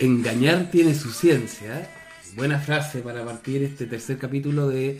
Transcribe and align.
Engañar 0.00 0.70
tiene 0.70 0.94
su 0.94 1.10
ciencia. 1.10 1.86
Buena 2.34 2.58
frase 2.58 3.02
para 3.02 3.22
partir 3.22 3.62
este 3.62 3.84
tercer 3.84 4.16
capítulo 4.16 4.66
de 4.66 4.98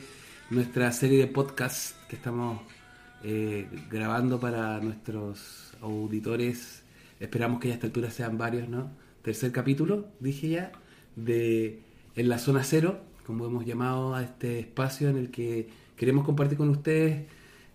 nuestra 0.51 0.93
serie 0.93 1.19
de 1.21 1.27
podcasts 1.27 1.95
que 2.07 2.17
estamos 2.17 2.61
eh, 3.25 3.67
grabando 3.91 4.39
para 4.39 4.79
nuestros 4.81 5.73
auditores. 5.81 6.83
Esperamos 7.19 7.61
que 7.61 7.69
ya 7.69 7.73
a 7.73 7.77
esta 7.77 7.87
altura 7.87 8.11
sean 8.11 8.37
varios, 8.37 8.69
¿no? 8.69 8.91
Tercer 9.23 9.53
capítulo, 9.53 10.07
dije 10.21 10.51
ya, 10.51 10.73
de 11.17 11.81
En 12.15 12.29
la 12.29 12.37
Zona 12.37 12.63
Cero, 12.63 13.01
como 13.25 13.47
hemos 13.47 13.65
llamado 13.65 14.15
a 14.15 14.23
este 14.23 14.59
espacio 14.59 15.09
en 15.09 15.17
el 15.17 15.31
que 15.31 15.71
queremos 15.97 16.27
compartir 16.27 16.59
con 16.59 16.69
ustedes 16.69 17.27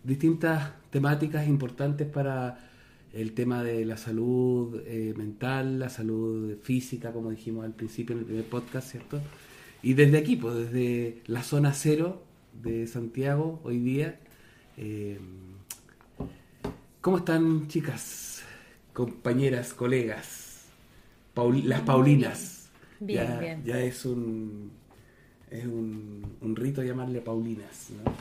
distintas 0.03 0.73
temáticas 0.91 1.48
importantes 1.48 2.07
para 2.07 2.74
el 3.16 3.32
tema 3.34 3.64
de 3.64 3.86
la 3.86 3.98
salud 3.98 4.82
eh, 4.86 5.14
mental, 5.18 5.80
la 5.80 5.90
salud 5.90 6.58
física, 6.62 7.12
como 7.14 7.32
dijimos 7.32 7.66
al 7.66 7.74
principio 7.74 8.13
en 8.13 8.20
el 8.20 8.26
primer 8.26 8.44
podcast, 8.46 8.91
¿cierto? 8.91 9.20
Y 9.82 9.94
desde 9.94 10.18
aquí, 10.18 10.35
pues 10.35 10.55
desde 10.55 11.22
la 11.27 11.41
zona 11.41 11.74
cero 11.74 12.22
de 12.62 12.85
Santiago, 12.88 13.62
hoy 13.63 13.80
día. 13.80 14.20
eh, 14.77 15.20
¿Cómo 17.02 17.18
están, 17.18 17.68
chicas, 17.68 18.41
compañeras, 18.94 19.74
colegas? 19.74 20.66
Paul- 21.34 21.68
las 21.68 21.82
Paulinas. 21.82 22.70
Bien, 23.00 23.27
ya, 23.27 23.40
bien. 23.40 23.63
ya 23.63 23.79
es 23.82 24.05
un, 24.05 24.72
es 25.52 25.66
un, 25.66 26.26
un 26.41 26.55
rito 26.55 26.82
llamarle 26.82 27.22
Paulinas. 27.22 27.90
¿no? 28.04 28.12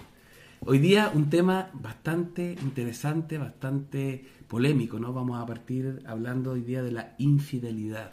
Hoy 0.66 0.78
día 0.78 1.10
un 1.14 1.30
tema 1.30 1.70
bastante 1.74 2.56
interesante, 2.62 3.38
bastante 3.38 4.24
polémico, 4.48 4.98
¿no? 4.98 5.12
Vamos 5.12 5.40
a 5.42 5.46
partir 5.46 6.02
hablando 6.06 6.52
hoy 6.52 6.62
día 6.62 6.82
de 6.82 6.92
la 6.92 7.14
infidelidad. 7.18 8.12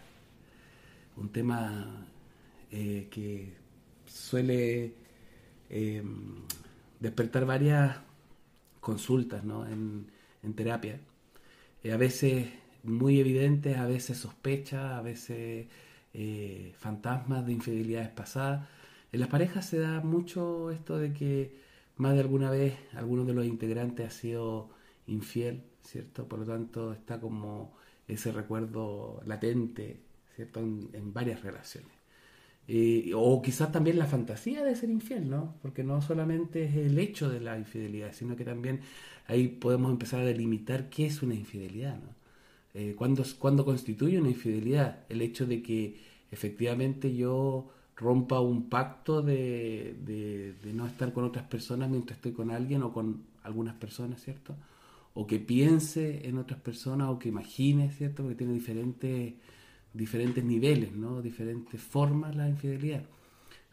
Un 1.17 1.29
tema 1.29 2.07
eh, 2.71 3.07
que 3.11 3.53
suele 4.05 4.93
eh, 5.69 6.03
despertar 6.99 7.45
varias 7.45 7.97
consultas 8.79 9.43
¿no? 9.43 9.65
en, 9.65 10.07
en 10.43 10.53
terapia. 10.53 10.99
Eh, 11.83 11.91
a 11.91 11.97
veces 11.97 12.47
muy 12.83 13.19
evidentes, 13.19 13.77
a 13.77 13.85
veces 13.85 14.17
sospechas, 14.17 14.93
a 14.93 15.01
veces 15.01 15.67
eh, 16.13 16.73
fantasmas 16.77 17.45
de 17.45 17.53
infidelidades 17.53 18.09
pasadas. 18.09 18.67
En 19.11 19.19
las 19.19 19.29
parejas 19.29 19.65
se 19.65 19.79
da 19.79 20.01
mucho 20.01 20.71
esto 20.71 20.97
de 20.97 21.13
que 21.13 21.55
más 21.97 22.13
de 22.13 22.21
alguna 22.21 22.49
vez 22.49 22.75
alguno 22.93 23.25
de 23.25 23.33
los 23.33 23.45
integrantes 23.45 24.07
ha 24.07 24.11
sido 24.11 24.69
infiel, 25.07 25.63
¿cierto? 25.83 26.27
Por 26.27 26.39
lo 26.39 26.45
tanto 26.45 26.93
está 26.93 27.19
como 27.19 27.73
ese 28.07 28.31
recuerdo 28.31 29.21
latente, 29.25 29.99
¿cierto? 30.35 30.59
En, 30.59 31.13
varias 31.13 31.41
relaciones. 31.43 31.91
Eh, 32.67 33.11
o 33.15 33.41
quizás 33.41 33.71
también 33.71 33.97
la 33.99 34.05
fantasía 34.07 34.63
de 34.63 34.75
ser 34.75 34.89
infiel, 34.89 35.29
¿no? 35.29 35.55
Porque 35.61 35.83
no 35.83 36.01
solamente 36.01 36.65
es 36.65 36.75
el 36.75 36.97
hecho 36.99 37.29
de 37.29 37.39
la 37.41 37.57
infidelidad, 37.57 38.13
sino 38.13 38.35
que 38.35 38.45
también 38.45 38.81
ahí 39.27 39.47
podemos 39.49 39.91
empezar 39.91 40.21
a 40.21 40.25
delimitar 40.25 40.89
qué 40.89 41.07
es 41.07 41.21
una 41.23 41.35
infidelidad, 41.35 41.95
¿no? 41.97 42.15
Eh, 42.73 42.95
¿cuándo, 42.97 43.23
cuándo 43.39 43.65
constituye 43.65 44.19
una 44.19 44.29
infidelidad? 44.29 44.99
El 45.09 45.21
hecho 45.21 45.45
de 45.45 45.61
que 45.61 45.99
efectivamente 46.31 47.13
yo 47.15 47.69
rompa 47.97 48.39
un 48.39 48.69
pacto 48.69 49.21
de, 49.21 49.95
de- 50.05 50.53
de 50.63 50.73
no 50.73 50.87
estar 50.87 51.11
con 51.13 51.23
otras 51.25 51.45
personas 51.47 51.89
mientras 51.89 52.17
estoy 52.17 52.31
con 52.33 52.51
alguien 52.51 52.83
o 52.83 52.93
con 52.93 53.23
algunas 53.43 53.75
personas, 53.75 54.21
¿cierto? 54.23 54.55
O 55.13 55.27
que 55.27 55.39
piense 55.39 56.27
en 56.27 56.37
otras 56.37 56.59
personas 56.61 57.09
o 57.09 57.19
que 57.19 57.29
imagine, 57.29 57.91
¿cierto? 57.91 58.23
Porque 58.23 58.37
tiene 58.37 58.53
diferentes, 58.53 59.33
diferentes 59.93 60.43
niveles, 60.43 60.93
¿no? 60.93 61.21
Diferentes 61.21 61.81
formas 61.81 62.35
la 62.35 62.49
infidelidad. 62.49 63.03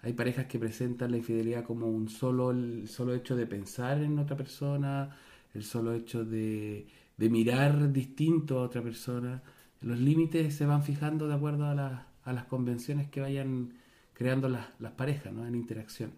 Hay 0.03 0.13
parejas 0.13 0.47
que 0.47 0.59
presentan 0.59 1.11
la 1.11 1.17
infidelidad 1.19 1.65
como 1.65 1.87
un 1.89 2.09
solo, 2.09 2.51
el 2.53 2.89
solo 2.89 3.15
hecho 3.15 3.37
de 3.37 3.47
pensar 3.47 4.03
en 4.03 4.19
otra 4.19 4.37
persona, 4.37 5.17
el 5.55 5.65
solo 5.65 5.93
hecho 5.95 6.25
de, 6.25 6.87
de 7.17 7.31
mirar 7.31 7.93
distinto 7.93 8.59
a 8.59 8.63
otra 8.63 8.83
persona. 8.83 9.43
Los 9.81 9.99
límites 9.99 10.55
se 10.55 10.67
van 10.67 10.83
fijando 10.85 11.27
de 11.29 11.35
acuerdo 11.35 11.67
a, 11.67 11.75
las- 11.75 12.03
a 12.25 12.33
las 12.33 12.45
convenciones 12.45 13.09
que 13.09 13.21
vayan 13.21 13.75
creando 14.15 14.49
las, 14.49 14.67
las 14.81 14.93
parejas 14.93 15.33
¿no? 15.33 15.47
en 15.47 15.55
interacción. 15.55 16.13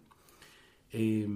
Eh, 0.91 1.27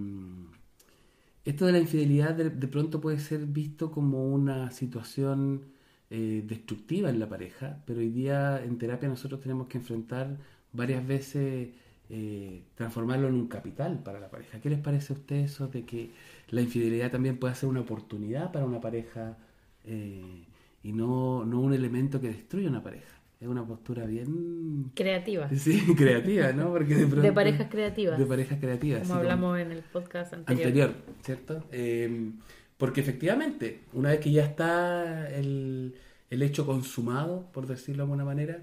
esto 1.46 1.66
de 1.66 1.72
la 1.72 1.80
infidelidad 1.80 2.34
de, 2.34 2.68
pronto 2.68 3.00
puede 3.00 3.20
ser 3.20 3.46
visto 3.46 3.92
como 3.92 4.28
una 4.34 4.72
situación 4.72 5.62
eh, 6.10 6.44
destructiva 6.46 7.10
en 7.10 7.20
la 7.20 7.30
pareja, 7.30 7.84
pero 7.86 8.00
hoy 8.00 8.10
día 8.10 8.64
en 8.64 8.78
terapia 8.78 9.08
nosotros 9.08 9.42
tenemos 9.42 9.68
que 9.68 9.78
enfrentar 9.78 10.38
varias 10.74 11.06
veces 11.06 11.70
eh, 12.10 12.64
transformarlo 12.76 13.28
en 13.28 13.36
un 13.36 13.48
capital 13.48 14.02
para 14.04 14.20
la 14.20 14.30
pareja. 14.30 14.60
¿Qué 14.60 14.70
les 14.70 14.80
parece 14.80 15.14
a 15.14 15.16
ustedes 15.18 15.52
eso 15.52 15.68
de 15.68 15.86
que 15.86 16.12
la 16.50 16.62
infidelidad 16.62 17.12
también 17.12 17.38
puede 17.38 17.56
ser 17.56 17.70
una 17.70 17.82
oportunidad 17.82 18.52
para 18.52 18.66
una 18.66 18.82
pareja 18.82 19.38
eh, 19.86 20.46
y 20.84 20.94
no, 20.94 21.46
no 21.46 21.62
un 21.62 21.74
elemento 21.74 22.20
que 22.22 22.28
destruye 22.28 22.68
una 22.68 22.84
pareja? 22.84 23.16
Es 23.40 23.48
una 23.48 23.66
postura 23.66 24.06
bien 24.06 24.92
Creativa. 24.96 25.50
sí, 25.50 25.82
creativa, 25.98 26.52
¿no? 26.54 26.72
Porque 26.72 26.96
de, 26.96 27.06
pronto- 27.06 27.22
De 27.22 27.32
parejas 27.34 27.68
creativas. 27.70 28.18
De 28.18 28.26
parejas 28.26 28.60
creativas. 28.60 29.02
Como 29.08 29.16
hablamos 29.20 29.60
en 29.60 29.72
el 29.72 29.80
podcast 29.84 30.34
anterior. 30.34 30.66
anterior, 30.68 30.94
¿cierto? 31.22 31.64
Eh, 31.72 32.32
porque 32.78 33.02
efectivamente, 33.02 33.82
una 33.94 34.10
vez 34.10 34.20
que 34.20 34.32
ya 34.32 34.44
está 34.46 35.30
el, 35.30 35.96
el 36.30 36.42
hecho 36.42 36.66
consumado, 36.66 37.50
por 37.52 37.68
decirlo 37.68 38.04
de 38.04 38.04
alguna 38.04 38.26
manera, 38.26 38.62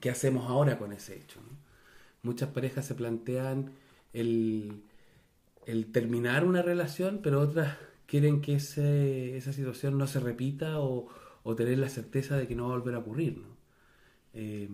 ¿qué 0.00 0.10
hacemos 0.10 0.48
ahora 0.50 0.78
con 0.78 0.92
ese 0.92 1.16
hecho? 1.16 1.40
no? 1.40 1.56
Muchas 2.22 2.48
parejas 2.50 2.86
se 2.86 2.94
plantean 2.94 3.70
el, 4.12 4.82
el 5.66 5.86
terminar 5.92 6.44
una 6.44 6.62
relación, 6.62 7.20
pero 7.22 7.40
otras 7.40 7.76
quieren 8.06 8.40
que 8.40 8.54
ese, 8.56 9.36
esa 9.36 9.52
situación 9.52 9.98
no 9.98 10.06
se 10.06 10.20
repita 10.20 10.80
o, 10.80 11.08
o 11.42 11.54
tener 11.54 11.78
la 11.78 11.88
certeza 11.88 12.36
de 12.36 12.46
que 12.48 12.54
no 12.54 12.68
va 12.68 12.74
a 12.74 12.78
volver 12.78 12.94
a 12.94 12.98
ocurrir, 12.98 13.38
¿no? 13.38 13.53
Eh, 14.34 14.68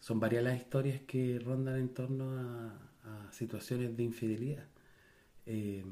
son 0.00 0.20
varias 0.20 0.44
las 0.44 0.56
historias 0.56 1.00
que 1.02 1.38
rondan 1.38 1.76
en 1.78 1.88
torno 1.90 2.30
a, 2.30 2.84
situaciones 3.32 3.96
de 3.96 4.02
infidelidad. 4.02 4.66
Eh, 5.46 5.84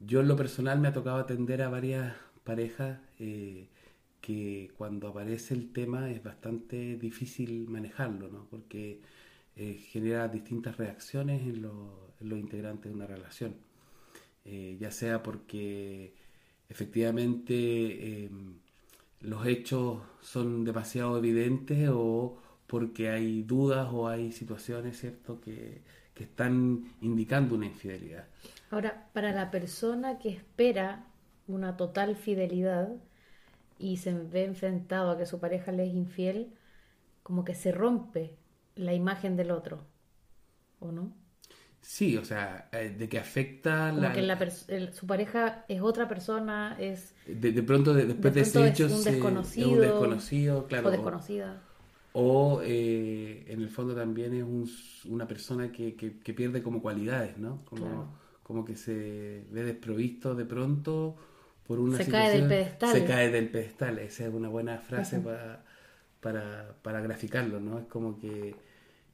yo 0.00 0.20
en 0.20 0.28
lo 0.28 0.36
personal 0.36 0.80
me 0.80 0.88
ha 0.88 0.92
tocado 0.92 1.16
atender 1.16 1.62
a 1.62 1.68
varias 1.68 2.14
parejas 2.44 2.98
eh, 3.18 3.68
que 4.20 4.70
cuando 4.76 5.08
aparece 5.08 5.54
el 5.54 5.72
tema 5.72 6.10
es 6.10 6.22
bastante 6.22 6.96
difícil 6.96 7.68
manejarlo, 7.68 8.28
¿no? 8.28 8.46
porque 8.50 9.00
eh, 9.56 9.74
genera 9.90 10.28
distintas 10.28 10.76
reacciones 10.76 11.42
en, 11.42 11.64
en 12.20 12.28
los 12.28 12.38
integrantes 12.38 12.90
de 12.90 12.96
una 12.96 13.06
relación. 13.06 13.54
Eh, 14.44 14.76
ya 14.78 14.90
sea 14.90 15.22
porque 15.22 16.14
efectivamente 16.68 17.54
eh, 17.54 18.30
los 19.24 19.46
hechos 19.46 20.02
son 20.20 20.64
demasiado 20.64 21.18
evidentes 21.18 21.88
o 21.92 22.38
porque 22.66 23.10
hay 23.10 23.42
dudas 23.42 23.88
o 23.92 24.08
hay 24.08 24.32
situaciones, 24.32 24.98
¿cierto?, 24.98 25.40
que, 25.40 25.82
que 26.14 26.24
están 26.24 26.92
indicando 27.00 27.54
una 27.54 27.66
infidelidad. 27.66 28.26
Ahora, 28.70 29.08
para 29.12 29.32
la 29.32 29.50
persona 29.50 30.18
que 30.18 30.30
espera 30.30 31.06
una 31.46 31.76
total 31.76 32.16
fidelidad 32.16 32.88
y 33.78 33.98
se 33.98 34.14
ve 34.14 34.44
enfrentado 34.44 35.10
a 35.10 35.18
que 35.18 35.26
su 35.26 35.40
pareja 35.40 35.72
le 35.72 35.86
es 35.86 35.94
infiel, 35.94 36.54
como 37.22 37.44
que 37.44 37.54
se 37.54 37.72
rompe 37.72 38.36
la 38.76 38.94
imagen 38.94 39.36
del 39.36 39.50
otro, 39.50 39.84
¿o 40.80 40.92
no? 40.92 41.12
Sí, 41.86 42.16
o 42.16 42.24
sea, 42.24 42.68
eh, 42.72 42.94
de 42.98 43.08
que 43.10 43.18
afecta 43.18 43.90
Como 43.90 44.00
la, 44.02 44.12
que 44.14 44.22
la 44.22 44.38
el- 44.68 44.94
su 44.94 45.06
pareja 45.06 45.66
es 45.68 45.82
otra 45.82 46.08
persona, 46.08 46.76
es 46.80 47.14
de, 47.26 47.52
de 47.52 47.62
pronto 47.62 47.92
de- 47.92 48.06
después 48.06 48.32
de, 48.32 48.40
ese 48.40 48.66
hecho 48.68 48.86
es 48.86 48.92
un 48.92 49.02
se- 49.02 49.12
desconocido, 49.12 49.68
es 49.68 49.74
un 49.74 49.80
desconocido, 49.82 50.66
claro, 50.66 50.88
o 50.88 50.90
desconocida. 50.90 51.60
o 52.14 52.62
eh, 52.64 53.44
en 53.48 53.60
el 53.60 53.68
fondo 53.68 53.94
también 53.94 54.32
es 54.34 54.42
un- 54.44 54.70
una 55.12 55.26
persona 55.28 55.70
que, 55.72 55.94
que- 55.94 56.18
que 56.20 56.32
pierde 56.32 56.62
como 56.62 56.80
cualidades, 56.80 57.36
¿no? 57.36 57.62
Como, 57.66 57.84
Claro. 57.84 58.08
como 58.42 58.64
que 58.64 58.76
se 58.76 59.44
ve 59.50 59.62
desprovisto 59.64 60.34
de 60.34 60.46
pronto 60.46 61.16
por 61.66 61.80
una 61.80 61.98
Se 61.98 62.06
cae 62.10 62.30
del 62.30 62.42
situación- 62.44 62.48
pedestal. 62.48 62.92
Se 62.92 63.04
cae 63.04 63.30
del 63.30 63.48
pedestal, 63.50 63.98
esa 63.98 64.24
es 64.26 64.32
una 64.32 64.48
buena 64.48 64.78
frase 64.78 65.20
para, 65.20 65.64
para, 66.20 66.76
para 66.82 67.00
graficarlo, 67.02 67.60
¿no? 67.60 67.78
Es 67.78 67.86
como 67.86 68.18
que 68.18 68.54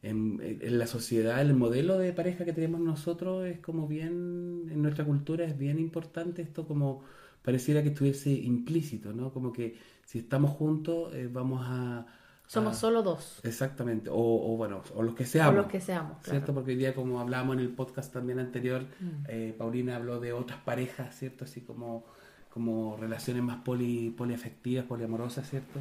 en, 0.02 0.38
en 0.42 0.78
la 0.78 0.86
sociedad, 0.86 1.40
el 1.40 1.54
modelo 1.54 1.98
de 1.98 2.12
pareja 2.12 2.44
que 2.44 2.52
tenemos 2.52 2.80
nosotros 2.80 3.46
es 3.46 3.58
como 3.60 3.86
bien, 3.86 4.66
en 4.70 4.80
nuestra 4.82 5.04
cultura 5.04 5.44
es 5.44 5.58
bien 5.58 5.78
importante 5.78 6.42
esto 6.42 6.66
como 6.66 7.02
pareciera 7.42 7.82
que 7.82 7.88
estuviese 7.90 8.30
implícito, 8.30 9.12
¿no? 9.12 9.32
Como 9.32 9.52
que 9.52 9.76
si 10.04 10.18
estamos 10.20 10.50
juntos 10.52 11.14
eh, 11.14 11.28
vamos 11.32 11.62
a... 11.64 12.06
Somos 12.46 12.76
a- 12.76 12.80
solo 12.80 13.02
dos. 13.02 13.40
Exactamente, 13.44 14.10
o, 14.10 14.16
o 14.16 14.56
bueno, 14.56 14.82
o 14.94 15.02
los 15.02 15.14
que 15.14 15.24
seamos. 15.24 15.54
O 15.54 15.56
los 15.62 15.66
que 15.70 15.80
seamos, 15.80 16.18
claro. 16.18 16.30
¿Cierto? 16.30 16.52
Porque 16.54 16.72
hoy 16.72 16.76
día, 16.78 16.94
como 16.94 17.20
hablamos 17.20 17.54
en 17.56 17.60
el 17.62 17.68
podcast 17.70 18.12
también 18.12 18.38
anterior, 18.40 18.82
Mm. 19.00 19.24
eh, 19.28 19.54
Paulina 19.56 19.96
habló 19.96 20.18
de 20.18 20.32
otras 20.32 20.58
parejas, 20.60 21.16
¿cierto? 21.16 21.44
Así 21.44 21.60
como, 21.60 22.04
como 22.52 22.96
relaciones 22.96 23.42
más 23.44 23.58
poli, 23.62 24.10
poliafectivas, 24.10 24.84
poliamorosas, 24.86 25.48
¿cierto? 25.48 25.78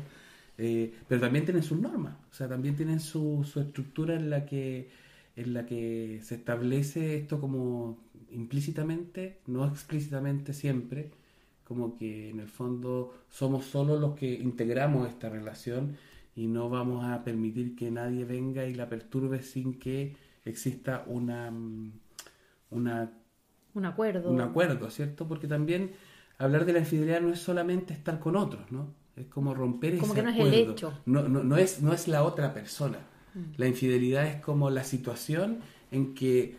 Eh, 0.60 0.94
pero 1.08 1.22
también 1.22 1.46
tienen 1.46 1.64
sus 1.64 1.80
normas, 1.80 2.16
o 2.32 2.34
sea, 2.34 2.50
también 2.50 2.76
tienen 2.76 3.00
su, 3.00 3.48
su 3.50 3.62
estructura 3.62 4.16
en 4.16 4.30
la 4.30 4.46
que 4.46 4.90
en 5.36 5.54
la 5.54 5.66
que 5.66 6.20
se 6.24 6.36
establece 6.36 7.18
esto 7.18 7.40
como 7.40 7.98
implícitamente, 8.32 9.40
no 9.48 9.66
explícitamente 9.66 10.54
siempre, 10.54 11.12
como 11.64 11.96
que 11.98 12.30
en 12.30 12.40
el 12.42 12.50
fondo 12.50 13.14
somos 13.30 13.66
solo 13.66 14.00
los 14.00 14.16
que 14.16 14.34
integramos 14.34 15.08
esta 15.08 15.30
relación 15.30 15.98
y 16.36 16.48
no 16.48 16.70
vamos 16.70 17.06
a 17.06 17.24
permitir 17.24 17.76
que 17.76 17.92
nadie 17.92 18.26
venga 18.26 18.66
y 18.66 18.74
la 18.74 18.90
perturbe 18.90 19.44
sin 19.44 19.80
que 19.80 20.18
exista 20.46 21.04
una, 21.08 21.52
mm, 21.52 21.94
una 22.72 23.12
Un 23.74 23.86
acuerdo. 23.86 24.32
un 24.32 24.42
acuerdo, 24.42 24.90
¿cierto? 24.92 25.28
Porque 25.28 25.48
también 25.48 25.94
hablar 26.38 26.66
de 26.66 26.74
la 26.74 26.80
infidelidad 26.80 27.22
no 27.22 27.32
es 27.32 27.40
solamente 27.40 27.94
estar 27.94 28.20
con 28.20 28.36
otros, 28.36 28.72
¿no? 28.72 28.94
Es 29.20 29.26
como 29.28 29.54
romper 29.54 29.98
Como 29.98 30.14
ese 30.14 30.22
que 30.22 30.24
no 30.24 30.30
es 30.30 30.36
el 30.40 30.48
acuerdo. 30.48 30.72
hecho. 30.72 30.94
No, 31.06 31.28
no, 31.28 31.44
no 31.44 31.58
es, 31.58 31.82
no 31.82 31.94
es 31.94 32.08
la 32.08 32.24
otra 32.24 32.54
persona. 32.54 33.00
Mm. 33.34 33.40
La 33.58 33.68
infidelidad 33.68 34.26
es 34.28 34.42
como 34.42 34.70
la 34.70 34.84
situación 34.84 35.60
en 35.92 36.14
que 36.14 36.56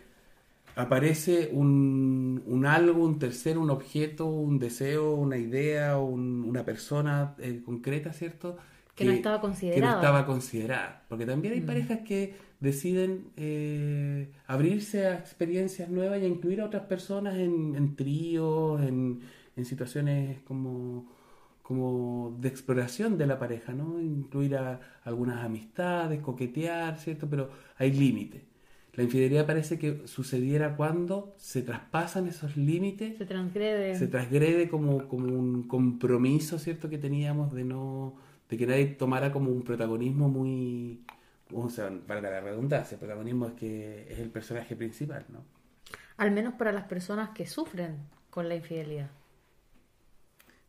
aparece 0.75 1.49
un, 1.51 2.41
un 2.45 2.65
algo, 2.65 3.03
un 3.03 3.19
tercero, 3.19 3.59
un 3.61 3.69
objeto, 3.69 4.25
un 4.25 4.57
deseo, 4.59 5.15
una 5.15 5.37
idea, 5.37 5.97
un- 5.97 6.45
una 6.47 6.63
persona 6.63 7.35
eh, 7.39 7.61
concreta, 7.65 8.13
¿cierto? 8.13 8.57
Que 8.95 9.05
no 9.05 9.11
estaba 9.11 9.37
Que 9.37 9.41
no 9.47 9.47
considerada. 9.49 9.95
estaba 9.95 10.25
considerada. 10.25 11.03
Porque 11.09 11.25
también 11.25 11.53
hay 11.55 11.61
Mm. 11.61 11.65
parejas 11.65 11.99
que 12.01 12.35
deciden 12.59 13.25
eh, 13.37 14.29
abrirse 14.47 15.07
a 15.07 15.15
experiencias 15.17 15.89
nuevas 15.89 16.21
y 16.21 16.25
a 16.25 16.27
incluir 16.27 16.61
a 16.61 16.65
otras 16.65 16.83
personas 16.83 17.35
en, 17.37 17.75
en 17.75 17.95
tríos, 17.95 18.81
en, 18.81 19.19
en 19.55 19.65
situaciones 19.65 20.39
como, 20.43 21.11
como 21.71 22.35
de 22.37 22.49
exploración 22.49 23.17
de 23.17 23.25
la 23.25 23.39
pareja, 23.39 23.71
¿no? 23.71 24.01
Incluir 24.01 24.57
a 24.57 24.81
algunas 25.05 25.41
amistades, 25.41 26.19
coquetear, 26.19 26.99
¿cierto? 26.99 27.29
Pero 27.29 27.49
hay 27.77 27.93
límites. 27.93 28.41
La 28.93 29.03
infidelidad 29.03 29.45
parece 29.47 29.79
que 29.79 30.05
sucediera 30.05 30.75
cuando 30.75 31.33
se 31.37 31.61
traspasan 31.61 32.27
esos 32.27 32.57
límites 32.57 33.17
Se 33.17 33.25
transgrede. 33.25 33.95
se 33.95 34.07
transgrede 34.07 34.67
como, 34.67 35.07
como 35.07 35.27
un 35.27 35.63
compromiso, 35.63 36.59
¿cierto? 36.59 36.89
Que 36.89 36.97
teníamos 36.97 37.53
de 37.53 37.63
no, 37.63 38.15
de 38.49 38.57
que 38.57 38.67
nadie 38.67 38.87
tomara 38.87 39.31
como 39.31 39.49
un 39.49 39.61
protagonismo 39.61 40.27
muy, 40.27 41.05
o 41.53 41.69
sea, 41.69 41.89
valga 42.05 42.29
la 42.29 42.41
redundancia, 42.41 42.95
el 42.95 42.99
protagonismo 42.99 43.47
es 43.47 43.53
que 43.53 44.07
es 44.11 44.19
el 44.19 44.29
personaje 44.29 44.75
principal, 44.75 45.23
¿no? 45.29 45.45
Al 46.17 46.31
menos 46.31 46.55
para 46.55 46.73
las 46.73 46.83
personas 46.83 47.29
que 47.29 47.45
sufren 47.47 47.95
con 48.29 48.49
la 48.49 48.55
infidelidad. 48.55 49.09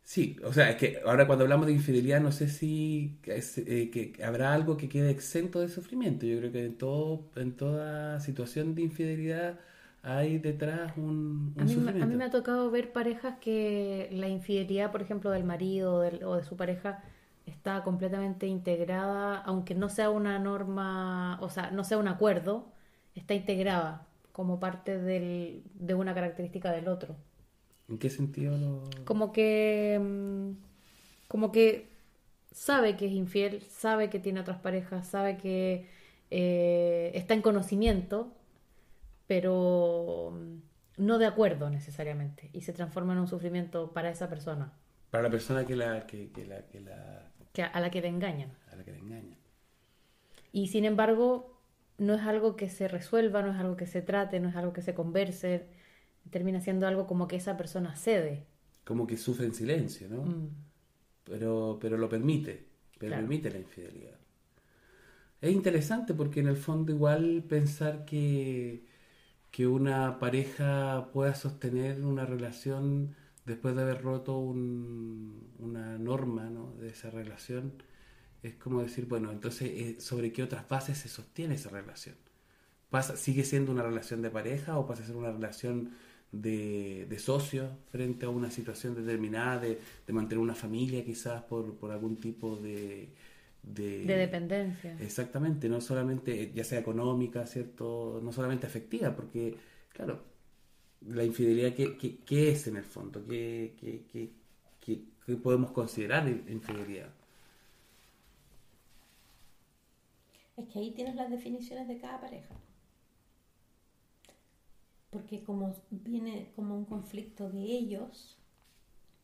Sí, 0.05 0.35
o 0.43 0.51
sea, 0.51 0.69
es 0.71 0.75
que 0.77 0.99
ahora 1.05 1.25
cuando 1.27 1.43
hablamos 1.45 1.65
de 1.67 1.73
infidelidad 1.73 2.19
no 2.21 2.31
sé 2.31 2.49
si 2.49 3.19
es, 3.25 3.57
eh, 3.57 3.89
que 3.89 4.21
habrá 4.23 4.53
algo 4.53 4.75
que 4.77 4.89
quede 4.89 5.09
exento 5.11 5.59
de 5.61 5.69
sufrimiento. 5.69 6.25
Yo 6.25 6.39
creo 6.39 6.51
que 6.51 6.65
en 6.65 6.77
todo, 6.77 7.29
en 7.35 7.55
toda 7.55 8.19
situación 8.19 8.75
de 8.75 8.81
infidelidad 8.83 9.59
hay 10.01 10.39
detrás 10.39 10.97
un, 10.97 11.53
un 11.57 11.61
A 11.61 11.65
mí, 11.65 11.75
me- 11.77 11.91
a 11.99 12.05
sufrimiento. 12.05 12.05
mí 12.05 12.15
me 12.15 12.25
ha 12.25 12.29
tocado 12.31 12.69
ver 12.71 12.91
parejas 12.91 13.37
que 13.39 14.09
la 14.11 14.27
infidelidad, 14.27 14.91
por 14.91 15.01
ejemplo, 15.01 15.31
del 15.31 15.43
marido 15.43 16.01
del- 16.01 16.23
o 16.23 16.35
de 16.35 16.43
su 16.43 16.57
pareja 16.57 17.03
está 17.45 17.83
completamente 17.83 18.47
integrada, 18.47 19.37
aunque 19.39 19.75
no 19.75 19.89
sea 19.89 20.09
una 20.09 20.39
norma, 20.39 21.39
o 21.41 21.49
sea, 21.49 21.71
no 21.71 21.83
sea 21.83 21.97
un 21.99 22.07
acuerdo, 22.07 22.71
está 23.15 23.33
integrada 23.35 24.07
como 24.31 24.59
parte 24.59 24.97
del- 24.99 25.63
de 25.75 25.93
una 25.95 26.13
característica 26.15 26.71
del 26.71 26.87
otro. 26.87 27.15
¿En 27.89 27.97
qué 27.97 28.09
sentido 28.09 28.57
lo...? 28.57 28.89
Como 29.05 29.31
que, 29.31 29.99
mm, 30.01 30.51
como 31.27 31.51
que 31.51 31.89
sabe 32.51 32.95
que 32.95 33.07
es 33.07 33.11
infiel, 33.11 33.61
sabe 33.63 34.09
que 34.09 34.19
tiene 34.19 34.39
otras 34.39 34.59
parejas, 34.59 35.07
sabe 35.07 35.37
que 35.37 35.87
eh, 36.31 37.11
está 37.13 37.33
en 37.33 37.41
conocimiento, 37.41 38.31
pero 39.27 40.31
mm, 40.33 41.03
no 41.03 41.17
de 41.17 41.25
acuerdo 41.25 41.69
necesariamente, 41.69 42.49
y 42.53 42.61
se 42.61 42.73
transforma 42.73 43.13
en 43.13 43.19
un 43.19 43.27
sufrimiento 43.27 43.91
para 43.91 44.09
esa 44.09 44.29
persona, 44.29 44.73
Para 45.11 45.23
la 45.23 45.29
persona 45.29 45.65
que 45.65 45.75
la, 45.75 46.05
que, 46.07 46.31
que 46.31 46.45
la, 46.45 46.65
que 46.67 46.79
la, 46.79 47.31
que 47.51 47.63
a, 47.63 47.79
la 47.79 47.89
que 47.91 48.01
le 48.01 48.07
engañan. 48.07 48.51
a 48.71 48.75
la 48.75 48.83
que 48.83 48.91
la 48.91 48.97
engaña. 48.97 49.37
Y 50.51 50.67
sin 50.67 50.85
embargo, 50.85 51.59
no 51.97 52.13
es 52.15 52.21
algo 52.21 52.55
que 52.55 52.69
se 52.69 52.87
resuelva, 52.87 53.41
no 53.41 53.51
es 53.51 53.57
algo 53.59 53.75
que 53.75 53.87
se 53.87 54.01
trate, 54.01 54.39
no 54.39 54.49
es 54.49 54.55
algo 54.55 54.73
que 54.73 54.81
se 54.81 54.93
converse, 54.93 55.67
termina 56.29 56.61
siendo 56.61 56.87
algo 56.87 57.07
como 57.07 57.27
que 57.27 57.35
esa 57.35 57.57
persona 57.57 57.95
cede. 57.95 58.45
Como 58.85 59.07
que 59.07 59.17
sufre 59.17 59.45
en 59.45 59.53
silencio, 59.53 60.07
¿no? 60.09 60.23
Mm. 60.23 60.49
pero, 61.23 61.77
pero 61.81 61.97
lo 61.97 62.09
permite, 62.09 62.67
pero 62.99 63.11
Claro. 63.11 63.21
permite 63.23 63.49
la 63.51 63.59
infidelidad. 63.59 64.17
Es 65.41 65.51
interesante 65.53 66.13
porque 66.13 66.39
en 66.39 66.47
el 66.47 66.57
fondo 66.57 66.91
igual 66.93 67.43
pensar 67.47 68.05
que, 68.05 68.85
que 69.51 69.67
una 69.67 70.19
pareja 70.19 71.09
pueda 71.13 71.35
sostener 71.35 72.01
una 72.05 72.25
relación 72.25 73.15
después 73.45 73.75
de 73.75 73.81
haber 73.83 74.01
roto 74.01 74.37
un- 74.39 75.49
una 75.59 75.97
norma 75.97 76.49
¿no? 76.49 76.73
de 76.79 76.89
esa 76.89 77.09
relación, 77.09 77.73
es 78.41 78.55
como 78.55 78.81
decir, 78.81 79.05
bueno, 79.07 79.31
entonces, 79.31 79.69
eh, 79.71 80.01
¿sobre 80.01 80.31
qué 80.33 80.43
otras 80.43 80.67
bases 80.69 80.97
se 80.97 81.09
sostiene 81.09 81.55
esa 81.55 81.69
relación? 81.69 82.15
¿Pasa, 82.89 83.17
¿Sigue 83.17 83.43
siendo 83.43 83.71
una 83.71 83.83
relación 83.83 84.21
de 84.21 84.29
pareja 84.29 84.77
o 84.77 84.85
pasa 84.87 85.03
a 85.03 85.07
ser 85.07 85.15
una 85.15 85.31
relación 85.31 85.91
de, 86.33 87.07
de 87.09 87.19
socios 87.19 87.71
frente 87.91 88.25
a 88.27 88.29
una 88.29 88.51
situación 88.51 88.95
determinada, 88.95 89.59
de, 89.59 89.79
de 90.07 90.13
mantener 90.13 90.39
una 90.43 90.55
familia 90.55 91.05
quizás 91.05 91.43
por, 91.43 91.75
por 91.77 91.91
algún 91.91 92.17
tipo 92.17 92.57
de... 92.57 93.09
De, 93.63 93.89
De 94.09 94.15
dependencia. 94.17 94.93
Exactamente, 94.99 95.69
no 95.69 95.81
solamente, 95.81 96.51
ya 96.53 96.63
sea 96.65 96.79
económica, 96.79 97.47
¿cierto? 97.47 98.21
No 98.23 98.31
solamente 98.33 98.67
afectiva, 98.67 99.15
porque, 99.15 99.57
claro, 99.93 100.23
la 101.07 101.23
infidelidad, 101.23 101.73
¿qué, 101.75 101.97
qué, 101.97 102.17
qué 102.25 102.51
es 102.51 102.67
en 102.67 102.77
el 102.77 102.83
fondo? 102.85 103.25
¿Qué, 103.27 103.75
qué, 103.79 104.05
qué, 104.11 104.31
qué- 104.81 105.03
qué 105.25 105.35
podemos 105.37 105.71
considerar 105.71 106.27
in- 106.29 106.45
infidelidad? 106.49 107.09
Es 110.57 110.67
que 110.67 110.79
ahí 110.79 110.91
tienes 110.95 111.13
las 111.13 111.29
definiciones 111.29 111.87
de 111.87 111.99
cada 111.99 112.19
pareja. 112.19 112.55
Porque 115.13 115.43
como 115.43 115.75
viene 115.91 116.51
como 116.55 116.75
un 116.75 116.85
conflicto 116.85 117.49
de 117.49 117.61
ellos, 117.61 118.35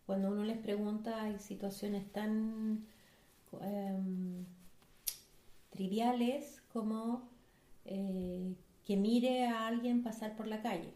cuando 0.06 0.30
uno 0.30 0.44
les 0.44 0.58
pregunta 0.58 1.24
hay 1.24 1.40
situaciones 1.40 2.12
tan 2.14 2.86
em, 3.62 4.46
triviales 5.72 6.62
como 6.72 7.28
eh, 7.86 8.54
que 8.86 8.96
mire 8.98 9.48
a 9.48 9.68
alguien 9.68 10.04
pasar 10.04 10.36
por 10.38 10.48
la 10.48 10.62
calle. 10.62 10.94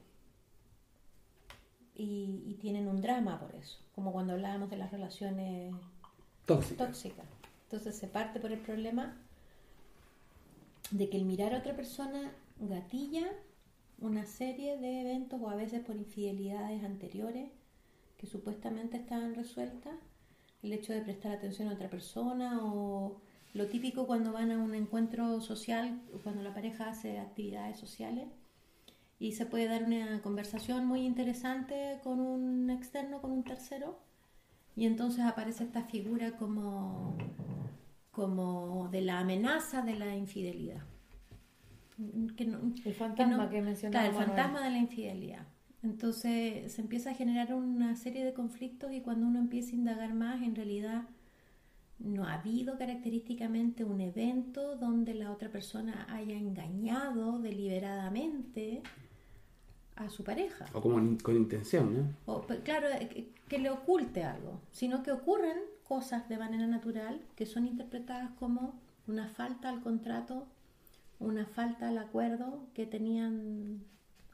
Y, 1.96 2.44
y 2.48 2.56
tienen 2.60 2.88
un 2.88 3.02
drama 3.02 3.40
por 3.40 3.54
eso, 3.56 3.78
como 3.94 4.12
cuando 4.12 4.34
hablábamos 4.34 4.70
de 4.72 4.78
las 4.78 4.92
relaciones 4.92 5.74
Tóxica. 6.46 6.86
tóxica. 6.88 7.24
Entonces 7.66 7.96
se 7.98 8.08
parte 8.08 8.40
por 8.40 8.52
el 8.52 8.60
problema 8.60 9.16
de 10.92 11.10
que 11.10 11.18
el 11.18 11.26
mirar 11.26 11.54
a 11.54 11.60
otra 11.60 11.76
persona 11.76 12.32
gatilla 12.60 13.28
una 14.04 14.26
serie 14.26 14.78
de 14.78 15.02
eventos 15.02 15.42
o 15.42 15.50
a 15.50 15.56
veces 15.56 15.82
por 15.82 15.96
infidelidades 15.96 16.84
anteriores 16.84 17.50
que 18.18 18.28
supuestamente 18.28 18.98
estaban 18.98 19.34
resueltas, 19.34 19.96
el 20.62 20.74
hecho 20.74 20.94
de 20.94 21.02
prestar 21.02 21.32
atención 21.32 21.70
a 21.70 21.74
otra 21.74 21.90
persona 21.90 22.60
o 22.62 23.22
lo 23.54 23.68
típico 23.68 24.06
cuando 24.06 24.34
van 24.34 24.52
a 24.52 24.58
un 24.58 24.76
encuentro 24.76 25.40
social, 25.40 26.02
cuando 26.22 26.44
la 26.44 26.54
pareja 26.54 26.90
hace 26.90 27.18
actividades 27.20 27.80
sociales 27.80 28.28
y 29.20 29.32
se 29.34 29.46
puede 29.46 29.68
dar 29.68 29.84
una 29.84 30.22
conversación 30.22 30.86
muy 30.86 31.06
interesante 31.06 32.00
con 32.04 32.20
un 32.20 32.70
externo, 32.70 33.22
con 33.22 33.32
un 33.32 33.44
tercero, 33.44 34.00
y 34.76 34.86
entonces 34.86 35.24
aparece 35.24 35.64
esta 35.64 35.84
figura 35.84 36.36
como, 36.36 37.16
como 38.12 38.90
de 38.90 39.02
la 39.02 39.20
amenaza 39.20 39.82
de 39.82 39.96
la 39.96 40.14
infidelidad. 40.16 40.93
Que 42.36 42.46
no- 42.46 42.60
El 42.86 42.94
fantasma 42.94 43.38
no- 43.46 43.50
que 43.50 43.62
mencionaba 43.62 44.04
Claro, 44.06 44.08
el 44.08 44.28
Manuel. 44.28 44.36
fantasma 44.44 44.66
de 44.66 44.72
la 44.72 44.78
infidelidad. 44.78 45.48
Entonces 45.84 46.72
se 46.72 46.82
empieza 46.82 47.12
a 47.12 47.14
generar 47.14 47.54
una 47.54 47.96
serie 47.96 48.24
de 48.24 48.34
conflictos 48.34 48.92
y 48.94 49.02
cuando 49.02 49.28
uno 49.28 49.40
empieza 49.40 49.72
a 49.72 49.76
indagar 49.76 50.14
más, 50.14 50.42
en 50.42 50.56
realidad 50.56 51.04
no 52.00 52.26
ha 52.26 52.34
habido 52.36 52.78
característicamente 52.78 53.84
un 53.84 54.02
evento 54.02 54.76
donde 54.78 55.14
la 55.14 55.32
otra 55.32 55.50
persona 55.50 56.06
haya 56.10 56.36
engañado 56.38 57.40
deliberadamente 57.40 58.82
a 59.96 60.10
su 60.10 60.24
pareja. 60.24 60.66
O 60.74 60.82
como 60.82 60.96
con 61.22 61.36
intención, 61.36 61.94
¿no? 62.26 62.34
O, 62.34 62.42
pues, 62.42 62.60
claro, 62.62 62.88
eh, 62.90 63.08
que, 63.10 63.30
que 63.48 63.60
le 63.60 63.70
oculte 63.70 64.24
algo, 64.24 64.60
sino 64.72 65.04
que 65.04 65.12
ocurren 65.12 65.58
cosas 65.84 66.28
de 66.30 66.38
manera 66.38 66.66
natural 66.66 67.22
que 67.36 67.46
son 67.46 67.68
interpretadas 67.68 68.32
como 68.40 68.80
una 69.08 69.28
falta 69.30 69.70
al 69.70 69.82
contrato, 69.82 70.48
una 71.24 71.46
falta 71.46 71.90
al 71.90 71.98
acuerdo 71.98 72.68
que 72.74 72.86
tenían 72.86 73.84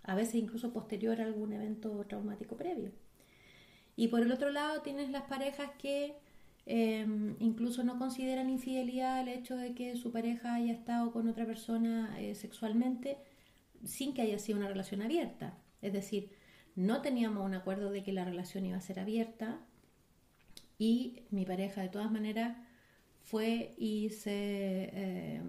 a 0.03 0.15
veces 0.15 0.35
incluso 0.35 0.73
posterior 0.73 1.21
a 1.21 1.25
algún 1.25 1.53
evento 1.53 2.05
traumático 2.05 2.57
previo. 2.57 2.91
Y 3.95 4.07
por 4.07 4.21
el 4.21 4.31
otro 4.31 4.49
lado 4.49 4.81
tienes 4.81 5.09
las 5.09 5.23
parejas 5.23 5.71
que 5.77 6.15
eh, 6.65 7.05
incluso 7.39 7.83
no 7.83 7.97
consideran 7.97 8.49
infidelidad 8.49 9.21
el 9.21 9.29
hecho 9.29 9.57
de 9.57 9.73
que 9.73 9.95
su 9.95 10.11
pareja 10.11 10.55
haya 10.55 10.73
estado 10.73 11.11
con 11.11 11.27
otra 11.27 11.45
persona 11.45 12.15
eh, 12.19 12.35
sexualmente 12.35 13.17
sin 13.83 14.13
que 14.13 14.21
haya 14.21 14.39
sido 14.39 14.57
una 14.57 14.67
relación 14.67 15.01
abierta. 15.01 15.57
Es 15.81 15.93
decir, 15.93 16.31
no 16.75 17.01
teníamos 17.01 17.45
un 17.45 17.55
acuerdo 17.55 17.91
de 17.91 18.03
que 18.03 18.13
la 18.13 18.25
relación 18.25 18.65
iba 18.65 18.77
a 18.77 18.81
ser 18.81 18.99
abierta 18.99 19.59
y 20.77 21.23
mi 21.29 21.45
pareja 21.45 21.81
de 21.81 21.89
todas 21.89 22.11
maneras 22.11 22.57
fue 23.21 23.75
y 23.77 24.09
se 24.09 24.89
eh, 24.93 25.41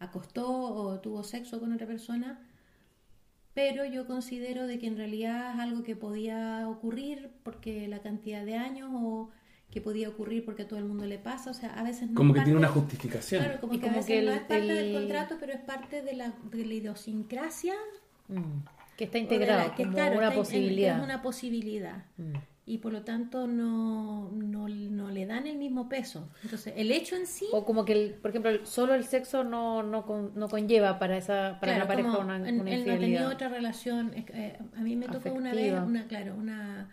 acostó 0.00 0.50
o 0.50 0.98
tuvo 1.00 1.22
sexo 1.22 1.60
con 1.60 1.72
otra 1.72 1.86
persona, 1.86 2.40
pero 3.54 3.84
yo 3.84 4.06
considero 4.06 4.66
de 4.66 4.78
que 4.78 4.86
en 4.86 4.96
realidad 4.96 5.54
es 5.54 5.60
algo 5.60 5.82
que 5.82 5.94
podía 5.96 6.68
ocurrir 6.68 7.30
porque 7.42 7.86
la 7.88 8.00
cantidad 8.00 8.44
de 8.44 8.56
años 8.56 8.90
o 8.92 9.30
que 9.70 9.80
podía 9.80 10.08
ocurrir 10.08 10.44
porque 10.44 10.62
a 10.62 10.68
todo 10.68 10.78
el 10.80 10.84
mundo 10.84 11.06
le 11.06 11.18
pasa, 11.18 11.50
o 11.50 11.54
sea, 11.54 11.70
a 11.74 11.82
veces 11.84 12.08
no 12.10 12.14
Como 12.16 12.34
es 12.34 12.40
que 12.40 12.44
tiene 12.44 12.58
una 12.58 12.68
justificación. 12.68 13.44
Claro, 13.44 13.60
como 13.60 13.74
Y 13.74 13.78
que 13.78 13.86
a 13.86 13.88
como 13.90 14.00
veces 14.00 14.16
que 14.20 14.26
no 14.26 14.32
es 14.32 14.40
parte 14.40 14.62
del 14.64 14.86
el- 14.86 15.00
contrato, 15.00 15.36
pero 15.38 15.52
es 15.52 15.60
parte 15.60 16.02
de 16.02 16.14
la, 16.14 16.32
de 16.50 16.66
la 16.66 16.74
idiosincrasia 16.74 17.74
Mm. 18.28 18.62
Que 18.96 19.04
está 19.04 19.18
la- 19.18 19.74
que, 19.74 19.82
como 19.82 19.96
claro, 19.96 20.16
una 20.18 20.22
está 20.28 20.34
en- 20.34 20.40
posibilidad. 20.40 20.98
Es 20.98 21.02
una 21.04 21.22
posibilidad. 21.22 22.04
Mm. 22.16 22.32
Y 22.70 22.78
por 22.78 22.92
lo 22.92 23.02
tanto 23.02 23.46
no, 23.46 24.30
no, 24.30 24.68
no 24.68 25.10
le 25.10 25.26
dan 25.26 25.46
el 25.46 25.58
mismo 25.58 25.88
peso. 25.88 26.28
Entonces, 26.44 26.74
el 26.76 26.92
hecho 26.92 27.16
en 27.16 27.26
sí... 27.26 27.46
O 27.52 27.64
como 27.64 27.84
que, 27.84 27.92
el- 27.92 28.14
por 28.14 28.30
ejemplo, 28.30 28.64
solo 28.64 28.94
el 28.94 29.04
sexo 29.04 29.42
no, 29.44 29.82
no, 29.82 30.06
con- 30.06 30.32
no 30.36 30.48
conlleva 30.48 30.98
para 30.98 31.16
esa 31.16 31.58
para 31.60 31.72
claro, 31.72 31.80
la 31.82 31.88
pareja 31.88 32.10
como 32.10 32.20
una, 32.20 32.36
una 32.36 32.70
él 32.70 32.86
no 32.86 32.98
tenía 32.98 33.28
otra 33.28 33.48
relación. 33.48 34.12
eh, 34.14 34.58
a 34.76 34.80
mí 34.82 34.96
me 34.96 35.08
tocó 35.08 35.32
una 35.32 35.52
vez, 35.54 35.72
una, 35.72 36.06
claro, 36.06 36.34
una 36.36 36.90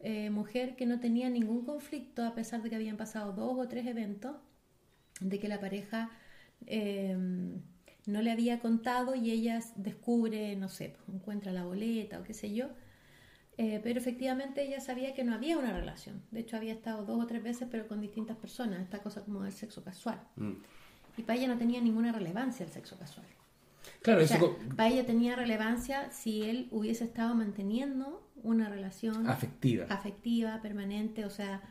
eh, 0.00 0.30
mujer 0.30 0.76
que 0.76 0.86
no 0.86 1.00
tenía 1.00 1.28
ningún 1.30 1.64
conflicto 1.64 2.24
a 2.24 2.34
pesar 2.34 2.62
de 2.62 2.70
que 2.70 2.76
habían 2.76 2.96
pasado 2.96 3.32
dos 3.32 3.54
o 3.58 3.68
tres 3.68 3.86
eventos, 3.86 4.36
de 5.20 5.38
que 5.38 5.48
la 5.48 5.60
pareja 5.60 6.10
eh, 6.66 7.16
no 8.06 8.22
le 8.22 8.30
había 8.30 8.60
contado 8.60 9.14
y 9.14 9.30
ella 9.30 9.60
descubre, 9.76 10.56
no 10.56 10.68
sé, 10.68 10.94
pues, 10.96 11.16
encuentra 11.16 11.52
la 11.52 11.64
boleta 11.64 12.20
o 12.20 12.22
qué 12.24 12.34
sé 12.34 12.54
yo. 12.54 12.68
Eh, 13.60 13.80
pero 13.82 13.98
efectivamente 13.98 14.62
ella 14.62 14.80
sabía 14.80 15.14
que 15.14 15.24
no 15.24 15.34
había 15.34 15.58
una 15.58 15.72
relación. 15.72 16.22
De 16.30 16.40
hecho, 16.40 16.56
había 16.56 16.72
estado 16.72 17.04
dos 17.04 17.20
o 17.20 17.26
tres 17.26 17.42
veces, 17.42 17.66
pero 17.68 17.88
con 17.88 18.00
distintas 18.00 18.36
personas. 18.36 18.80
Esta 18.80 19.02
cosa 19.02 19.24
como 19.24 19.42
del 19.42 19.52
sexo 19.52 19.82
casual. 19.82 20.20
Mm. 20.36 20.52
Y 21.16 21.22
para 21.22 21.38
ella 21.38 21.48
no 21.48 21.58
tenía 21.58 21.80
ninguna 21.80 22.12
relevancia 22.12 22.64
el 22.64 22.70
sexo 22.70 22.96
casual. 22.96 23.26
Claro, 24.02 24.22
O 24.22 24.26
sea, 24.26 24.40
para 24.76 24.90
ella 24.90 25.04
tenía 25.04 25.34
relevancia 25.34 26.10
si 26.12 26.44
él 26.44 26.68
hubiese 26.70 27.02
estado 27.02 27.34
manteniendo 27.34 28.22
una 28.44 28.68
relación 28.68 29.28
afectiva. 29.28 29.86
afectiva, 29.88 30.60
permanente, 30.62 31.24
o 31.24 31.30
sea, 31.30 31.62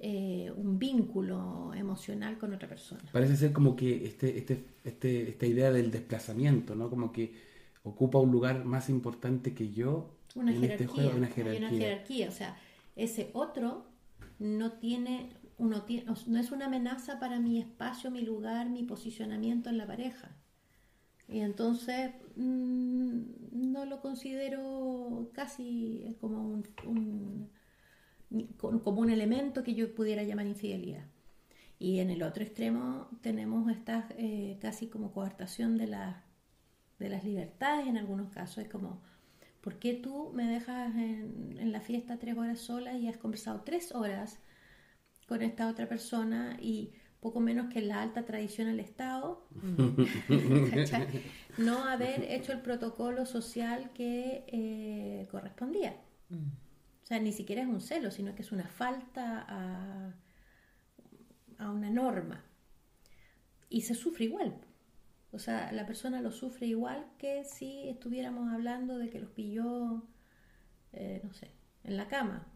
eh, 0.00 0.52
un 0.56 0.78
vínculo 0.78 1.72
emocional 1.74 2.38
con 2.38 2.54
otra 2.54 2.68
persona. 2.68 3.02
Parece 3.10 3.36
ser 3.36 3.52
como 3.52 3.74
que 3.74 4.06
este, 4.06 4.38
este, 4.38 4.64
este, 4.84 5.30
esta 5.30 5.46
idea 5.46 5.72
del 5.72 5.90
desplazamiento, 5.90 6.76
¿no? 6.76 6.88
Como 6.88 7.10
que 7.10 7.34
ocupa 7.82 8.18
un 8.18 8.30
lugar 8.30 8.64
más 8.64 8.88
importante 8.88 9.54
que 9.54 9.70
yo 9.70 10.17
Una 10.34 10.52
en 10.54 10.60
jerarquía, 10.60 10.86
este 10.86 10.86
juego, 10.86 11.16
una 11.16 11.26
hay 11.26 11.32
jerarquía. 11.32 11.68
una 11.68 11.70
jerarquía, 11.78 12.28
o 12.28 12.32
sea, 12.32 12.56
ese 12.96 13.30
otro 13.32 13.86
no 14.38 14.72
tiene, 14.72 15.30
uno 15.58 15.82
tiene, 15.82 16.12
no 16.26 16.38
es 16.38 16.52
una 16.52 16.66
amenaza 16.66 17.18
para 17.18 17.40
mi 17.40 17.58
espacio, 17.58 18.10
mi 18.10 18.22
lugar, 18.22 18.68
mi 18.70 18.82
posicionamiento 18.84 19.70
en 19.70 19.78
la 19.78 19.86
pareja. 19.86 20.36
Y 21.28 21.40
entonces 21.40 22.12
mm, 22.36 23.20
no 23.52 23.84
lo 23.84 24.00
considero 24.00 25.30
casi 25.34 26.16
como 26.20 26.42
un, 26.42 26.64
un- 26.86 27.50
como 28.82 29.00
un 29.00 29.10
elemento 29.10 29.62
que 29.62 29.74
yo 29.74 29.94
pudiera 29.94 30.22
llamar 30.22 30.46
infidelidad. 30.46 31.04
Y 31.78 32.00
en 32.00 32.10
el 32.10 32.22
otro 32.22 32.42
extremo 32.42 33.08
tenemos 33.22 33.70
esta 33.70 34.06
eh, 34.18 34.58
casi 34.60 34.88
como 34.88 35.12
coartación 35.12 35.78
de, 35.78 35.86
la- 35.86 36.24
de 36.98 37.08
las 37.08 37.24
libertades 37.24 37.86
en 37.86 37.96
algunos 37.96 38.30
casos. 38.30 38.58
Es 38.64 38.68
como, 38.70 39.00
¿por 39.68 39.78
qué 39.78 39.92
tú 39.92 40.30
me 40.32 40.44
dejas 40.44 40.94
en, 40.94 41.58
en 41.58 41.72
la 41.72 41.82
fiesta 41.82 42.18
tres 42.18 42.38
horas 42.38 42.58
sola 42.58 42.94
y 42.94 43.06
has 43.06 43.18
conversado 43.18 43.60
tres 43.66 43.92
horas 43.92 44.40
con 45.26 45.42
esta 45.42 45.68
otra 45.68 45.86
persona 45.86 46.56
y 46.58 46.94
poco 47.20 47.38
menos 47.38 47.70
que 47.70 47.82
la 47.82 48.00
alta 48.00 48.24
tradición 48.24 48.68
del 48.68 48.80
Estado, 48.80 49.46
no 51.58 51.84
haber 51.84 52.22
hecho 52.32 52.52
el 52.52 52.62
protocolo 52.62 53.26
social 53.26 53.90
que 53.92 54.46
eh, 54.46 55.28
correspondía? 55.30 56.00
O 56.30 57.06
sea, 57.06 57.20
ni 57.20 57.32
siquiera 57.32 57.60
es 57.60 57.68
un 57.68 57.82
celo, 57.82 58.10
sino 58.10 58.34
que 58.34 58.40
es 58.40 58.52
una 58.52 58.68
falta 58.68 59.44
a, 59.46 60.14
a 61.58 61.70
una 61.70 61.90
norma. 61.90 62.42
Y 63.68 63.82
se 63.82 63.94
sufre 63.94 64.24
igual. 64.24 64.54
O 65.32 65.38
sea, 65.38 65.72
la 65.72 65.86
persona 65.86 66.20
lo 66.22 66.30
sufre 66.32 66.66
igual 66.66 67.06
que 67.18 67.44
si 67.44 67.88
estuviéramos 67.88 68.52
hablando 68.52 68.98
de 68.98 69.10
que 69.10 69.20
los 69.20 69.30
pilló, 69.30 70.02
eh, 70.92 71.20
no 71.24 71.32
sé, 71.34 71.48
en 71.84 71.96
la 71.96 72.08
cama. 72.08 72.46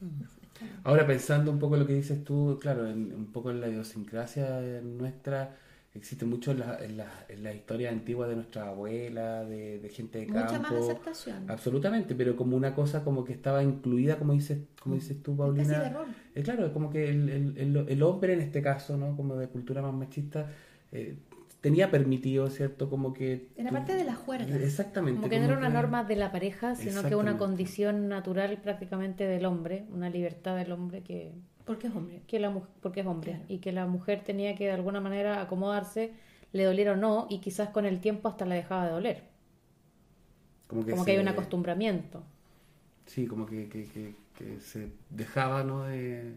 Ahora 0.84 1.06
pensando 1.06 1.50
un 1.50 1.58
poco 1.58 1.74
en 1.74 1.80
lo 1.82 1.86
que 1.86 1.94
dices 1.94 2.24
tú, 2.24 2.58
claro, 2.60 2.86
en- 2.88 3.12
un 3.14 3.32
poco 3.32 3.50
en 3.50 3.60
la 3.60 3.68
idiosincrasia 3.68 4.60
nuestra, 4.82 5.54
existe 5.94 6.24
mucho 6.24 6.52
en 6.52 6.60
la, 6.60 6.78
en 6.84 6.96
la, 6.96 7.06
en 7.28 7.42
la 7.42 7.52
historia 7.52 7.90
antigua 7.90 8.26
de 8.28 8.36
nuestra 8.36 8.68
abuela, 8.68 9.44
de, 9.44 9.78
de 9.80 9.88
gente 9.90 10.18
de 10.20 10.26
campo. 10.26 10.40
Mucha 10.54 10.58
más 10.58 10.72
aceptación. 10.72 11.50
Absolutamente, 11.50 12.14
pero 12.14 12.36
como 12.36 12.56
una 12.56 12.74
cosa 12.74 13.04
como 13.04 13.24
que 13.24 13.32
estaba 13.34 13.62
incluida, 13.62 14.18
como 14.18 14.32
dices, 14.32 14.58
como 14.80 14.94
dices 14.94 15.22
tú, 15.22 15.32
Casi 15.36 15.38
Paulina. 15.38 15.80
de 15.82 15.90
rol. 15.90 16.06
Eh, 16.34 16.42
claro, 16.42 16.72
como 16.72 16.90
que 16.90 17.08
el, 17.10 17.28
el- 17.28 17.58
el- 17.58 17.88
el 17.88 18.02
hombre 18.02 18.32
en 18.34 18.40
este 18.40 18.62
caso, 18.62 18.96
¿no? 18.96 19.16
Como 19.16 19.36
de 19.36 19.48
cultura 19.48 19.82
más 19.82 19.92
machista, 19.94 20.50
eh, 20.92 21.16
tenía 21.66 21.90
permitido, 21.90 22.48
¿cierto? 22.50 22.88
Como 22.88 23.12
que... 23.12 23.48
Era 23.56 23.70
parte 23.70 23.94
de 23.94 24.04
la 24.04 24.14
juerga. 24.14 24.54
Exactamente. 24.56 25.16
Como 25.18 25.28
que 25.30 25.38
no 25.40 25.46
era 25.46 25.58
una 25.58 25.68
norma 25.68 26.04
de 26.04 26.16
la 26.16 26.30
pareja, 26.30 26.74
sino 26.76 27.02
que 27.02 27.16
una 27.16 27.36
condición 27.38 28.08
natural 28.08 28.58
prácticamente 28.62 29.24
del 29.26 29.44
hombre, 29.46 29.84
una 29.90 30.08
libertad 30.10 30.56
del 30.56 30.70
hombre 30.72 31.02
que, 31.02 31.32
Porque 31.64 31.88
es 31.88 31.94
hombre. 31.94 32.22
que 32.28 32.38
la 32.38 32.50
mu- 32.50 32.62
porque 32.80 33.00
es 33.00 33.06
hombre 33.06 33.32
Claro. 33.32 33.44
y 33.48 33.58
que 33.58 33.72
la 33.72 33.86
mujer 33.86 34.22
tenía 34.24 34.54
que 34.54 34.64
de 34.66 34.72
alguna 34.72 35.00
manera 35.00 35.40
acomodarse, 35.42 36.12
le 36.52 36.64
doliera 36.64 36.92
o 36.92 36.96
no, 36.96 37.26
y 37.28 37.40
quizás 37.40 37.68
con 37.70 37.84
el 37.84 38.00
tiempo 38.00 38.28
hasta 38.28 38.44
la 38.46 38.54
dejaba 38.54 38.86
de 38.86 38.92
doler. 38.92 39.22
Como 40.68 40.84
que, 40.84 40.90
Como 40.92 41.04
que 41.04 41.12
hay 41.12 41.18
un 41.18 41.28
acostumbramiento. 41.28 42.22
Sí, 43.06 43.26
como 43.26 43.46
que, 43.46 43.68
que, 43.68 43.84
que, 43.86 44.14
que 44.36 44.60
se 44.60 44.88
dejaba, 45.10 45.62
¿no? 45.64 45.84
De, 45.84 46.34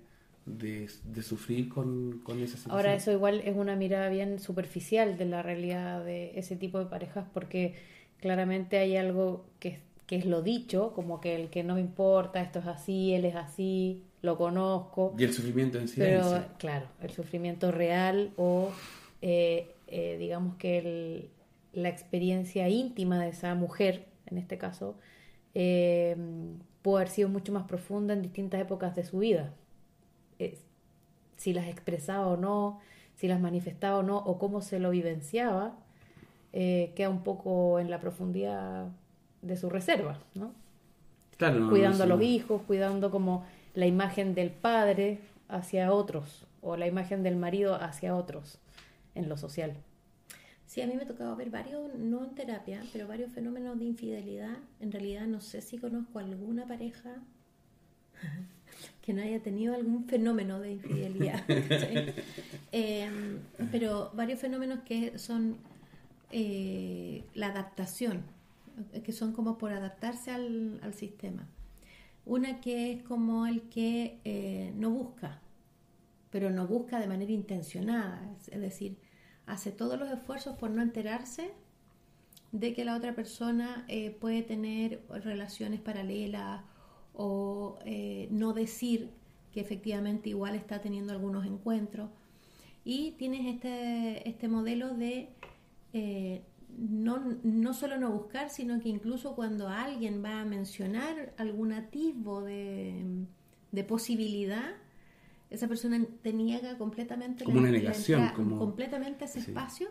de, 0.57 0.89
de 1.05 1.23
sufrir 1.23 1.69
con, 1.69 2.19
con 2.23 2.39
esa 2.39 2.57
situación. 2.57 2.77
Ahora 2.77 2.93
eso 2.95 3.11
igual 3.11 3.41
es 3.45 3.55
una 3.55 3.75
mirada 3.75 4.09
bien 4.09 4.39
superficial 4.39 5.17
de 5.17 5.25
la 5.25 5.41
realidad 5.41 6.03
de 6.05 6.37
ese 6.37 6.55
tipo 6.55 6.79
de 6.79 6.85
parejas 6.85 7.25
porque 7.33 7.75
claramente 8.19 8.77
hay 8.77 8.95
algo 8.97 9.45
que, 9.59 9.69
es- 9.69 9.79
que 10.07 10.15
es 10.17 10.25
lo 10.25 10.41
dicho, 10.41 10.93
como 10.93 11.21
que 11.21 11.35
el 11.35 11.49
que 11.49 11.63
no 11.63 11.75
me 11.75 11.81
importa, 11.81 12.41
esto 12.41 12.59
es 12.59 12.67
así, 12.67 13.13
él 13.13 13.25
es 13.25 13.35
así, 13.35 14.03
lo 14.21 14.37
conozco. 14.37 15.15
Y 15.17 15.23
el 15.23 15.33
sufrimiento 15.33 15.77
en 15.79 15.87
Pero 15.87 16.21
silencio. 16.21 16.45
claro, 16.57 16.87
el 17.01 17.11
sufrimiento 17.11 17.71
real 17.71 18.31
o 18.37 18.69
eh, 19.21 19.75
eh, 19.87 20.17
digamos 20.19 20.55
que 20.57 20.77
el- 20.79 21.29
la 21.73 21.89
experiencia 21.89 22.67
íntima 22.69 23.19
de 23.21 23.29
esa 23.29 23.53
mujer, 23.55 24.05
en 24.27 24.37
este 24.37 24.57
caso, 24.57 24.97
eh, 25.55 26.15
pudo 26.81 26.97
haber 26.97 27.09
sido 27.09 27.29
mucho 27.29 27.51
más 27.51 27.63
profunda 27.67 28.13
en 28.13 28.21
distintas 28.21 28.61
épocas 28.61 28.95
de 28.95 29.03
su 29.03 29.19
vida. 29.19 29.53
Si 31.39 31.53
las 31.53 31.67
expresaba 31.67 32.27
o 32.27 32.35
no, 32.35 32.81
si 33.15 33.29
las 33.29 33.39
manifestaba 33.39 33.99
o 33.99 34.03
no, 34.03 34.17
o 34.17 34.37
cómo 34.37 34.61
se 34.61 34.77
lo 34.77 34.89
vivenciaba, 34.89 35.77
eh, 36.51 36.91
queda 36.95 37.09
un 37.09 37.23
poco 37.23 37.79
en 37.79 37.89
la 37.89 38.01
profundidad 38.01 38.89
de 39.41 39.55
su 39.55 39.69
reserva, 39.69 40.19
¿no? 40.35 40.53
Claro, 41.37 41.61
no, 41.61 41.69
cuidando 41.69 41.99
no, 41.99 42.03
a 42.03 42.07
los 42.07 42.19
no. 42.19 42.25
hijos, 42.25 42.61
cuidando 42.67 43.09
como 43.09 43.45
la 43.73 43.85
imagen 43.85 44.35
del 44.35 44.49
padre 44.51 45.19
hacia 45.47 45.93
otros 45.93 46.45
o 46.61 46.75
la 46.75 46.87
imagen 46.87 47.23
del 47.23 47.37
marido 47.37 47.75
hacia 47.75 48.17
otros 48.17 48.59
en 49.15 49.29
lo 49.29 49.37
social. 49.37 49.77
Sí, 50.65 50.81
a 50.81 50.87
mí 50.87 50.95
me 50.95 51.03
ha 51.03 51.07
tocado 51.07 51.35
ver 51.37 51.49
varios, 51.49 51.95
no 51.95 52.25
en 52.25 52.35
terapia, 52.35 52.83
pero 52.91 53.07
varios 53.07 53.31
fenómenos 53.31 53.79
de 53.79 53.85
infidelidad. 53.85 54.57
En 54.81 54.91
realidad 54.91 55.25
no 55.25 55.39
sé 55.39 55.61
si 55.61 55.77
conozco 55.77 56.19
alguna 56.19 56.67
pareja 56.67 57.15
que 59.01 59.13
no 59.13 59.21
haya 59.21 59.41
tenido 59.41 59.75
algún 59.75 60.05
fenómeno 60.05 60.59
de 60.59 60.71
infidelidad. 60.73 61.43
Eh, 62.71 63.09
pero 63.71 64.11
varios 64.13 64.39
fenómenos 64.39 64.81
que 64.81 65.17
son 65.17 65.57
eh, 66.31 67.23
la 67.33 67.47
adaptación. 67.47 68.23
que 69.03 69.11
son 69.11 69.33
como 69.33 69.57
por 69.57 69.71
adaptarse 69.73 70.31
al, 70.31 70.79
al 70.83 70.93
sistema. 70.93 71.47
Una 72.25 72.61
que 72.61 72.91
es 72.91 73.01
como 73.01 73.47
el 73.47 73.61
que 73.69 74.19
eh, 74.23 74.71
no 74.75 74.91
busca, 74.91 75.39
pero 76.29 76.51
no 76.51 76.67
busca 76.67 76.99
de 76.99 77.07
manera 77.07 77.31
intencionada, 77.31 78.21
es 78.51 78.61
decir, 78.61 78.97
hace 79.47 79.71
todos 79.71 79.99
los 79.99 80.11
esfuerzos 80.11 80.55
por 80.55 80.69
no 80.69 80.83
enterarse 80.83 81.51
de 82.51 82.73
que 82.75 82.85
la 82.85 82.95
otra 82.95 83.15
persona 83.15 83.83
eh, 83.87 84.11
puede 84.11 84.43
tener 84.43 85.03
relaciones 85.09 85.79
paralelas 85.79 86.61
o 87.21 87.77
eh, 87.83 88.29
no 88.31 88.53
decir 88.53 89.09
que 89.51 89.59
efectivamente 89.59 90.29
igual 90.29 90.55
está 90.55 90.79
teniendo 90.79 91.11
algunos 91.11 91.45
encuentros. 91.45 92.09
Y 92.85 93.11
tienes 93.17 93.45
este, 93.45 94.27
este 94.27 94.47
modelo 94.47 94.93
de 94.95 95.27
eh, 95.91 96.43
no, 96.77 97.19
no 97.43 97.73
solo 97.73 97.97
no 97.97 98.09
buscar, 98.09 98.49
sino 98.49 98.79
que 98.79 98.87
incluso 98.87 99.35
cuando 99.35 99.67
alguien 99.67 100.23
va 100.23 100.39
a 100.39 100.45
mencionar 100.45 101.33
algún 101.35 101.73
atisbo 101.73 102.41
de, 102.41 103.03
de 103.73 103.83
posibilidad, 103.83 104.75
esa 105.49 105.67
persona 105.67 106.01
te 106.21 106.31
niega 106.31 106.77
completamente 106.77 107.43
como 107.43 107.59
una 107.59 107.71
negación, 107.71 108.29
como... 108.33 108.59
completamente 108.59 109.25
ese 109.25 109.41
sí. 109.41 109.51
espacio 109.51 109.89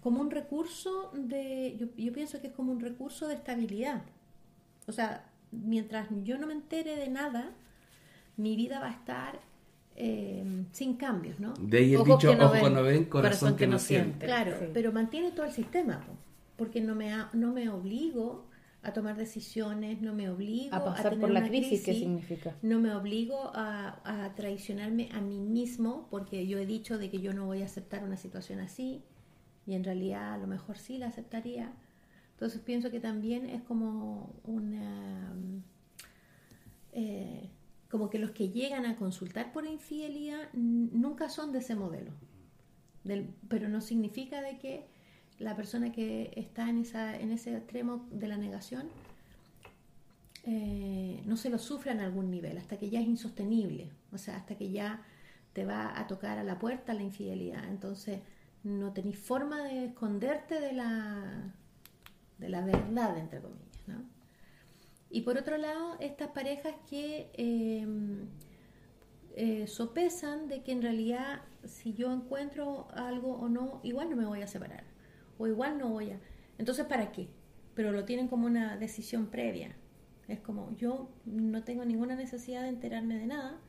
como 0.00 0.20
un 0.20 0.30
recurso 0.30 1.10
de, 1.12 1.76
yo, 1.76 1.86
yo, 1.96 2.12
pienso 2.12 2.40
que 2.40 2.48
es 2.48 2.52
como 2.52 2.70
un 2.70 2.78
recurso 2.78 3.26
de 3.26 3.34
estabilidad. 3.34 4.02
O 4.86 4.92
sea, 4.92 5.33
mientras 5.64 6.08
yo 6.24 6.38
no 6.38 6.46
me 6.46 6.52
entere 6.54 6.96
de 6.96 7.08
nada, 7.08 7.52
mi 8.36 8.56
vida 8.56 8.80
va 8.80 8.88
a 8.88 8.92
estar 8.92 9.40
eh, 9.96 10.44
sin 10.72 10.94
cambios, 10.96 11.38
¿no? 11.38 11.54
De 11.60 11.78
ahí 11.78 11.94
el 11.94 12.00
Ojos 12.00 12.18
dicho, 12.18 12.30
que 12.30 12.36
no 12.36 12.46
ojo 12.46 12.52
ven, 12.54 12.74
no 12.74 12.82
ven, 12.82 13.04
corazón, 13.04 13.10
corazón 13.10 13.56
que 13.56 13.66
no 13.66 13.78
siente. 13.78 14.26
Claro, 14.26 14.52
Sí. 14.58 14.66
pero 14.72 14.92
mantiene 14.92 15.30
todo 15.30 15.46
el 15.46 15.52
sistema, 15.52 16.00
po, 16.04 16.12
porque 16.56 16.80
no 16.80 16.94
me, 16.94 17.12
ha- 17.12 17.30
no 17.32 17.52
me 17.52 17.68
obligo 17.68 18.46
a 18.82 18.92
tomar 18.92 19.16
decisiones, 19.16 20.02
no 20.02 20.12
me 20.14 20.28
obligo 20.28 20.74
A 20.74 20.84
pasar 20.84 21.12
tener 21.12 21.20
por 21.20 21.30
la 21.30 21.40
una 21.40 21.48
crisis, 21.48 21.82
¿qué 21.84 21.94
significa? 21.94 22.54
no 22.62 22.80
me 22.80 22.92
obligo 22.94 23.50
a, 23.54 24.00
a 24.04 24.34
traicionarme 24.34 25.08
a 25.12 25.20
mí 25.20 25.38
mismo 25.40 26.06
porque 26.10 26.46
yo 26.46 26.58
he 26.58 26.66
dicho 26.66 26.98
de 26.98 27.08
que 27.10 27.20
yo 27.20 27.32
no 27.32 27.46
voy 27.46 27.62
a 27.62 27.66
aceptar 27.66 28.04
una 28.04 28.16
situación 28.16 28.60
así 28.60 29.02
y 29.66 29.74
en 29.74 29.84
realidad 29.84 30.34
a 30.34 30.38
lo 30.38 30.46
mejor 30.46 30.76
sí 30.76 30.98
la 30.98 31.06
aceptaría. 31.06 31.72
Entonces 32.34 32.60
pienso 32.60 32.90
que 32.90 33.00
también 33.00 33.48
es 33.48 33.62
como 33.62 34.34
una... 34.44 35.32
mm, 35.34 35.62
eh, 36.92 37.50
como 37.90 38.10
que 38.10 38.18
los 38.18 38.32
que 38.32 38.48
llegan 38.50 38.86
a 38.86 38.96
consultar 38.96 39.52
por 39.52 39.66
infidelidad 39.66 40.52
nunca 40.52 41.28
son 41.28 41.52
de 41.52 41.60
ese 41.60 41.74
modelo. 41.76 42.12
Del- 43.04 43.28
pero 43.48 43.68
no 43.68 43.80
significa 43.80 44.40
de 44.42 44.58
que 44.58 44.86
la 45.38 45.54
persona 45.56 45.92
que 45.92 46.32
está 46.36 46.68
en, 46.68 46.78
esa, 46.78 47.16
en 47.18 47.30
ese 47.30 47.56
extremo 47.56 48.06
de 48.10 48.28
la 48.28 48.36
negación 48.36 48.88
eh, 50.44 51.22
no 51.26 51.36
se 51.36 51.50
lo 51.50 51.58
sufra 51.58 51.92
en 51.92 52.00
algún 52.00 52.30
nivel, 52.30 52.58
hasta 52.58 52.76
que 52.78 52.90
ya 52.90 53.00
es 53.00 53.06
insostenible, 53.06 53.90
o 54.12 54.18
sea, 54.18 54.36
hasta 54.36 54.56
que 54.56 54.70
ya 54.70 55.02
te 55.52 55.64
va 55.64 55.98
a 55.98 56.06
tocar 56.06 56.38
a 56.38 56.44
la 56.44 56.58
puerta 56.58 56.94
la 56.94 57.02
infidelidad. 57.02 57.64
Entonces, 57.68 58.20
no 58.62 58.92
tenéis 58.92 59.18
forma 59.18 59.62
de 59.64 59.86
esconderte 59.86 60.60
de 60.60 60.72
la, 60.72 61.54
de 62.38 62.48
la 62.48 62.64
verdad, 62.64 63.16
entre 63.18 63.40
comillas. 63.40 63.88
¿no? 63.88 64.04
Y 65.10 65.22
por 65.22 65.38
otro 65.38 65.56
lado, 65.56 65.96
estas 66.00 66.28
parejas 66.28 66.74
que 66.88 67.30
eh, 67.34 67.86
eh, 69.36 69.66
sopesan 69.66 70.48
de 70.48 70.62
que 70.62 70.72
en 70.72 70.82
realidad 70.82 71.42
si 71.66 71.94
yo 71.94 72.12
encuentro 72.12 72.88
algo 72.94 73.34
o 73.34 73.48
no, 73.48 73.80
igual 73.82 74.10
no 74.10 74.16
me 74.16 74.26
voy 74.26 74.42
a 74.42 74.46
separar, 74.46 74.84
o 75.38 75.46
igual 75.46 75.78
no 75.78 75.88
voy 75.90 76.10
a... 76.10 76.20
Entonces, 76.58 76.86
¿para 76.86 77.12
qué? 77.12 77.28
Pero 77.74 77.92
lo 77.92 78.04
tienen 78.04 78.28
como 78.28 78.46
una 78.46 78.76
decisión 78.76 79.26
previa. 79.28 79.74
Es 80.28 80.40
como, 80.40 80.74
yo 80.76 81.10
no 81.26 81.64
tengo 81.64 81.84
ninguna 81.84 82.14
necesidad 82.14 82.62
de 82.62 82.68
enterarme 82.68 83.18
de 83.18 83.26
nada, 83.26 83.60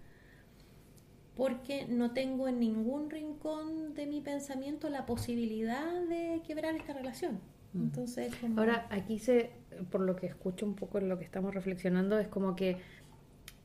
porque 1.36 1.86
no 1.88 2.12
tengo 2.14 2.48
en 2.48 2.60
ningún 2.60 3.10
rincón 3.10 3.94
de 3.94 4.06
mi 4.06 4.22
pensamiento 4.22 4.90
la 4.90 5.06
posibilidad 5.06 6.02
de 6.04 6.42
quebrar 6.46 6.76
esta 6.76 6.94
relación. 6.94 7.40
Entonces, 7.76 8.34
como... 8.36 8.60
Ahora, 8.60 8.88
aquí 8.90 9.20
se, 9.20 9.52
por 9.92 10.02
lo 10.02 10.16
que 10.16 10.28
escucho 10.28 10.66
un 10.66 10.76
poco 10.76 10.98
en 10.98 11.10
lo 11.10 11.18
que 11.18 11.26
estamos 11.26 11.54
reflexionando, 11.54 12.18
es 12.18 12.28
como 12.28 12.56
que 12.56 12.78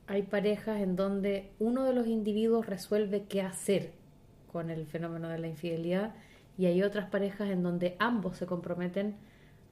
hay 0.07 0.23
parejas 0.23 0.81
en 0.81 0.95
donde 0.95 1.51
uno 1.59 1.85
de 1.85 1.93
los 1.93 2.07
individuos 2.07 2.65
resuelve 2.65 3.23
qué 3.29 3.41
hacer 3.41 3.93
con 4.51 4.69
el 4.69 4.85
fenómeno 4.85 5.29
de 5.29 5.39
la 5.39 5.47
infidelidad 5.47 6.13
y 6.57 6.65
hay 6.65 6.83
otras 6.83 7.09
parejas 7.09 7.49
en 7.49 7.63
donde 7.63 7.95
ambos 7.99 8.37
se 8.37 8.45
comprometen 8.45 9.15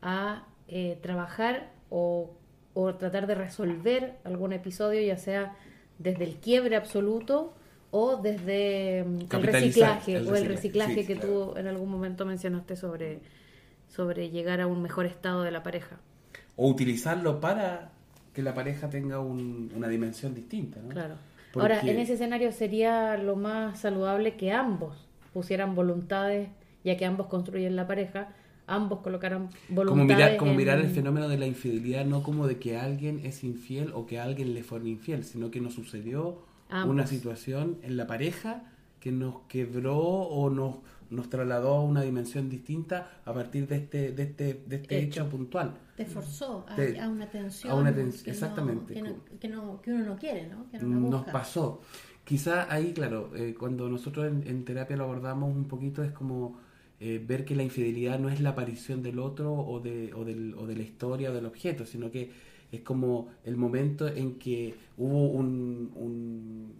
a 0.01 0.47
eh, 0.67 0.97
trabajar 1.01 1.71
o, 1.89 2.31
o 2.73 2.95
tratar 2.95 3.27
de 3.27 3.35
resolver 3.35 4.15
algún 4.23 4.53
episodio, 4.53 5.01
ya 5.01 5.17
sea 5.17 5.55
desde 5.97 6.23
el 6.23 6.35
quiebre 6.35 6.77
absoluto 6.77 7.53
o 7.91 8.17
desde 8.17 9.03
mm, 9.03 9.35
el 9.35 9.43
reciclaje 9.43 10.15
el 10.15 10.27
o 10.27 10.35
el 10.35 10.45
reciclaje, 10.45 10.95
reciclaje 10.95 11.01
sí, 11.01 11.07
que 11.07 11.15
claro. 11.15 11.51
tú 11.51 11.57
en 11.57 11.67
algún 11.67 11.89
momento 11.89 12.25
mencionaste 12.25 12.75
sobre, 12.75 13.19
sobre 13.89 14.29
llegar 14.29 14.61
a 14.61 14.67
un 14.67 14.81
mejor 14.81 15.05
estado 15.05 15.43
de 15.43 15.51
la 15.51 15.61
pareja. 15.63 15.97
O 16.55 16.67
utilizarlo 16.69 17.39
para 17.41 17.91
que 18.33 18.41
la 18.41 18.53
pareja 18.53 18.89
tenga 18.89 19.19
un- 19.19 19.71
una 19.75 19.87
dimensión 19.87 20.33
distinta, 20.33 20.79
¿no? 20.81 20.89
Claro. 20.89 21.15
Porque- 21.51 21.73
Ahora, 21.75 21.81
en 21.89 21.99
ese 21.99 22.13
escenario 22.13 22.51
sería 22.51 23.17
lo 23.17 23.35
más 23.35 23.79
saludable 23.79 24.35
que 24.35 24.51
ambos 24.51 24.95
pusieran 25.33 25.73
voluntades, 25.75 26.49
ya 26.83 26.95
que 26.95 27.05
ambos 27.05 27.27
construyen 27.27 27.75
la 27.75 27.87
pareja, 27.87 28.29
ambos 28.67 28.99
colocaran 28.99 29.49
voluntades. 29.69 29.89
Como 29.89 30.03
mirar, 30.05 30.37
como 30.37 30.51
en- 30.51 30.57
mirar 30.57 30.79
el 30.79 30.89
fenómeno 30.89 31.27
de 31.27 31.37
la 31.39 31.47
infidelidad 31.47 32.05
no 32.05 32.21
como 32.21 32.45
de 32.45 32.59
que 32.59 32.77
alguien 32.77 33.21
es 33.25 33.43
infiel 33.43 33.91
o 33.95 34.05
que 34.05 34.19
a 34.19 34.23
alguien 34.23 34.53
le 34.53 34.61
fue 34.63 34.79
infiel, 34.87 35.23
sino 35.23 35.49
que 35.49 35.59
nos 35.59 35.73
sucedió 35.73 36.37
Ambos. 36.69 36.93
una 36.93 37.07
situación 37.07 37.79
en 37.81 37.97
la 37.97 38.05
pareja 38.05 38.61
que 38.99 39.11
nos 39.11 39.39
quebró 39.47 39.97
o 39.97 40.49
nos, 40.51 40.75
nos 41.09 41.29
trasladó 41.29 41.75
a 41.75 41.83
una 41.83 42.01
dimensión 42.01 42.49
distinta 42.49 43.21
a 43.25 43.33
partir 43.33 43.67
de 43.67 43.77
este, 43.77 44.11
de 44.11 44.23
este, 44.23 44.63
de 44.67 44.75
este 44.77 44.99
hecho. 44.99 45.21
Hecho. 45.21 45.29
puntual. 45.29 45.73
te 45.97 46.05
forzó 46.05 46.65
a, 46.69 46.75
Te- 46.75 46.99
a 46.99 47.09
una 47.09 47.27
tensión 47.29 47.71
a 47.71 47.75
una 47.75 47.91
tens- 47.95 48.23
que, 48.23 48.31
exactamente. 48.31 49.01
No, 49.01 49.07
que, 49.07 49.11
no, 49.13 49.39
que, 49.39 49.47
no- 49.49 49.81
que 49.81 49.91
uno 49.93 50.05
no 50.05 50.17
quiere, 50.17 50.47
¿no? 50.47 50.69
Que 50.69 50.77
no 50.79 50.99
la 51.01 51.09
nos 51.09 51.25
pasó. 51.25 51.81
Quizá 52.23 52.71
ahí, 52.71 52.93
claro, 52.93 53.31
eh, 53.35 53.55
cuando 53.57 53.89
nosotros 53.89 54.27
en, 54.27 54.47
en 54.47 54.63
terapia 54.63 54.95
lo 54.97 55.05
abordamos 55.05 55.53
un 55.55 55.65
poquito, 55.65 56.03
es 56.03 56.11
como 56.11 56.57
eh, 56.99 57.23
ver 57.25 57.43
que 57.45 57.55
la 57.55 57.63
infidelidad 57.63 58.19
no 58.19 58.29
es 58.29 58.39
la 58.41 58.49
aparición 58.49 59.01
del 59.01 59.19
otro 59.19 59.53
o 59.53 59.79
de, 59.79 60.13
o, 60.13 60.23
del- 60.25 60.53
o 60.55 60.67
de 60.67 60.75
la 60.75 60.83
historia 60.83 61.31
o 61.31 61.33
del 61.33 61.45
objeto, 61.45 61.85
sino 61.85 62.11
que 62.11 62.29
es 62.71 62.81
como 62.81 63.29
el 63.45 63.57
momento 63.57 64.07
en 64.07 64.35
que 64.37 64.75
hubo 64.97 65.29
un, 65.31 65.91
un- 65.95 66.73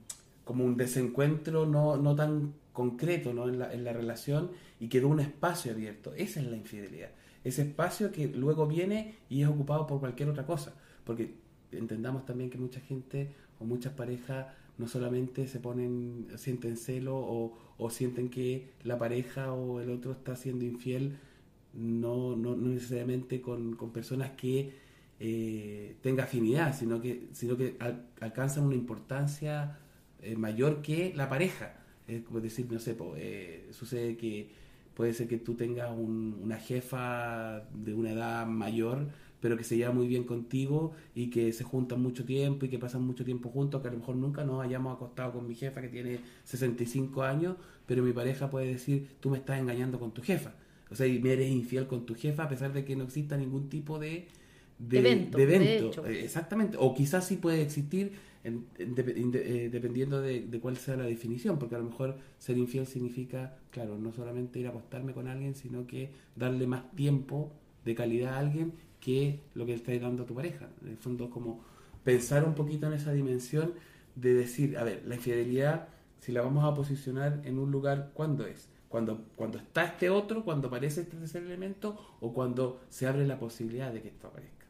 como 0.43 0.65
un 0.65 0.77
desencuentro 0.77 1.65
no, 1.65 1.97
no 1.97 2.15
tan 2.15 2.53
concreto 2.81 3.33
¿no? 3.33 3.43
En, 3.51 3.57
la, 3.59 3.67
en 3.77 3.83
la 3.83 3.93
relación 3.93 4.51
y 4.79 4.87
quedó 4.93 5.07
un 5.15 5.19
espacio 5.19 5.71
abierto. 5.75 6.07
Esa 6.15 6.39
es 6.41 6.47
la 6.47 6.57
infidelidad. 6.63 7.11
Ese 7.43 7.61
espacio 7.69 8.11
que 8.11 8.27
luego 8.27 8.67
viene 8.67 8.97
y 9.29 9.35
es 9.43 9.47
ocupado 9.53 9.85
por 9.87 9.99
cualquier 9.99 10.29
otra 10.29 10.45
cosa. 10.45 10.71
Porque 11.05 11.23
entendamos 11.71 12.25
también 12.25 12.49
que 12.49 12.57
mucha 12.57 12.79
gente 12.89 13.17
o 13.59 13.65
muchas 13.65 13.93
parejas 13.93 14.47
no 14.77 14.87
solamente 14.87 15.47
se 15.47 15.59
ponen, 15.59 16.27
sienten 16.37 16.75
celo 16.77 17.17
o, 17.17 17.57
o 17.77 17.89
sienten 17.89 18.29
que 18.29 18.69
la 18.83 18.97
pareja 18.97 19.53
o 19.53 19.81
el 19.81 19.89
otro 19.89 20.11
está 20.13 20.35
siendo 20.35 20.63
infiel, 20.65 21.17
no, 21.73 22.35
no, 22.35 22.55
no 22.55 22.67
necesariamente 22.69 23.41
con, 23.41 23.75
con 23.75 23.91
personas 23.91 24.31
que 24.31 24.71
eh, 25.19 25.97
tenga 26.01 26.23
afinidad, 26.23 26.77
sino 26.77 27.01
que, 27.01 27.27
sino 27.33 27.57
que 27.57 27.75
al- 27.79 28.07
alcanzan 28.21 28.63
una 28.65 28.75
importancia 28.75 29.77
eh, 30.21 30.35
mayor 30.35 30.81
que 30.81 31.13
la 31.15 31.27
pareja. 31.29 31.78
Es 32.09 32.23
como 32.23 32.41
decir, 32.41 32.67
no 32.71 32.79
sé, 32.79 32.93
po, 32.95 33.13
eh, 33.17 33.67
sucede 33.71 34.17
que 34.17 34.49
puede 34.93 35.13
ser 35.13 35.27
que 35.27 35.37
tú 35.37 35.53
tengas 35.55 35.91
un- 35.91 36.39
una 36.43 36.57
jefa 36.57 37.63
de 37.73 37.93
una 37.93 38.11
edad 38.11 38.45
mayor, 38.47 39.07
pero 39.39 39.55
que 39.55 39.63
se 39.63 39.77
lleva 39.77 39.93
muy 39.93 40.07
bien 40.07 40.25
contigo 40.25 40.91
y 41.15 41.29
que 41.29 41.53
se 41.53 41.63
juntan 41.63 42.01
mucho 42.01 42.25
tiempo 42.25 42.65
y 42.65 42.69
que 42.69 42.77
pasan 42.79 43.03
mucho 43.03 43.23
tiempo 43.23 43.49
juntos, 43.49 43.81
que 43.81 43.87
a 43.87 43.91
lo 43.91 43.99
mejor 43.99 44.15
nunca 44.17 44.43
nos 44.43 44.61
hayamos 44.63 44.95
acostado 44.95 45.31
con 45.33 45.47
mi 45.47 45.55
jefa 45.55 45.81
que 45.81 45.87
tiene 45.87 46.19
65 46.43 47.23
años, 47.23 47.55
pero 47.85 48.03
mi 48.03 48.11
pareja 48.11 48.49
puede 48.49 48.67
decir, 48.67 49.07
tú 49.21 49.29
me 49.29 49.37
estás 49.37 49.59
engañando 49.59 49.99
con 49.99 50.13
tu 50.13 50.21
jefa. 50.21 50.53
O 50.91 50.95
sea, 50.95 51.07
y 51.07 51.19
me 51.19 51.31
eres 51.33 51.49
infiel 51.51 51.87
con 51.87 52.05
tu 52.05 52.15
jefa 52.15 52.43
a 52.43 52.49
pesar 52.49 52.73
de 52.73 52.83
que 52.83 52.95
no 52.95 53.03
exista 53.05 53.37
ningún 53.37 53.69
tipo 53.69 53.99
de, 53.99 54.27
de 54.79 54.99
Evento, 54.99 55.37
de 55.37 55.45
de 55.45 55.55
evento. 55.55 55.87
hecho. 55.89 56.05
Eh, 56.07 56.23
Exactamente. 56.25 56.77
O 56.79 56.93
quizás 56.93 57.25
sí 57.27 57.37
puede 57.37 57.61
existir 57.61 58.11
en- 58.43 58.65
en- 58.77 58.95
inde- 58.95 59.43
eh, 59.65 59.69
dependiendo 59.69 60.21
de, 60.21 60.41
de 60.41 60.59
cuál 60.59 60.77
sea 60.77 60.95
la 60.95 61.03
definición, 61.05 61.59
porque 61.59 61.75
a 61.75 61.79
lo 61.79 61.85
mejor 61.85 62.17
ser 62.37 62.57
infiel 62.57 62.85
significa, 62.87 63.57
claro, 63.71 63.97
no 63.97 64.11
solamente 64.11 64.59
ir 64.59 64.67
a 64.67 64.69
acostarme 64.69 65.13
con 65.13 65.27
alguien, 65.27 65.55
sino 65.55 65.85
que 65.87 66.11
darle 66.35 66.67
más 66.67 66.89
tiempo 66.95 67.51
de 67.85 67.95
calidad 67.95 68.35
a 68.35 68.39
alguien 68.39 68.73
que 68.99 69.39
lo 69.55 69.65
que 69.65 69.71
le 69.71 69.77
estás 69.77 70.01
dando 70.01 70.23
a 70.23 70.25
tu 70.25 70.35
pareja. 70.35 70.69
En 70.81 70.89
el 70.89 70.97
fondo 70.97 71.25
es 71.25 71.31
como 71.31 71.63
pensar 72.03 72.43
un 72.45 72.53
poquito 72.55 72.87
en 72.87 72.93
esa 72.93 73.11
dimensión 73.13 73.73
de 74.15 74.33
decir, 74.33 74.77
a 74.77 74.83
ver, 74.83 75.03
la 75.05 75.15
infidelidad, 75.15 75.87
si 76.19 76.31
la 76.31 76.41
vamos 76.41 76.65
a 76.65 76.73
posicionar 76.73 77.41
en 77.45 77.57
un 77.59 77.71
lugar, 77.71 78.11
¿cuándo 78.13 78.45
es? 78.45 78.69
Cuando, 78.89 79.23
cuando 79.35 79.57
está 79.59 79.85
este 79.85 80.09
otro, 80.09 80.43
cuando 80.43 80.67
aparece 80.67 81.01
este 81.01 81.15
tercer 81.15 81.43
elemento 81.43 81.97
o 82.19 82.33
cuando 82.33 82.81
se 82.89 83.07
abre 83.07 83.25
la 83.27 83.39
posibilidad 83.39 83.93
de 83.93 84.01
que 84.01 84.07
esto 84.09 84.27
aparezca. 84.27 84.65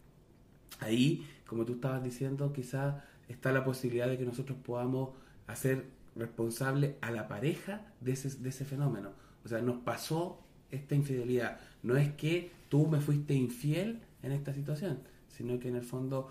Ahí, 0.80 1.26
como 1.48 1.66
tú 1.66 1.74
estabas 1.74 2.04
diciendo, 2.04 2.54
quizás 2.54 2.96
está 3.30 3.54
la 3.54 3.64
posibilidad 3.64 4.10
de 4.10 4.18
que 4.18 4.26
nosotros 4.26 4.58
podamos 4.62 5.12
hacer 5.48 5.86
responsable 6.16 6.98
a 7.02 7.12
la 7.12 7.28
pareja 7.28 7.82
de 8.02 8.12
ese, 8.12 8.30
de 8.30 8.50
ese 8.50 8.66
fenómeno. 8.66 9.12
O 9.46 9.48
sea, 9.48 9.62
nos 9.62 9.78
pasó 9.78 10.42
esta 10.72 10.96
infidelidad. 10.96 11.60
No 11.84 11.96
es 11.96 12.12
que 12.14 12.52
tú 12.68 12.88
me 12.88 13.00
fuiste 13.00 13.34
infiel 13.34 14.02
en 14.22 14.32
esta 14.32 14.54
situación, 14.54 15.00
sino 15.30 15.60
que 15.60 15.70
en 15.70 15.76
el 15.76 15.84
fondo, 15.84 16.30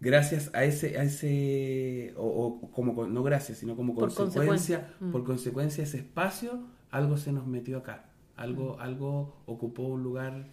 gracias 0.00 0.50
a 0.52 0.64
ese, 0.64 0.98
a 0.98 1.04
ese 1.04 2.12
o, 2.16 2.26
o 2.26 2.70
como 2.70 3.06
no 3.06 3.22
gracias, 3.22 3.58
sino 3.58 3.76
como 3.76 3.94
Por 3.94 4.12
consecuencia, 4.14 4.46
consecuencia. 4.46 4.96
Mm. 5.00 5.12
por 5.12 5.24
consecuencia 5.24 5.84
ese 5.84 5.98
espacio, 5.98 6.66
algo 6.90 7.16
se 7.16 7.32
nos 7.32 7.46
metió 7.46 7.78
acá, 7.78 8.10
algo, 8.36 8.78
algo 8.80 9.42
ocupó 9.46 9.84
un 9.84 10.02
lugar 10.02 10.50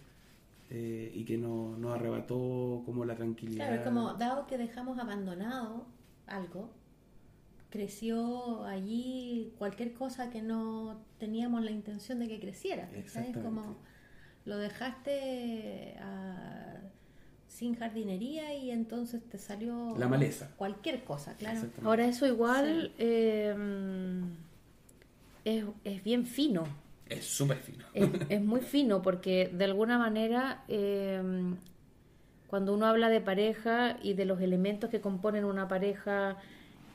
eh, 0.70 1.10
y 1.14 1.24
que 1.24 1.36
no- 1.36 1.76
nos 1.76 1.94
arrebató 1.94 2.82
como 2.86 3.04
la 3.04 3.14
tranquilidad. 3.16 3.66
Claro, 3.66 3.74
es 3.74 3.80
como 3.86 4.14
dado 4.14 4.46
que 4.46 4.56
dejamos 4.56 4.98
abandonado 4.98 5.86
algo, 6.26 6.70
creció 7.70 8.64
allí 8.64 9.52
cualquier 9.58 9.92
cosa 9.94 10.30
que 10.30 10.42
no 10.42 11.00
teníamos 11.18 11.62
la 11.62 11.70
intención 11.70 12.18
de 12.20 12.28
que 12.28 12.40
creciera. 12.40 12.88
¿sabes? 13.06 13.36
Como 13.36 13.76
lo 14.44 14.56
dejaste 14.58 15.96
ah, 16.00 16.78
sin 17.46 17.74
jardinería 17.76 18.54
y 18.54 18.70
entonces 18.70 19.22
te 19.28 19.38
salió 19.38 19.94
La 19.98 20.08
maleza. 20.08 20.50
cualquier 20.56 21.04
cosa, 21.04 21.34
claro. 21.34 21.60
Ahora 21.84 22.06
eso 22.06 22.26
igual 22.26 22.92
eh, 22.98 23.54
es, 25.44 25.64
es 25.84 26.04
bien 26.04 26.26
fino. 26.26 26.64
Es 27.10 27.26
súper 27.26 27.58
fino. 27.58 27.84
Es, 27.92 28.40
muy 28.40 28.60
fino 28.60 29.02
porque 29.02 29.50
de 29.52 29.64
alguna 29.64 29.98
manera 29.98 30.64
eh, 30.68 31.20
cuando 32.46 32.72
uno 32.72 32.86
habla 32.86 33.08
de 33.08 33.20
pareja 33.20 33.98
y 34.00 34.14
de 34.14 34.24
los 34.24 34.40
elementos 34.40 34.90
que 34.90 35.00
componen 35.00 35.44
una 35.44 35.66
pareja 35.66 36.38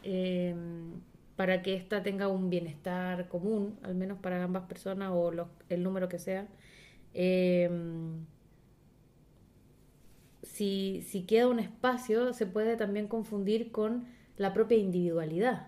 eh, 0.03 0.55
para 1.35 1.61
que 1.61 1.75
ésta 1.75 2.01
tenga 2.01 2.29
un 2.29 2.49
bienestar 2.49 3.27
común, 3.27 3.77
al 3.83 3.95
menos 3.95 4.17
para 4.19 4.41
ambas 4.41 4.63
personas 4.63 5.11
o 5.13 5.31
el 5.67 5.83
número 5.83 6.07
que 6.07 6.17
sea, 6.17 6.47
eh, 7.13 7.69
si, 10.43 11.03
si 11.05 11.23
queda 11.23 11.47
un 11.47 11.59
espacio 11.59 12.31
se 12.31 12.45
puede 12.45 12.77
también 12.77 13.07
confundir 13.07 13.71
con 13.71 14.07
la 14.37 14.53
propia 14.53 14.77
individualidad. 14.77 15.67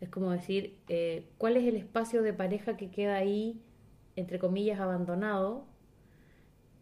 Es 0.00 0.08
como 0.08 0.30
decir, 0.30 0.76
eh, 0.88 1.28
¿cuál 1.38 1.56
es 1.56 1.64
el 1.64 1.76
espacio 1.76 2.22
de 2.22 2.32
pareja 2.32 2.76
que 2.76 2.90
queda 2.90 3.16
ahí, 3.16 3.60
entre 4.14 4.38
comillas, 4.38 4.80
abandonado, 4.80 5.66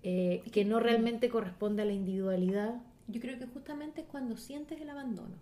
eh, 0.03 0.43
que 0.53 0.65
no 0.65 0.81
realmente 0.81 1.29
corresponde 1.29 1.83
a 1.83 1.85
la 1.85 1.93
individualidad? 1.93 2.83
Yo 3.07 3.21
creo 3.21 3.39
que 3.39 3.47
justamente 3.47 4.03
es 4.03 4.07
cuando 4.07 4.37
sientes 4.37 4.81
el 4.81 4.91
abandono. 4.91 5.37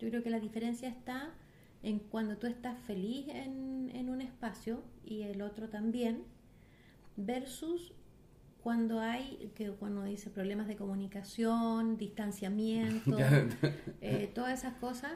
Yo 0.00 0.08
creo 0.08 0.22
que 0.22 0.30
la 0.30 0.40
diferencia 0.40 0.88
está 0.88 1.34
en 1.82 1.98
cuando 1.98 2.36
tú 2.36 2.46
estás 2.46 2.78
feliz 2.80 3.26
en, 3.28 3.90
en 3.94 4.10
un 4.10 4.20
espacio 4.20 4.82
y 5.04 5.22
el 5.22 5.42
otro 5.42 5.68
también, 5.68 6.24
versus 7.16 7.92
cuando 8.62 9.00
hay, 9.00 9.50
que 9.54 9.70
cuando 9.70 10.04
dice 10.04 10.30
problemas 10.30 10.66
de 10.66 10.76
comunicación, 10.76 11.96
distanciamiento, 11.96 13.16
eh, 14.00 14.30
todas 14.34 14.58
esas 14.58 14.74
cosas, 14.74 15.12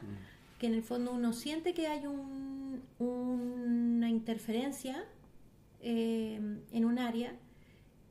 que 0.62 0.68
en 0.68 0.74
el 0.74 0.84
fondo 0.84 1.12
uno 1.12 1.32
siente 1.32 1.74
que 1.74 1.88
hay 1.88 2.06
un, 2.06 2.84
una 3.00 4.08
interferencia 4.08 5.04
eh, 5.80 6.36
en 6.70 6.84
un 6.84 7.00
área 7.00 7.34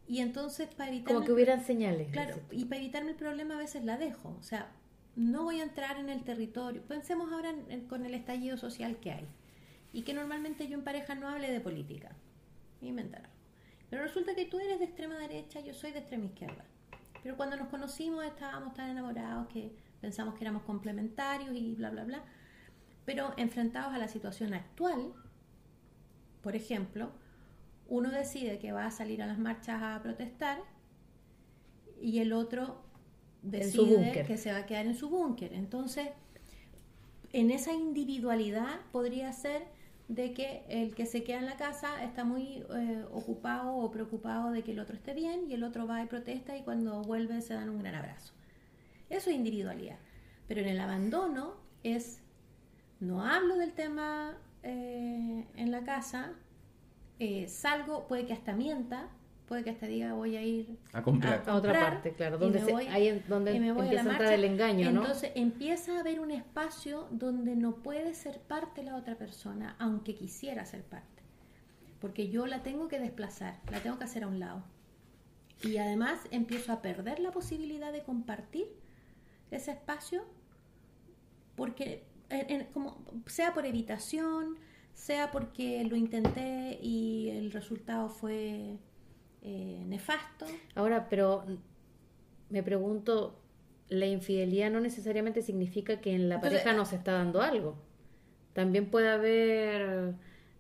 y 0.06 0.20
entonces 0.20 0.68
para 0.76 0.92
evitar 0.92 1.14
Como 1.14 1.26
que 1.26 1.32
hubieran 1.32 1.64
señales. 1.64 2.10
Claro, 2.12 2.36
y 2.52 2.66
para 2.66 2.82
evitarme 2.82 3.12
el 3.12 3.16
problema 3.16 3.54
a 3.56 3.58
veces 3.58 3.86
la 3.86 3.96
dejo. 3.98 4.36
O 4.38 4.44
sea, 4.44 4.70
no 5.16 5.44
voy 5.46 5.62
a 5.62 5.64
entrar 5.64 5.98
en 5.98 6.10
el 6.10 6.26
territorio. 6.26 6.82
Pensemos 6.82 7.32
ahora 7.32 7.52
en- 7.52 7.72
en- 7.72 7.88
con 7.88 8.06
el 8.06 8.14
estallido 8.16 8.58
social 8.58 8.98
que 9.00 9.12
hay. 9.14 9.28
Y 9.94 10.02
que 10.02 10.14
normalmente 10.14 10.68
yo 10.68 10.78
en 10.78 10.84
pareja 10.84 11.16
no 11.16 11.30
hable 11.30 11.50
de 11.50 11.62
política. 11.62 12.12
Inventar 12.82 13.22
algo. 13.22 13.34
Pero 13.90 14.04
resulta 14.04 14.36
que 14.36 14.44
tú 14.46 14.60
eres 14.60 14.78
de 14.80 14.86
extrema 14.86 15.18
derecha, 15.18 15.62
yo 15.62 15.74
soy 15.74 15.92
de 15.94 16.00
extrema 16.00 16.26
izquierda. 16.26 16.66
Pero 17.24 17.38
cuando 17.38 17.56
nos 17.56 17.70
conocimos 17.70 18.26
estábamos 18.26 18.74
tan 18.74 18.90
enamorados 18.90 19.48
que 19.48 19.72
pensamos 20.02 20.36
que 20.36 20.44
éramos 20.44 20.64
complementarios 20.64 21.56
y 21.56 21.76
bla, 21.76 21.90
bla, 21.92 22.04
bla. 22.04 22.24
Pero 23.06 23.34
enfrentados 23.38 23.94
a 23.94 23.98
la 23.98 24.08
situación 24.08 24.54
actual, 24.54 25.14
por 26.42 26.56
ejemplo, 26.56 27.12
uno 27.88 28.10
decide 28.10 28.60
que 28.60 28.72
va 28.72 28.86
a 28.86 28.92
salir 28.92 29.22
a 29.22 29.28
las 29.28 29.38
marchas 29.38 29.82
a 29.82 30.02
protestar 30.02 30.60
y 32.02 32.20
el 32.20 32.34
otro 32.34 32.84
decide 33.42 34.24
que 34.26 34.38
se 34.38 34.52
va 34.52 34.60
a 34.60 34.66
quedar 34.66 34.86
en 34.86 34.96
su 34.96 35.10
búnker. 35.10 35.54
Entonces, 35.54 36.10
en 37.34 37.52
esa 37.52 37.74
individualidad 37.74 38.80
podría 38.92 39.32
ser 39.34 39.64
de 40.08 40.34
que 40.34 40.64
el 40.68 40.94
que 40.94 41.06
se 41.06 41.24
queda 41.24 41.40
en 41.40 41.46
la 41.46 41.56
casa 41.56 42.04
está 42.04 42.26
muy 42.26 42.66
eh, 42.76 43.06
ocupado 43.12 43.76
o 43.76 43.92
preocupado 43.92 44.52
de 44.52 44.62
que 44.62 44.72
el 44.72 44.80
otro 44.80 44.96
esté 44.96 45.14
bien 45.14 45.50
y 45.50 45.54
el 45.54 45.64
otro 45.64 45.88
va 45.88 46.04
y 46.04 46.08
protesta 46.08 46.58
y 46.58 46.64
cuando 46.64 47.02
vuelve 47.02 47.42
se 47.42 47.54
dan 47.54 47.70
un 47.70 47.80
gran 47.80 47.96
abrazo. 47.96 48.34
Eso 49.10 49.30
es 49.30 49.36
individualidad. 49.38 49.98
Pero 50.48 50.62
en 50.62 50.68
el 50.68 50.80
abandono 50.82 51.56
es, 51.84 52.21
no 53.02 53.26
hablo 53.26 53.58
del 53.58 53.74
tema 53.74 54.38
eh, 54.64 55.46
en 55.56 55.72
la 55.72 55.84
casa, 55.84 56.32
eh, 57.20 57.48
salgo, 57.50 58.08
puede 58.08 58.26
que 58.26 58.34
hasta 58.34 58.54
mienta, 58.54 59.10
puede 59.48 59.64
que 59.64 59.70
hasta 59.72 59.86
diga 59.88 60.14
voy 60.14 60.38
a 60.38 60.44
ir 60.44 60.78
A 60.94 61.04
comprar. 61.04 61.44
A 61.46 61.56
otra 61.56 61.74
parte, 61.74 62.14
claro, 62.14 62.38
y 62.38 62.40
donde 62.40 62.60
me 62.60 62.66
se- 62.66 62.72
voy- 62.72 62.88
ahí 62.88 63.08
es 63.08 63.28
donde 63.28 63.54
y 63.56 63.60
me 63.60 63.72
voy 63.74 63.82
a 63.82 63.84
empieza 63.86 64.04
la 64.06 64.10
a 64.10 64.14
entrar 64.14 64.34
el 64.34 64.46
engaño, 64.46 64.92
¿no? 64.92 65.02
Entonces 65.02 65.32
empieza 65.36 65.98
a 65.98 66.00
haber 66.00 66.20
un 66.22 66.32
espacio 66.32 67.08
donde 67.12 67.56
no 67.58 67.76
puede 67.76 68.14
ser 68.14 68.40
parte 68.40 68.82
la 68.84 68.96
otra 68.96 69.16
persona, 69.18 69.76
aunque 69.80 70.16
quisiera 70.16 70.66
ser 70.66 70.84
parte. 70.84 71.22
Porque 72.00 72.30
yo 72.30 72.48
la 72.48 72.64
tengo 72.64 72.88
que 72.88 73.00
desplazar, 73.00 73.60
la 73.70 73.80
tengo 73.82 73.98
que 74.00 74.06
hacer 74.06 74.24
a 74.24 74.28
un 74.28 74.40
lado. 74.40 74.64
Y 75.64 75.78
además 75.78 76.20
empiezo 76.32 76.72
a 76.74 76.82
perder 76.82 77.20
la 77.20 77.32
posibilidad 77.32 77.92
de 77.92 78.02
compartir 78.04 78.68
ese 79.52 79.72
espacio 79.72 80.24
porque 81.56 82.04
en- 82.32 82.62
en- 82.62 82.66
como 82.74 83.04
sea 83.28 83.54
por 83.54 83.66
evitación, 83.66 84.58
sea 84.94 85.32
porque 85.32 85.84
lo 85.84 85.96
intenté 85.96 86.80
y 86.82 87.30
el 87.30 87.52
resultado 87.52 88.10
fue 88.10 88.78
eh, 89.44 89.84
nefasto. 89.88 90.46
Ahora, 90.76 91.10
pero 91.10 91.46
me 92.50 92.62
pregunto, 92.64 93.40
la 93.90 94.06
infidelidad 94.06 94.70
no 94.72 94.80
necesariamente 94.80 95.42
significa 95.42 96.00
que 96.02 96.14
en 96.14 96.30
la 96.30 96.36
Entonces, 96.36 96.62
pareja 96.62 96.78
no 96.78 96.86
se 96.86 96.96
está 96.98 97.14
dando 97.14 97.42
algo. 97.42 97.76
También 98.54 98.90
puede 98.92 99.10
haber, 99.10 100.14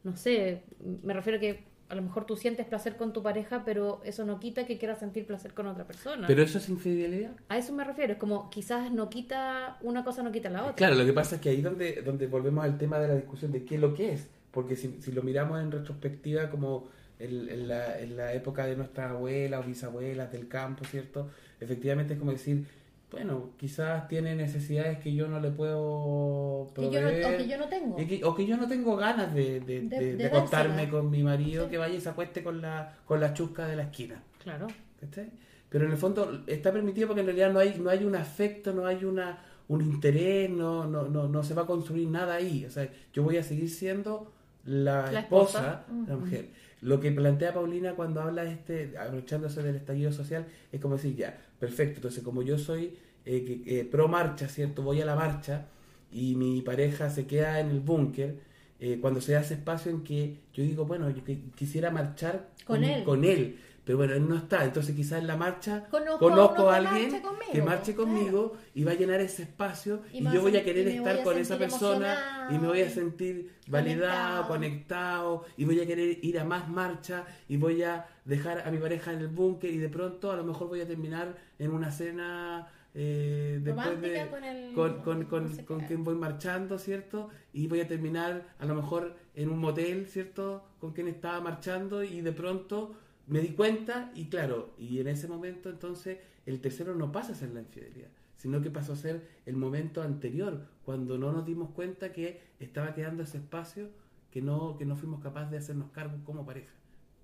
no 0.03 0.15
sé, 0.15 0.63
me 1.03 1.13
refiero 1.13 1.37
a 1.37 1.41
que 1.41 1.63
a 1.91 1.95
lo 1.95 2.01
mejor 2.01 2.25
tú 2.25 2.37
sientes 2.37 2.65
placer 2.65 2.95
con 2.95 3.11
tu 3.11 3.21
pareja, 3.21 3.63
pero 3.65 3.99
eso 4.05 4.25
no 4.25 4.39
quita 4.39 4.65
que 4.65 4.77
quieras 4.77 4.99
sentir 4.99 5.25
placer 5.25 5.53
con 5.53 5.67
otra 5.67 5.85
persona. 5.85 6.25
Pero 6.25 6.41
eso 6.41 6.57
es 6.57 6.69
infidelidad. 6.69 7.31
a 7.49 7.57
eso 7.57 7.73
me 7.73 7.83
refiero, 7.83 8.13
es 8.13 8.19
como 8.19 8.49
quizás 8.49 8.91
no 8.91 9.09
quita, 9.09 9.77
una 9.81 10.05
cosa 10.05 10.23
no 10.23 10.31
quita 10.31 10.49
la 10.49 10.61
otra. 10.61 10.75
Claro, 10.75 10.95
lo 10.95 11.05
que 11.05 11.11
pasa 11.11 11.35
es 11.35 11.41
que 11.41 11.49
ahí 11.49 11.61
donde, 11.61 12.01
donde 12.01 12.27
volvemos 12.27 12.63
al 12.63 12.77
tema 12.77 12.97
de 12.97 13.09
la 13.09 13.15
discusión 13.15 13.51
de 13.51 13.65
qué 13.65 13.75
es 13.75 13.81
lo 13.81 13.93
que 13.93 14.13
es. 14.13 14.27
Porque 14.51 14.77
si, 14.77 15.01
si 15.01 15.11
lo 15.11 15.21
miramos 15.21 15.59
en 15.59 15.69
retrospectiva 15.69 16.49
como 16.49 16.87
en, 17.19 17.49
en 17.49 17.67
la, 17.67 17.99
en 17.99 18.15
la 18.15 18.33
época 18.33 18.65
de 18.65 18.77
nuestras 18.77 19.11
abuelas 19.11 19.59
o 19.61 19.67
bisabuelas 19.67 20.31
del 20.31 20.47
campo, 20.47 20.85
¿cierto? 20.85 21.29
Efectivamente 21.59 22.13
es 22.13 22.19
como 22.19 22.31
decir, 22.31 22.65
bueno, 23.11 23.49
quizás 23.57 24.07
tiene 24.07 24.35
necesidades 24.35 24.99
que 24.99 25.13
yo 25.13 25.27
no 25.27 25.39
le 25.39 25.51
puedo 25.51 26.67
Que 26.73 26.83
yo 26.89 27.01
no- 27.01 27.07
proveer. 27.09 27.25
o 27.35 27.37
que 27.37 27.47
yo 27.47 27.57
no 27.57 27.67
tengo. 27.67 27.99
y 27.99 28.05
que- 28.07 28.23
o 28.23 28.33
que 28.35 28.45
yo 28.45 28.57
no 28.57 28.67
tengo 28.67 28.95
ganas 28.95 29.33
de, 29.33 29.59
de, 29.59 29.81
De- 29.81 29.81
de- 29.81 29.99
de 30.11 30.15
de 30.15 30.25
acostarme 30.27 30.75
dársela. 30.75 30.91
con 30.91 31.09
mi 31.11 31.21
marido, 31.23 31.65
Sí. 31.65 31.71
que 31.71 31.77
vaya 31.77 31.95
y 31.95 32.01
se 32.01 32.09
acueste 32.09 32.41
con 32.43 32.61
la, 32.61 32.95
con 33.05 33.19
la 33.19 33.33
chusca 33.33 33.67
de 33.67 33.75
la 33.75 33.83
esquina. 33.83 34.23
Claro. 34.43 34.67
¿cachai? 34.99 35.29
Pero 35.69 35.85
en 35.85 35.91
el 35.91 35.97
fondo 35.97 36.43
está 36.47 36.71
permitido 36.71 37.07
porque 37.07 37.21
en 37.21 37.27
realidad 37.27 37.51
no 37.51 37.59
hay, 37.59 37.77
no 37.79 37.89
hay 37.89 38.03
un 38.03 38.15
afecto, 38.15 38.71
no 38.73 38.85
hay 38.85 39.03
una, 39.03 39.39
un 39.67 39.81
interés, 39.81 40.49
no, 40.49 40.85
no, 40.85 41.03
no, 41.07 41.27
no 41.27 41.43
se 41.43 41.53
va 41.53 41.63
a 41.63 41.65
construir 41.65 42.07
nada 42.07 42.35
ahí. 42.35 42.65
O 42.65 42.69
sea, 42.69 42.87
yo 43.13 43.23
voy 43.23 43.37
a 43.37 43.43
seguir 43.43 43.69
siendo 43.69 44.31
la, 44.65 45.11
La 45.11 45.19
esposa, 45.21 45.85
esposa. 45.87 46.07
la 46.07 46.17
mujer. 46.17 46.49
Lo 46.81 46.99
que 46.99 47.11
plantea 47.11 47.53
Paulina 47.53 47.93
cuando 47.93 48.21
habla 48.21 48.43
este, 48.43 48.93
aprovechándose 48.97 49.63
del 49.63 49.75
estallido 49.75 50.11
social, 50.11 50.45
es 50.71 50.79
como 50.81 50.95
decir, 50.97 51.15
ya, 51.15 51.39
perfecto, 51.61 51.97
entonces 51.99 52.23
como 52.23 52.41
yo 52.41 52.57
soy 52.57 52.83
eh, 53.25 53.61
eh, 53.65 53.87
pro 53.89 54.07
marcha, 54.07 54.47
¿cierto? 54.49 54.81
Voy 54.81 54.99
a 54.99 55.05
la 55.05 55.15
marcha 55.15 55.67
y 56.11 56.35
mi 56.35 56.61
pareja 56.61 57.09
se 57.09 57.25
queda 57.27 57.59
en 57.61 57.69
el 57.69 57.79
búnker, 57.79 58.35
eh, 58.79 58.97
cuando 58.99 59.21
se 59.21 59.35
hace 59.35 59.53
espacio 59.53 59.91
en 59.91 60.03
que 60.03 60.39
yo 60.53 60.63
digo, 60.63 60.85
bueno, 60.85 61.09
yo 61.09 61.23
qui- 61.23 61.51
quisiera 61.55 61.91
marchar 61.91 62.49
Con 62.65 62.83
él. 62.83 63.03
con 63.03 63.23
él, 63.23 63.59
pero 63.85 63.97
bueno, 63.99 64.13
él 64.13 64.27
no 64.27 64.35
está, 64.37 64.63
entonces 64.65 64.95
quizás 64.95 65.19
en 65.21 65.27
la 65.27 65.37
marcha 65.37 65.85
Conozco 65.89 66.15
a 66.15 66.19
conozco, 66.29 66.67
que 66.67 66.75
alguien 66.75 67.11
marche 67.11 67.51
que 67.51 67.61
marche 67.61 67.93
claro. 67.95 68.09
conmigo 68.11 68.57
y 68.75 68.83
va 68.83 68.91
a 68.91 68.95
llenar 68.95 69.19
ese 69.21 69.43
espacio 69.43 70.01
Y 70.13 70.23
yo 70.23 70.41
voy 70.41 70.55
a 70.57 70.63
querer 70.63 70.87
estar 70.87 71.19
a 71.19 71.23
con 71.23 71.37
esa 71.37 71.57
persona 71.57 72.47
y 72.51 72.57
me 72.59 72.67
voy 72.67 72.81
a 72.81 72.89
sentir 72.89 73.51
validado, 73.67 74.47
conectado. 74.47 74.47
conectado 74.47 75.45
y 75.57 75.65
voy 75.65 75.79
a 75.81 75.85
querer 75.85 76.19
ir 76.23 76.39
a 76.39 76.43
más 76.45 76.69
marcha 76.69 77.25
y 77.49 77.57
voy 77.57 77.81
a 77.83 78.05
dejar 78.25 78.67
a 78.67 78.71
mi 78.71 78.77
pareja 78.77 79.13
en 79.13 79.19
el 79.19 79.27
búnker 79.27 79.69
y 79.71 79.77
de 79.77 79.89
pronto 79.89 80.31
a 80.31 80.35
lo 80.35 80.43
mejor 80.43 80.67
voy 80.67 80.81
a 80.81 80.87
terminar 80.87 81.35
en 81.63 81.71
una 81.71 81.91
cena 81.91 82.67
eh, 82.93 83.59
después 83.63 84.01
de 84.01 84.29
con 84.29 84.43
el- 84.43 84.73
con, 84.73 85.01
con, 85.01 85.25
con, 85.25 85.79
quien 85.87 86.03
voy 86.03 86.15
marchando, 86.15 86.77
¿cierto? 86.77 87.29
Y 87.53 87.67
voy 87.67 87.79
a 87.79 87.87
terminar 87.87 88.43
a 88.59 88.65
lo 88.65 88.75
mejor 88.75 89.15
en 89.35 89.49
un 89.49 89.59
motel, 89.59 90.07
¿cierto? 90.07 90.63
Con 90.79 90.91
quien 90.91 91.07
estaba 91.07 91.39
marchando 91.39 92.03
y 92.03 92.19
de 92.21 92.31
pronto 92.33 92.95
me 93.27 93.39
di 93.39 93.49
cuenta 93.49 94.11
y 94.13 94.25
claro, 94.25 94.73
y 94.77 94.99
en 94.99 95.07
ese 95.07 95.27
momento 95.27 95.69
entonces 95.69 96.17
el 96.45 96.59
tercero 96.59 96.95
no 96.95 97.11
pasa 97.11 97.31
a 97.31 97.35
ser 97.35 97.51
la 97.51 97.61
infidelidad, 97.61 98.09
sino 98.35 98.61
que 98.61 98.69
pasó 98.71 98.93
a 98.93 98.95
ser 98.97 99.25
el 99.45 99.55
momento 99.55 100.01
anterior, 100.01 100.65
cuando 100.83 101.17
no 101.17 101.31
nos 101.31 101.45
dimos 101.45 101.69
cuenta 101.69 102.11
que 102.11 102.41
estaba 102.59 102.93
quedando 102.93 103.23
ese 103.23 103.37
espacio 103.37 103.89
que 104.31 104.41
no, 104.41 104.77
que 104.77 104.85
no 104.85 104.95
fuimos 104.97 105.21
capaces 105.21 105.51
de 105.51 105.57
hacernos 105.59 105.91
cargo 105.91 106.17
como 106.25 106.45
pareja. 106.45 106.73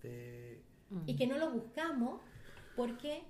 De- 0.04 0.60
Y 1.08 1.16
que 1.18 1.28
no 1.28 1.38
lo 1.38 1.52
buscamos 1.52 2.22
porque 2.76 3.24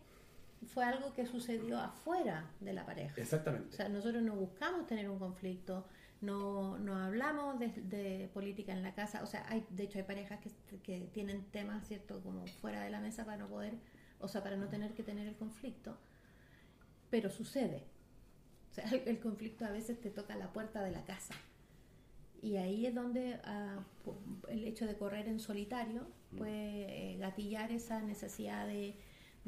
fue 0.65 0.83
algo 0.83 1.13
que 1.13 1.25
sucedió 1.25 1.79
afuera 1.79 2.49
de 2.59 2.73
la 2.73 2.85
pareja. 2.85 3.13
O 3.17 3.21
Exactamente. 3.21 3.75
sea, 3.75 3.89
nosotros 3.89 4.23
no 4.23 4.35
buscamos 4.35 4.87
tener 4.87 5.09
un 5.09 5.19
conflicto, 5.19 5.85
no, 6.21 6.77
no 6.79 6.95
hablamos 6.97 7.59
de, 7.59 7.67
de 7.69 8.29
política 8.33 8.73
en 8.73 8.81
la 8.81 8.95
casa. 8.95 9.21
O 9.23 9.27
sea, 9.27 9.45
hay, 9.49 9.65
de 9.69 9.83
hecho 9.83 9.99
hay 9.99 10.03
parejas 10.05 10.39
que, 10.39 10.79
que 10.79 11.09
tienen 11.13 11.43
temas, 11.51 11.87
¿cierto? 11.87 12.21
Como 12.23 12.45
fuera 12.47 12.81
de 12.81 12.89
la 12.89 12.99
mesa 12.99 13.23
para 13.23 13.37
no 13.37 13.47
poder, 13.47 13.75
o 14.19 14.27
sea, 14.27 14.41
para 14.41 14.57
no 14.57 14.67
tener 14.67 14.93
que 14.93 15.03
tener 15.03 15.27
el 15.27 15.35
conflicto. 15.35 15.97
Pero 17.09 17.29
sucede. 17.29 17.83
O 18.71 18.73
sea, 18.73 18.85
el, 18.89 19.07
el 19.07 19.19
conflicto 19.19 19.63
a 19.65 19.69
veces 19.71 20.01
te 20.01 20.09
toca 20.09 20.35
la 20.35 20.51
puerta 20.51 20.81
de 20.83 20.91
la 20.91 21.03
casa. 21.03 21.35
Y 22.41 22.57
ahí 22.57 22.85
es 22.85 22.93
donde 22.93 23.39
pu- 24.05 24.15
el 24.49 24.63
hecho 24.65 24.85
de 24.85 24.95
correr 24.95 25.27
en 25.27 25.39
solitario 25.39 26.07
puede 26.37 27.13
eh, 27.13 27.17
gatillar 27.17 27.71
esa 27.71 28.01
necesidad 28.01 28.67
de, 28.67 28.95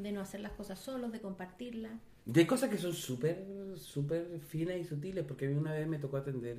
de 0.02 0.12
no 0.12 0.22
hacer 0.22 0.40
las 0.40 0.54
cosas 0.54 0.80
solos, 0.80 1.12
de 1.12 1.20
compartirlas. 1.20 2.00
Y 2.26 2.40
hay 2.40 2.46
cosas 2.46 2.70
que 2.70 2.78
son 2.78 2.94
súper, 2.94 3.46
súper 3.76 4.40
finas 4.40 4.78
y 4.78 4.84
sutiles, 4.84 5.26
porque 5.26 5.46
a 5.46 5.50
mí 5.50 5.56
una 5.56 5.74
vez 5.74 5.88
me 5.88 6.00
tocó 6.00 6.18
atender 6.18 6.58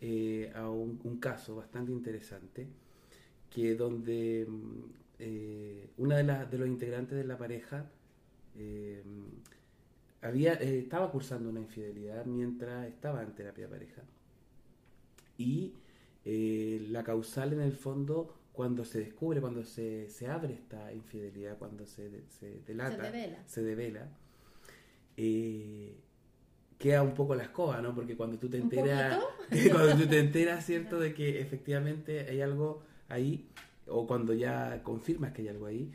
eh, 0.00 0.52
a 0.54 0.68
un, 0.68 1.18
caso 1.18 1.56
bastante 1.56 1.92
interesante, 1.92 2.66
que 3.50 3.74
donde 3.74 4.46
mm, 4.48 4.82
eh, 5.18 5.90
una 5.96 6.18
de, 6.18 6.24
las 6.24 6.50
de 6.50 6.58
los 6.58 6.68
integrantes 6.68 7.16
de 7.16 7.24
la 7.24 7.38
pareja 7.38 7.86
eh, 8.56 9.02
había, 10.20 10.52
estaba 10.54 11.10
cursando 11.10 11.48
una 11.48 11.60
infidelidad 11.60 12.26
mientras 12.26 12.86
estaba 12.86 13.22
en 13.22 13.34
terapia 13.34 13.68
pareja. 13.68 14.02
Y 15.38 15.74
la 16.24 17.04
causal 17.04 17.52
en 17.52 17.60
el 17.60 17.72
fondo, 17.72 18.34
cuando 18.56 18.84
se 18.84 19.00
descubre, 19.00 19.40
cuando 19.40 19.62
se, 19.64 20.08
se 20.10 20.26
abre 20.28 20.54
esta 20.54 20.92
infidelidad, 20.92 21.58
cuando 21.58 21.86
se, 21.86 22.24
se 22.28 22.62
delata, 22.66 23.02
devela. 23.04 23.38
se 23.46 23.62
devela, 23.62 24.08
eh, 25.16 25.96
queda 26.78 27.02
un 27.02 27.14
poco 27.14 27.34
la 27.34 27.44
escoba, 27.44 27.80
¿no? 27.80 27.94
Porque 27.94 28.16
cuando 28.16 28.38
tú 28.38 28.48
te 28.48 28.56
¿Un 28.56 28.64
enteras, 28.64 29.18
poquito? 29.48 29.74
cuando 29.76 29.96
tú 30.02 30.08
te 30.08 30.18
enteras, 30.18 30.64
¿cierto?, 30.66 30.98
de 30.98 31.14
que 31.14 31.40
efectivamente 31.40 32.20
hay 32.28 32.40
algo 32.40 32.82
ahí, 33.08 33.48
o 33.86 34.06
cuando 34.06 34.32
ya 34.34 34.82
confirmas 34.82 35.32
que 35.32 35.42
hay 35.42 35.48
algo 35.48 35.66
ahí, 35.66 35.92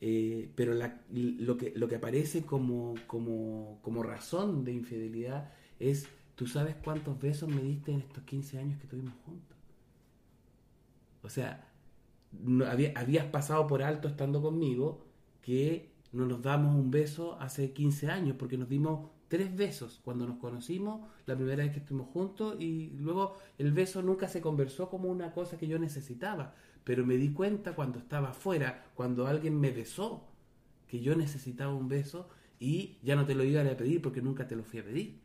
eh, 0.00 0.50
pero 0.54 0.74
la- 0.74 1.00
lo, 1.10 1.56
que, 1.56 1.72
lo 1.76 1.88
que 1.88 1.96
aparece 1.96 2.44
como, 2.44 2.94
como, 3.06 3.78
como 3.82 4.02
razón 4.02 4.64
de 4.64 4.72
infidelidad 4.72 5.52
es, 5.80 6.06
¿tú 6.36 6.46
sabes 6.46 6.74
cuántos 6.82 7.20
besos 7.20 7.48
me 7.48 7.62
diste 7.62 7.92
en 7.92 8.00
estos 8.00 8.22
15 8.24 8.58
años 8.58 8.80
que 8.80 8.86
tuvimos 8.86 9.14
juntos? 9.24 9.56
O 11.22 11.28
sea, 11.28 11.70
no, 12.42 12.66
había- 12.66 12.92
habías 12.96 13.26
pasado 13.26 13.66
por 13.66 13.82
alto 13.82 14.08
estando 14.08 14.42
conmigo 14.42 15.04
que 15.42 15.90
no 16.12 16.26
nos 16.26 16.42
damos 16.42 16.74
un 16.74 16.90
beso 16.90 17.36
hace 17.40 17.72
15 17.72 18.08
años, 18.10 18.36
porque 18.38 18.56
nos 18.58 18.68
dimos 18.68 19.10
tres 19.28 19.54
besos 19.56 20.00
cuando 20.04 20.26
nos 20.26 20.38
conocimos, 20.38 21.00
la 21.26 21.34
primera 21.36 21.64
vez 21.64 21.72
que 21.72 21.80
estuvimos 21.80 22.08
juntos, 22.08 22.56
y 22.60 22.90
luego 22.98 23.36
el 23.58 23.72
beso 23.72 24.02
nunca 24.02 24.28
se 24.28 24.40
conversó 24.40 24.88
como 24.90 25.08
una 25.08 25.32
cosa 25.32 25.58
que 25.58 25.66
yo 25.66 25.78
necesitaba, 25.78 26.54
pero 26.84 27.04
me 27.06 27.16
di 27.16 27.30
cuenta 27.32 27.74
cuando 27.74 27.98
estaba 27.98 28.30
afuera, 28.30 28.84
cuando 28.94 29.26
alguien 29.26 29.58
me 29.58 29.70
besó, 29.70 30.24
que 30.88 31.00
yo 31.00 31.16
necesitaba 31.16 31.74
un 31.74 31.88
beso 31.88 32.28
y 32.60 32.98
ya 33.02 33.16
no 33.16 33.26
te 33.26 33.34
lo 33.34 33.44
iba 33.44 33.62
a 33.62 33.76
pedir 33.76 34.00
porque 34.02 34.22
nunca 34.22 34.46
te 34.46 34.56
lo 34.56 34.64
fui 34.64 34.80
a 34.80 34.84
pedir. 34.84 35.20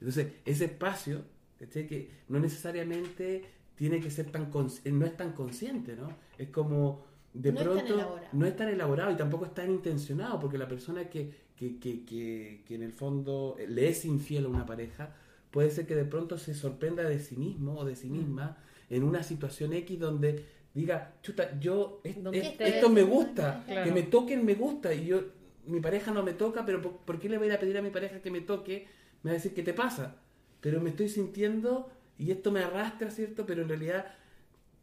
Entonces, 0.00 0.32
ese 0.44 0.66
espacio, 0.66 1.24
¿cachai? 1.58 1.86
que 1.86 2.10
no 2.28 2.38
necesariamente 2.40 3.44
tiene 3.78 4.00
que 4.00 4.10
ser 4.10 4.30
tan 4.30 4.50
cons- 4.50 4.84
no 4.90 5.06
es 5.06 5.16
tan 5.16 5.32
consciente, 5.32 5.94
¿no? 5.96 6.08
Es 6.36 6.48
como 6.50 7.04
de 7.32 7.52
No 7.52 7.60
es 7.60 7.64
pronto 7.66 7.94
elaborado. 7.94 8.28
no 8.32 8.46
es 8.46 8.56
tan 8.56 8.68
elaborado 8.68 9.10
y 9.12 9.16
tampoco 9.16 9.44
es 9.46 9.54
tan 9.54 9.70
intencionado, 9.70 10.38
porque 10.40 10.58
la 10.58 10.66
persona 10.68 11.08
que, 11.08 11.30
que, 11.56 11.78
que, 11.78 12.04
que, 12.04 12.62
que 12.66 12.74
en 12.74 12.82
el 12.82 12.92
fondo 12.92 13.56
le 13.68 13.88
es 13.88 14.04
infiel 14.04 14.46
a 14.46 14.48
una 14.48 14.66
pareja, 14.66 15.14
puede 15.50 15.70
ser 15.70 15.86
que 15.86 15.94
de 15.94 16.04
pronto 16.04 16.36
se 16.38 16.54
sorprenda 16.54 17.04
de 17.04 17.18
sí 17.20 17.36
mismo 17.36 17.78
o 17.78 17.84
de 17.84 17.92
Mm. 17.92 17.96
sí 17.96 18.08
misma 18.10 18.56
en 18.90 19.04
una 19.04 19.22
situación 19.22 19.72
X 19.72 19.98
donde 19.98 20.44
diga, 20.74 21.14
chuta, 21.22 21.58
yo, 21.60 22.00
es- 22.04 22.22
¿Dónde 22.22 22.40
es- 22.40 22.60
esto 22.60 22.88
me 22.90 23.02
gusta, 23.02 23.62
Claro. 23.66 23.84
que 23.84 23.92
me 23.92 24.02
toquen 24.04 24.44
me 24.44 24.54
gusta, 24.54 24.92
y 24.94 25.06
yo, 25.06 25.22
mi 25.66 25.80
pareja 25.80 26.10
no 26.12 26.22
me 26.22 26.32
toca, 26.32 26.64
pero 26.64 26.80
¿por, 26.82 26.92
por 26.98 27.18
qué 27.18 27.28
le 27.28 27.38
voy 27.38 27.50
a 27.50 27.58
pedir 27.60 27.76
a 27.78 27.82
mi 27.82 27.90
pareja 27.90 28.20
que 28.20 28.30
me 28.30 28.40
toque? 28.40 28.86
Me 29.22 29.30
va 29.30 29.32
a 29.32 29.34
decir, 29.34 29.52
¿qué 29.54 29.62
te 29.62 29.74
pasa? 29.74 30.16
Pero 30.60 30.80
me 30.80 30.90
estoy 30.90 31.08
sintiendo 31.08 31.90
y 32.18 32.30
esto 32.30 32.50
me 32.52 32.60
arrastra, 32.60 33.10
¿cierto? 33.10 33.46
Pero 33.46 33.62
en 33.62 33.68
realidad, 33.68 34.06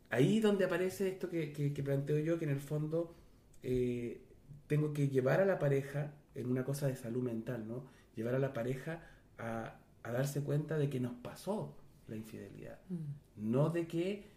ahí 0.10 0.40
donde 0.40 0.66
aparece 0.66 1.08
esto 1.10 1.30
que, 1.30 1.52
que- 1.52 1.74
que 1.74 1.84
planteo 1.84 2.18
yo, 2.20 2.40
que 2.40 2.46
en 2.46 2.52
el 2.52 2.62
fondo 2.62 3.14
eh, 3.64 4.22
tengo 4.68 4.94
que 4.94 5.10
llevar 5.10 5.42
a 5.42 5.46
la 5.46 5.60
pareja 5.60 6.14
en 6.36 6.50
una 6.50 6.64
cosa 6.64 6.88
de 6.88 6.96
salud 6.96 7.24
mental, 7.24 7.68
¿no? 7.68 7.86
Llevar 8.16 8.36
a 8.36 8.40
la 8.40 8.54
pareja 8.54 9.02
a, 9.38 9.76
a 10.04 10.12
darse 10.12 10.44
cuenta 10.44 10.78
de 10.78 10.90
que 10.90 11.00
nos 11.00 11.14
pasó 11.14 11.76
la 12.08 12.16
infidelidad, 12.16 12.80
Mm. 12.90 13.52
no 13.52 13.70
de 13.70 13.88
que 13.88 14.34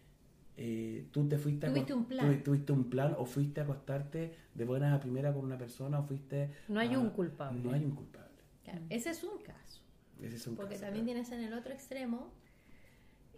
eh, 0.57 1.07
tú 1.13 1.29
te 1.29 1.39
fuiste 1.39 1.67
a 1.67 1.69
Tuviste 1.69 1.95
un 1.95 2.07
plan. 2.07 2.27
tuvi- 2.27 2.43
tuviste 2.43 2.73
un 2.73 2.91
plan 2.91 3.15
o 3.17 3.25
fuiste 3.27 3.61
a 3.61 3.65
acostarte 3.65 4.35
de 4.55 4.65
buenas 4.65 4.93
a 4.93 4.99
primera 5.01 5.33
con 5.33 5.45
una 5.45 5.57
persona 5.57 6.01
o 6.01 6.03
fuiste 6.05 6.51
No 6.69 6.81
hay 6.81 6.95
a- 6.95 6.99
un 6.99 7.11
culpable. 7.11 7.61
no 7.63 7.73
hay 7.73 7.85
un 7.85 7.93
culpable 7.93 8.29
Claro, 8.65 8.81
ese 8.91 9.11
es 9.11 9.23
un 9.23 9.39
caso. 9.43 9.83
ese 10.21 10.35
es 10.37 10.47
un 10.49 10.57
Porque 10.57 10.75
caso, 10.75 10.87
también 10.87 11.05
claro. 11.05 11.23
tienes 11.23 11.33
en 11.47 11.53
el 11.53 11.57
otro 11.59 11.73
extremo, 11.73 12.33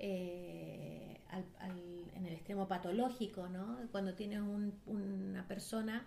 eh, 0.01 1.21
al- 1.29 1.45
al- 1.61 2.11
en 2.17 2.27
el 2.27 2.33
extremo 2.33 2.67
patológico, 2.67 3.49
¿no? 3.49 3.79
Cuando 3.93 4.15
tienes 4.15 4.41
un- 4.41 4.75
una 4.87 5.47
persona 5.47 6.05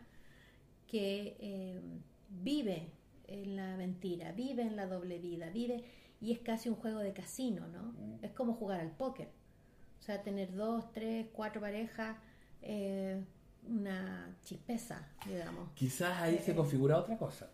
que 0.87 1.37
eh, 1.39 1.81
vive 2.29 2.91
en 3.27 3.55
la 3.55 3.77
mentira, 3.77 4.31
vive 4.33 4.63
en 4.63 4.75
la 4.75 4.85
doble 4.87 5.19
vida, 5.19 5.49
vive 5.49 5.83
y 6.21 6.31
es 6.31 6.39
casi 6.39 6.69
un 6.69 6.75
juego 6.75 6.99
de 6.99 7.13
casino, 7.13 7.67
¿no? 7.67 7.93
Mm. 7.93 8.23
Es 8.25 8.31
como 8.31 8.53
jugar 8.53 8.79
al 8.81 8.91
póker. 8.91 9.29
O 9.99 10.03
sea, 10.03 10.21
tener 10.23 10.53
dos, 10.53 10.91
tres, 10.91 11.27
cuatro 11.33 11.61
parejas, 11.61 12.17
eh, 12.61 13.23
una 13.67 14.35
chispeza, 14.43 15.07
digamos. 15.25 15.69
quizás 15.75 16.19
ahí 16.21 16.37
se 16.39 16.51
Eh, 16.51 16.55
configura 16.55 16.97
otra 16.97 17.17
cosa 17.17 17.49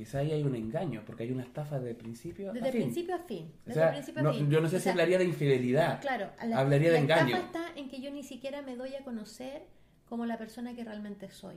quizás 0.00 0.14
ahí 0.22 0.32
hay 0.32 0.42
un 0.44 0.54
engaño 0.54 1.02
porque 1.04 1.24
hay 1.24 1.30
una 1.30 1.42
estafa 1.42 1.78
de 1.78 1.94
principio 1.94 2.54
Desde 2.54 2.68
a 2.70 2.72
fin. 2.72 2.80
principio 2.84 3.14
a 3.14 3.18
fin. 3.18 3.52
O 3.64 3.68
Desde 3.68 3.80
sea, 3.82 3.90
principio 3.92 4.20
a 4.20 4.22
no- 4.24 4.32
fin. 4.32 4.50
yo 4.50 4.60
no 4.62 4.68
sé 4.70 4.76
O 4.76 4.78
si 4.78 4.84
sea, 4.84 4.92
hablaría 4.92 5.18
de 5.18 5.24
infidelidad 5.26 6.00
Claro, 6.00 6.30
hablaría 6.54 6.88
de 6.88 6.94
la 6.94 6.98
engaño 7.00 7.36
estafa 7.36 7.66
está 7.68 7.78
en 7.78 7.90
que 7.90 8.00
yo 8.00 8.10
ni 8.10 8.22
siquiera 8.22 8.62
me 8.62 8.76
doy 8.76 8.94
a 8.94 9.04
conocer 9.04 9.64
como 10.08 10.24
la 10.24 10.38
persona 10.38 10.74
que 10.74 10.84
realmente 10.84 11.28
soy. 11.30 11.56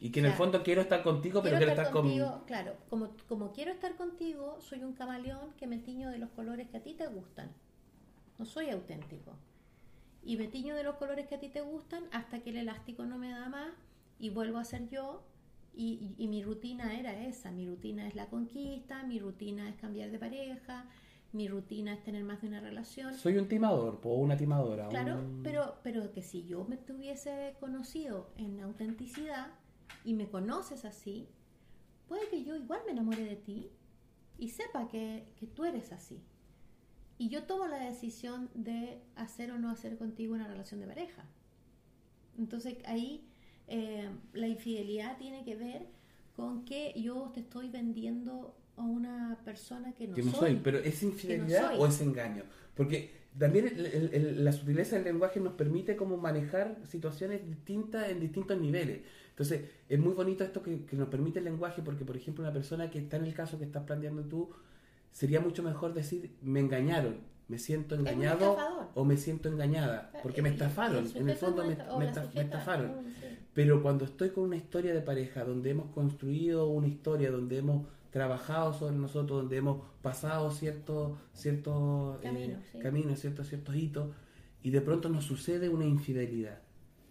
y 0.00 0.10
que 0.10 0.20
en 0.20 0.24
el 0.26 0.32
Claro. 0.32 0.44
fondo 0.44 0.62
quiero 0.62 0.80
estar 0.80 1.02
contigo 1.02 1.42
pero 1.42 1.58
quiero 1.58 1.72
estar, 1.72 1.90
con 1.92 2.02
contigo, 2.04 2.44
claro, 2.46 2.76
como, 2.88 3.10
como 3.28 3.52
quiero 3.52 3.72
estar 3.72 3.94
contigo, 3.94 4.58
soy 4.62 4.82
un 4.84 4.94
camaleón 4.94 5.52
que 5.58 5.66
me 5.66 5.76
tiño 5.78 6.08
de 6.08 6.16
los 6.16 6.30
colores 6.30 6.68
que 6.70 6.78
a 6.78 6.82
ti 6.82 6.94
te 6.94 7.06
gustan. 7.08 7.52
No 8.38 8.46
soy 8.46 8.70
auténtico. 8.70 9.36
Y 10.24 10.36
me 10.38 10.48
tiño 10.48 10.74
de 10.74 10.82
los 10.82 10.96
colores 10.96 11.26
que 11.28 11.34
a 11.34 11.40
ti 11.40 11.48
te 11.50 11.60
gustan 11.60 12.04
hasta 12.10 12.40
que 12.40 12.50
el 12.50 12.56
elástico 12.56 13.04
no 13.04 13.18
me 13.18 13.28
da 13.30 13.48
más 13.50 13.70
y 14.18 14.30
vuelvo 14.30 14.56
a 14.58 14.64
ser 14.64 14.88
yo. 14.88 15.22
Y, 15.74 16.14
y- 16.18 16.24
y 16.24 16.28
mi 16.28 16.42
rutina 16.42 16.98
era 16.98 17.26
esa, 17.26 17.50
mi 17.50 17.66
rutina 17.66 18.06
es 18.06 18.14
la 18.14 18.26
conquista, 18.26 19.04
mi 19.04 19.18
rutina 19.18 19.68
es 19.70 19.76
cambiar 19.76 20.10
de 20.10 20.18
pareja, 20.18 20.86
mi 21.32 21.48
rutina 21.48 21.94
es 21.94 22.02
tener 22.02 22.24
más 22.24 22.42
de 22.42 22.48
una 22.48 22.60
relación. 22.60 23.14
soy 23.14 23.38
un 23.38 23.48
timador 23.48 23.98
o 24.04 24.14
una 24.16 24.36
timadora 24.36 24.88
Claro, 24.88 25.16
un- 25.16 25.40
pero, 25.42 25.76
pero 25.82 26.12
que 26.12 26.22
si 26.22 26.44
yo 26.44 26.64
me 26.64 26.76
tuviese 26.76 27.56
conocido 27.58 28.30
en 28.36 28.60
autenticidad 28.60 29.48
y 30.04 30.12
me 30.12 30.28
conoces 30.28 30.84
así, 30.84 31.26
puede 32.06 32.28
que 32.28 32.44
yo 32.44 32.54
igual 32.54 32.80
me 32.84 32.92
enamore 32.92 33.24
de 33.24 33.36
ti 33.36 33.70
y 34.38 34.50
sepa 34.50 34.88
que, 34.88 35.32
que 35.36 35.46
tú 35.46 35.64
eres 35.64 35.90
así. 35.92 36.20
y 37.18 37.28
yo 37.28 37.44
tomo 37.44 37.66
la 37.68 37.78
decisión 37.78 38.50
de 38.54 39.00
hacer 39.14 39.52
o 39.52 39.58
no 39.58 39.70
hacer 39.70 39.96
contigo 39.96 40.34
una 40.34 40.48
relación 40.48 40.80
de 40.80 40.86
pareja. 40.88 41.24
Entonces 42.36 42.78
ahí 42.86 43.28
eh, 43.68 44.08
la 44.34 44.48
infidelidad 44.48 45.16
tiene 45.18 45.44
que 45.44 45.56
ver 45.56 45.86
con 46.36 46.64
que 46.64 46.92
yo 46.96 47.30
te 47.34 47.40
estoy 47.40 47.68
vendiendo 47.68 48.54
a 48.76 48.82
una 48.82 49.38
persona 49.44 49.92
que 49.92 50.08
no, 50.08 50.14
que 50.14 50.22
no 50.22 50.30
soy. 50.32 50.40
soy, 50.40 50.60
pero 50.62 50.78
¿es 50.78 51.02
infidelidad 51.02 51.78
o 51.78 51.86
es 51.86 52.00
engaño? 52.00 52.44
Porque 52.74 53.10
también 53.38 53.66
el- 53.68 53.86
el- 53.86 54.10
el- 54.14 54.44
la 54.44 54.52
sutileza 54.52 54.96
del 54.96 55.04
lenguaje 55.04 55.40
nos 55.40 55.54
permite 55.54 55.94
como 55.96 56.16
manejar 56.16 56.78
situaciones 56.88 57.46
distintas 57.46 58.08
en 58.10 58.20
distintos 58.20 58.58
niveles. 58.60 59.00
Entonces, 59.30 59.62
es 59.88 59.98
muy 59.98 60.12
bonito 60.14 60.44
esto 60.44 60.62
que, 60.62 60.84
que 60.84 60.96
nos 60.96 61.08
permite 61.08 61.38
el 61.38 61.46
lenguaje 61.46 61.82
porque, 61.82 62.04
por 62.04 62.16
ejemplo, 62.16 62.44
una 62.44 62.52
persona 62.52 62.90
que 62.90 62.98
está 62.98 63.16
en 63.16 63.24
el 63.26 63.34
caso 63.34 63.58
que 63.58 63.64
estás 63.64 63.84
planteando 63.84 64.22
tú, 64.24 64.50
sería 65.10 65.40
mucho 65.40 65.62
mejor 65.62 65.92
decir, 65.94 66.34
me 66.42 66.60
engañaron, 66.60 67.16
me 67.48 67.58
siento 67.58 67.94
engañado 67.94 68.56
o 68.94 69.04
me 69.04 69.16
siento 69.16 69.48
engañada, 69.48 70.10
porque 70.22 70.40
me 70.42 70.48
Y- 70.48 70.52
y 70.52 70.54
estafaron, 70.54 71.10
en 71.14 71.28
el 71.28 71.36
fondo 71.36 71.64
me, 71.64 71.76
me 71.76 72.12
me 72.34 72.40
estafaron. 72.42 73.04
sí. 73.20 73.31
Pero 73.54 73.82
cuando 73.82 74.04
estoy 74.06 74.30
con 74.30 74.44
una 74.44 74.56
historia 74.56 74.94
de 74.94 75.02
pareja, 75.02 75.44
donde 75.44 75.70
hemos 75.70 75.90
construido 75.90 76.68
una 76.68 76.88
historia, 76.88 77.30
donde 77.30 77.58
hemos 77.58 77.86
trabajado 78.10 78.72
sobre 78.72 78.96
nosotros, 78.96 79.40
donde 79.42 79.56
hemos 79.58 79.82
pasado 80.02 80.50
ciertos 80.50 81.18
ciertos 81.34 82.16
eh, 82.16 82.22
Caminos, 82.22 82.62
sí. 82.72 82.78
caminos, 82.78 83.20
ciertos, 83.20 83.48
ciertos 83.48 83.74
hitos, 83.76 84.08
y 84.62 84.70
de 84.70 84.80
pronto 84.80 85.08
nos 85.08 85.24
sucede 85.24 85.68
una 85.68 85.84
infidelidad. 85.86 86.60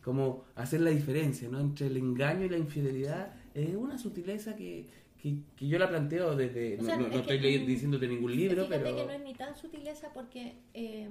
Como 0.04 0.45
hacer 0.56 0.82
la 0.82 0.89
diferencia 0.89 1.47
¿no? 1.47 1.60
entre 1.60 1.88
el 1.88 1.97
engaño 1.97 2.45
y 2.45 2.49
la 2.49 2.58
infidelidad 2.58 3.34
es 3.54 3.75
una 3.75 3.97
sutileza 3.99 4.56
que, 4.56 4.88
que, 5.21 5.36
que 5.56 5.67
yo 5.67 5.77
la 5.77 5.89
planteo 5.89 6.36
desde... 6.36 6.75
O 6.80 6.82
no- 6.82 6.86
sea, 6.86 6.97
no, 6.97 7.06
es 7.08 7.13
no 7.13 7.19
estoy 7.19 7.38
que- 7.39 7.43
ley- 7.43 7.65
diciéndote 7.65 8.08
ningún 8.08 8.36
libro, 8.36 8.65
pero... 8.67 8.95
que 8.95 9.06
no 9.06 9.12
es 9.12 9.21
ni 9.23 9.34
tan 9.36 9.56
sutileza 9.56 10.12
porque 10.13 10.56
eh, 10.73 11.08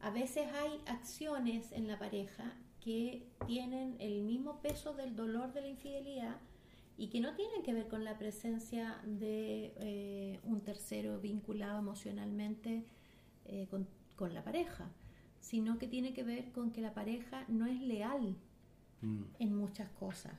a 0.00 0.10
veces 0.10 0.46
hay 0.52 0.80
acciones 0.86 1.72
en 1.72 1.88
la 1.88 1.98
pareja 1.98 2.52
que 2.86 3.26
tienen 3.46 3.96
el 3.98 4.22
mismo 4.22 4.62
peso 4.62 4.94
del 4.94 5.16
dolor 5.16 5.52
de 5.52 5.60
la 5.60 5.68
infidelidad 5.68 6.36
y 6.96 7.08
que 7.08 7.20
no 7.20 7.34
tienen 7.34 7.62
que 7.62 7.74
ver 7.74 7.88
con 7.88 8.04
la 8.04 8.16
presencia 8.16 9.02
de 9.04 9.74
eh, 9.76 10.40
un 10.44 10.60
tercero 10.60 11.20
vinculado 11.20 11.80
emocionalmente 11.80 12.84
eh, 13.44 13.66
con, 13.70 13.88
con 14.14 14.32
la 14.32 14.44
pareja, 14.44 14.88
sino 15.40 15.78
que 15.78 15.88
tiene 15.88 16.14
que 16.14 16.22
ver 16.22 16.52
con 16.52 16.70
que 16.70 16.80
la 16.80 16.94
pareja 16.94 17.44
no 17.48 17.66
es 17.66 17.80
leal 17.80 18.36
Mm. 19.02 19.24
en 19.38 19.56
muchas 19.56 19.88
cosas. 19.90 20.32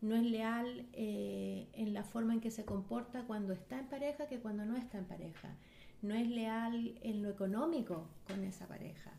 No 0.00 0.16
es 0.16 0.22
leal 0.22 0.86
eh, 0.92 1.68
en 1.74 1.92
la 1.92 2.02
forma 2.02 2.32
en 2.32 2.40
que 2.40 2.50
se 2.50 2.64
comporta 2.64 3.24
cuando 3.26 3.52
está 3.52 3.78
en 3.78 3.88
pareja 3.88 4.26
que 4.26 4.40
cuando 4.40 4.64
no 4.64 4.76
está 4.76 4.98
en 4.98 5.04
pareja. 5.04 5.54
No 6.02 6.14
es 6.14 6.26
leal 6.28 6.98
en 7.02 7.22
lo 7.22 7.28
económico 7.28 8.08
con 8.26 8.42
esa 8.44 8.66
pareja. 8.66 9.12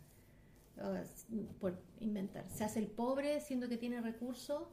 S- 1.01 1.25
por 1.59 1.77
inventar. 1.99 2.45
Se 2.49 2.63
hace 2.63 2.79
el 2.79 2.87
pobre 2.87 3.39
siendo 3.41 3.67
que 3.69 3.77
tiene 3.77 4.01
recursos 4.01 4.63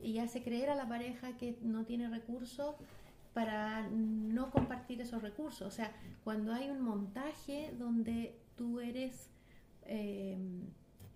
y 0.00 0.18
hace 0.18 0.42
creer 0.42 0.70
a 0.70 0.74
la 0.74 0.88
pareja 0.88 1.36
que 1.36 1.58
no 1.62 1.84
tiene 1.84 2.08
recursos 2.08 2.74
para 3.34 3.88
no 3.90 4.50
compartir 4.50 5.00
esos 5.00 5.22
recursos. 5.22 5.66
O 5.66 5.70
sea, 5.70 5.92
cuando 6.24 6.52
hay 6.52 6.68
un 6.70 6.80
montaje 6.80 7.72
donde 7.78 8.38
tú 8.56 8.80
eres 8.80 9.30
eh, 9.84 10.36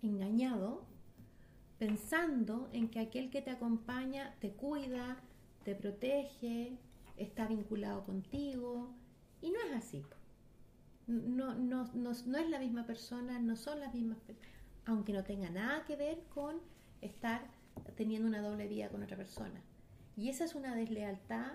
engañado, 0.01 0.85
pensando 1.77 2.69
en 2.71 2.89
que 2.89 2.99
aquel 2.99 3.29
que 3.29 3.41
te 3.41 3.51
acompaña 3.51 4.33
te 4.39 4.51
cuida, 4.51 5.17
te 5.63 5.75
protege, 5.75 6.77
está 7.17 7.47
vinculado 7.47 8.03
contigo, 8.05 8.93
y 9.41 9.51
no 9.51 9.59
es 9.69 9.75
así. 9.75 10.03
No, 11.07 11.53
no, 11.55 11.85
no, 11.93 12.13
no 12.25 12.37
es 12.37 12.49
la 12.49 12.59
misma 12.59 12.85
persona, 12.85 13.39
no 13.39 13.55
son 13.55 13.79
las 13.79 13.93
mismas 13.93 14.17
personas, 14.19 14.49
aunque 14.85 15.13
no 15.13 15.23
tenga 15.23 15.49
nada 15.49 15.83
que 15.85 15.95
ver 15.95 16.19
con 16.33 16.55
estar 17.01 17.41
teniendo 17.95 18.27
una 18.27 18.41
doble 18.41 18.67
vida 18.67 18.89
con 18.89 19.03
otra 19.03 19.17
persona. 19.17 19.61
Y 20.17 20.29
esa 20.29 20.45
es 20.45 20.55
una 20.55 20.75
deslealtad 20.75 21.53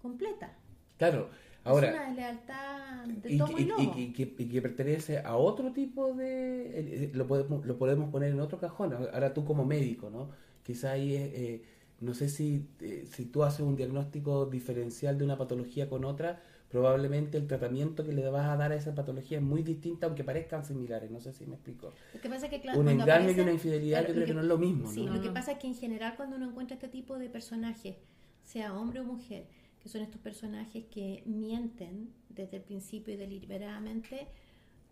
completa. 0.00 0.56
Claro, 0.96 1.28
es 1.30 1.66
ahora... 1.66 1.90
una 1.92 2.06
deslealtad 2.06 3.04
de 3.06 3.32
y, 3.34 3.38
tomo 3.38 3.58
y, 3.58 3.62
y- 3.62 3.64
lomo. 3.66 3.94
y- 3.96 4.00
y 4.02 4.12
que, 4.12 4.22
y 4.38 4.48
que 4.48 4.62
pertenece 4.62 5.18
a 5.18 5.36
otro 5.36 5.72
tipo 5.72 6.14
de... 6.14 7.10
Lo 7.14 7.26
podemos, 7.26 7.66
lo 7.66 7.78
podemos 7.78 8.10
poner 8.10 8.32
en 8.32 8.40
otro 8.40 8.58
cajón. 8.58 8.94
Ahora 8.94 9.34
tú 9.34 9.44
como 9.44 9.64
médico, 9.64 10.10
¿no? 10.10 10.30
Quizá 10.62 10.92
ahí, 10.92 11.14
es, 11.14 11.32
eh, 11.34 11.62
no 12.00 12.14
sé 12.14 12.28
si, 12.28 12.68
eh, 12.80 13.06
si 13.10 13.26
tú 13.26 13.42
haces 13.44 13.60
un 13.60 13.76
diagnóstico 13.76 14.46
diferencial 14.46 15.18
de 15.18 15.24
una 15.24 15.36
patología 15.38 15.88
con 15.88 16.04
otra, 16.04 16.40
probablemente 16.70 17.38
el 17.38 17.46
tratamiento 17.46 18.04
que 18.04 18.12
le 18.12 18.28
vas 18.28 18.46
a 18.46 18.56
dar 18.56 18.72
a 18.72 18.76
esa 18.76 18.94
patología 18.94 19.38
es 19.38 19.44
muy 19.44 19.62
distinta, 19.62 20.06
aunque 20.06 20.22
parezcan 20.24 20.64
similares. 20.64 21.10
No 21.10 21.20
sé 21.20 21.32
si 21.32 21.46
me 21.46 21.54
explico. 21.54 21.92
Lo 22.14 22.20
que 22.20 22.28
pasa 22.28 22.46
es 22.46 22.50
que, 22.50 22.60
claro, 22.60 22.78
Un 22.80 22.88
engaño 22.88 23.30
y 23.30 23.40
una 23.40 23.52
infidelidad 23.52 24.00
claro, 24.00 24.08
yo 24.08 24.14
creo 24.14 24.26
que 24.26 24.34
no 24.34 24.40
es 24.40 24.46
lo 24.46 24.58
mismo, 24.58 24.88
Sí, 24.90 25.04
¿no? 25.06 25.14
lo 25.14 25.22
que 25.22 25.30
pasa 25.30 25.52
es 25.52 25.58
que 25.58 25.66
en 25.66 25.74
general 25.74 26.14
cuando 26.16 26.36
uno 26.36 26.46
encuentra 26.48 26.74
este 26.74 26.88
tipo 26.88 27.18
de 27.18 27.30
personajes, 27.30 27.96
sea 28.42 28.74
hombre 28.76 29.00
o 29.00 29.04
mujer, 29.04 29.46
que 29.82 29.88
son 29.88 30.02
estos 30.02 30.20
personajes 30.20 30.84
que 30.90 31.22
mienten 31.26 32.10
desde 32.28 32.58
el 32.58 32.62
principio 32.62 33.14
y 33.14 33.16
deliberadamente, 33.16 34.26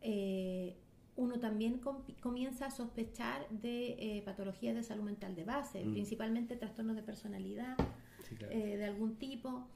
eh, 0.00 0.76
uno 1.16 1.38
también 1.40 1.78
com- 1.78 2.02
comienza 2.20 2.66
a 2.66 2.70
sospechar 2.70 3.48
de 3.50 3.96
eh, 4.18 4.22
patologías 4.24 4.74
de 4.74 4.82
salud 4.82 5.04
mental 5.04 5.34
de 5.34 5.44
base, 5.44 5.84
Mm. 5.84 5.92
principalmente 5.92 6.56
trastornos 6.56 6.94
de 6.96 7.02
personalidad 7.02 7.76
Sí, 8.28 8.34
claro. 8.34 8.52
eh, 8.54 8.76
de 8.76 8.84
algún 8.84 9.16
tipo, 9.16 9.66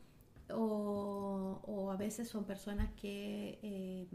o, 0.55 1.61
o 1.67 1.91
a 1.91 1.97
veces 1.97 2.29
son 2.29 2.45
personas 2.45 2.89
que 3.01 3.59
eh, 3.63 4.07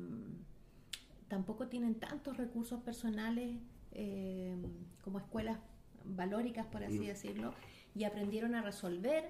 tampoco 1.28 1.68
tienen 1.68 1.96
tantos 1.96 2.38
recursos 2.38 2.82
personales 2.82 3.58
eh, 3.92 4.56
como 5.04 5.20
escuelas 5.20 5.58
valóricas, 6.04 6.66
por 6.68 6.84
así 6.84 7.00
decirlo, 7.08 7.54
y 7.96 8.04
aprendieron 8.04 8.54
a 8.56 8.62
resolver 8.62 9.24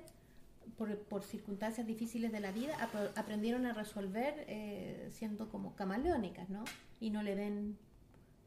por, 0.77 0.97
por 0.99 1.23
circunstancias 1.23 1.85
difíciles 1.87 2.31
de 2.31 2.39
la 2.39 2.51
vida, 2.51 2.75
ap- 2.81 3.17
aprendieron 3.17 3.65
a 3.65 3.73
resolver 3.73 4.43
eh, 4.47 5.07
siendo 5.11 5.49
como 5.49 5.75
camaleónicas, 5.75 6.49
¿no? 6.49 6.63
Y 6.99 7.11
no 7.11 7.21
le 7.23 7.35
ven 7.35 7.77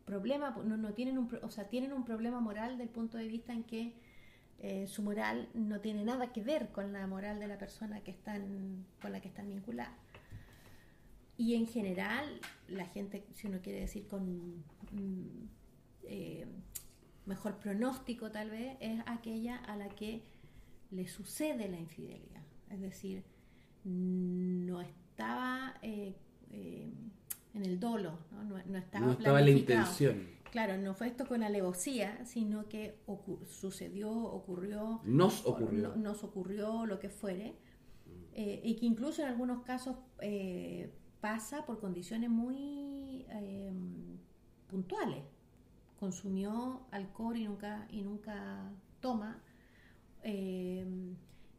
problema, 0.05 0.51
no, 0.65 0.77
no 0.77 0.93
tienen 0.95 1.17
un, 1.19 1.29
o 1.43 1.51
sea, 1.51 1.69
tienen 1.69 1.93
un 1.93 2.05
problema 2.05 2.41
moral 2.41 2.77
del 2.79 2.89
punto 2.89 3.17
de 3.19 3.29
vista 3.29 3.53
en 3.53 3.63
que 3.63 3.95
eh, 4.61 4.87
su 4.89 5.03
moral 5.03 5.49
no 5.55 5.81
tiene 5.81 6.05
nada 6.05 6.33
que 6.33 6.43
ver 6.43 6.71
con 6.71 6.93
la 6.93 7.07
moral 7.07 7.39
de 7.39 7.47
la 7.47 7.59
persona 7.59 8.01
que 8.01 8.11
están, 8.11 8.85
con 9.01 9.13
la 9.13 9.21
que 9.21 9.29
están 9.29 9.49
vinculadas. 9.49 9.95
Y 11.37 11.55
en 11.55 11.69
general, 11.69 12.41
la 12.67 12.87
gente, 12.87 13.25
si 13.35 13.47
uno 13.47 13.61
quiere 13.63 13.81
decir 13.81 14.09
con 14.09 14.65
mm, 14.93 15.49
eh, 16.03 16.47
mejor 17.27 17.59
pronóstico 17.59 18.31
tal 18.33 18.51
vez, 18.51 18.77
es 18.81 19.01
aquella 19.07 19.57
a 19.59 19.77
la 19.77 19.89
que 19.89 20.23
le 20.91 21.07
sucede 21.07 21.69
la 21.69 21.79
infidelidad. 21.79 22.43
Es 22.71 22.81
decir, 22.81 23.23
no 23.85 24.81
estaba 24.81 25.75
eh, 25.83 26.17
eh, 26.51 26.91
en 27.55 27.65
el 27.65 27.79
dolo, 27.79 28.19
no, 28.33 28.43
no, 28.43 28.65
no 28.65 28.79
estaba 28.79 29.07
No 29.07 29.13
estaba 29.13 29.41
la 29.41 29.51
intención. 29.51 30.38
Claro, 30.51 30.77
no 30.79 30.95
fue 30.95 31.09
esto 31.09 31.27
con 31.27 31.43
alevosía, 31.43 32.25
sino 32.25 32.69
que 32.69 32.99
sucedió, 33.47 34.11
ocurrió, 34.11 35.01
Nos 35.05 35.45
o 35.45 35.51
ocurrió. 35.51 35.89
no- 35.89 35.97
nos 35.97 36.25
ocurrió 36.25 36.87
lo 36.87 36.99
que 36.99 37.11
fuere, 37.11 37.55
eh, 38.33 38.61
y 38.65 38.77
que 38.77 38.87
incluso 38.87 39.23
en 39.23 39.29
algunos 39.29 39.63
casos 39.63 39.97
eh, 40.21 40.91
pasa 41.21 41.67
por 41.67 41.81
condiciones 41.81 42.31
muy 42.31 43.27
eh, 43.31 43.73
puntuales. 44.69 45.23
Consumió 46.01 46.87
alcohol 46.93 47.37
y 47.37 47.45
nunca, 47.45 47.87
y 47.91 48.03
nunca 48.03 48.71
toma. 49.01 49.43
Eh, 50.23 50.87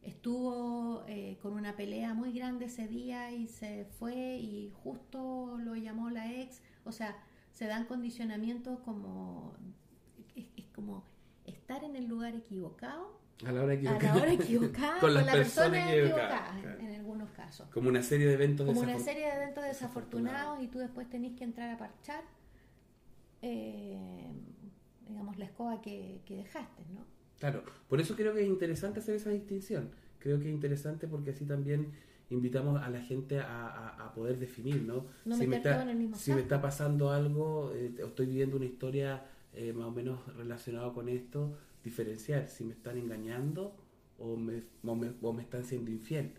estuvo 0.02 1.04
eh, 1.06 1.38
con 1.42 1.52
una 1.52 1.76
pelea 1.76 2.14
muy 2.14 2.32
grande 2.32 2.64
ese 2.66 2.88
día 2.88 3.30
y 3.32 3.46
se 3.48 3.84
fue 3.84 4.38
y 4.38 4.70
justo 4.82 5.58
lo 5.58 5.76
llamó 5.76 6.08
la 6.10 6.32
ex. 6.40 6.62
O 6.84 6.92
sea, 6.92 7.16
se 7.60 7.66
dan 7.66 7.84
condicionamientos 7.84 8.78
como 8.86 9.54
es, 10.34 10.46
es 10.56 10.64
como 10.74 11.04
estar 11.44 11.84
en 11.84 11.94
el 11.94 12.06
lugar 12.06 12.34
equivocado 12.34 13.20
A 13.46 13.52
la 13.52 13.62
hora 13.62 13.72
a 13.72 13.74
equivocada. 13.74 14.14
la 14.14 14.22
hora 14.22 14.32
equivocada 14.42 14.98
Con 14.98 15.12
la 15.12 15.20
personas 15.20 15.36
persona 15.36 15.92
equivocadas, 15.94 16.56
equivocada 16.56 16.80
en 16.80 16.94
algunos 16.94 17.30
casos 17.32 17.68
Como 17.68 17.90
una 17.90 18.02
serie 18.02 18.28
de 18.28 18.32
eventos 18.32 18.66
como 18.66 18.80
una 18.80 18.98
serie 18.98 19.26
de 19.26 19.34
eventos 19.34 19.62
desafortunados 19.62 20.62
y 20.62 20.68
tú 20.68 20.78
después 20.78 21.10
tenés 21.10 21.36
que 21.36 21.44
entrar 21.44 21.68
a 21.70 21.76
parchar 21.76 22.24
eh, 23.42 24.32
digamos 25.06 25.36
la 25.36 25.44
escoba 25.44 25.82
que, 25.82 26.22
que 26.24 26.36
dejaste 26.36 26.82
¿no? 26.94 27.04
Claro, 27.40 27.62
por 27.90 28.00
eso 28.00 28.16
creo 28.16 28.32
que 28.32 28.40
es 28.40 28.48
interesante 28.48 29.00
hacer 29.00 29.14
esa 29.16 29.30
distinción. 29.30 29.90
Creo 30.18 30.38
que 30.38 30.48
es 30.48 30.54
interesante 30.54 31.08
porque 31.08 31.30
así 31.30 31.46
también 31.46 31.90
invitamos 32.30 32.80
a 32.82 32.88
la 32.90 33.00
gente 33.00 33.38
a, 33.40 33.66
a- 33.68 34.06
a 34.06 34.14
poder 34.14 34.38
definir, 34.38 34.82
¿no? 34.82 35.06
No 35.24 35.36
si 35.36 35.46
me 35.46 35.56
está, 35.56 35.72
todo 35.74 35.82
en 35.82 35.88
el 35.90 35.96
mismo 35.96 36.16
si 36.16 36.32
me 36.32 36.40
está 36.40 36.60
pasando 36.62 37.10
algo, 37.10 37.72
eh, 37.74 37.94
estoy 37.98 38.26
viviendo 38.26 38.56
una 38.56 38.66
historia 38.66 39.24
eh, 39.54 39.72
más 39.72 39.86
o 39.88 39.90
menos 39.90 40.18
relacionada 40.36 40.92
con 40.92 41.08
esto, 41.08 41.56
diferenciar 41.84 42.48
si 42.48 42.64
me 42.64 42.72
están 42.74 42.98
engañando 42.98 43.74
o 44.18 44.36
me, 44.36 44.62
o 44.84 44.94
me, 44.94 45.12
o 45.22 45.32
me 45.32 45.42
están 45.42 45.64
siendo 45.64 45.90
infiel. 45.90 46.32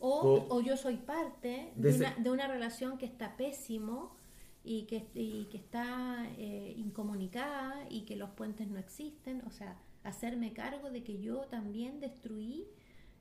O, 0.00 0.46
O- 0.50 0.60
yo 0.60 0.76
soy 0.76 0.96
parte 0.96 1.72
De 1.76 1.92
una, 1.94 2.14
de 2.14 2.30
una 2.30 2.46
relación 2.48 2.98
que 2.98 3.06
está 3.06 3.36
pésimo 3.36 4.16
y 4.64 4.82
que, 4.84 5.06
y 5.14 5.46
que 5.50 5.56
está 5.56 6.26
eh, 6.38 6.74
incomunicada 6.76 7.86
y 7.90 8.02
que 8.02 8.16
los 8.16 8.30
puentes 8.30 8.68
no 8.68 8.78
existen. 8.78 9.42
O 9.46 9.50
sea, 9.50 9.76
hacerme 10.04 10.52
cargo 10.52 10.90
de 10.90 11.02
que 11.02 11.20
yo 11.20 11.40
también 11.50 12.00
destruí 12.00 12.66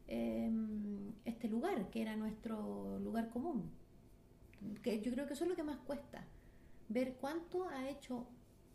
eh, 0.07 0.51
este 1.25 1.47
lugar, 1.47 1.89
que 1.89 2.01
era 2.01 2.15
nuestro 2.15 2.99
lugar 2.99 3.29
común. 3.29 3.71
Que 4.81 5.01
yo 5.01 5.11
creo 5.11 5.27
que 5.27 5.33
eso 5.33 5.43
es 5.43 5.49
lo 5.49 5.55
que 5.55 5.63
más 5.63 5.77
cuesta. 5.79 6.25
Ver 6.89 7.15
cuánto 7.19 7.67
ha 7.69 7.89
hecho 7.89 8.27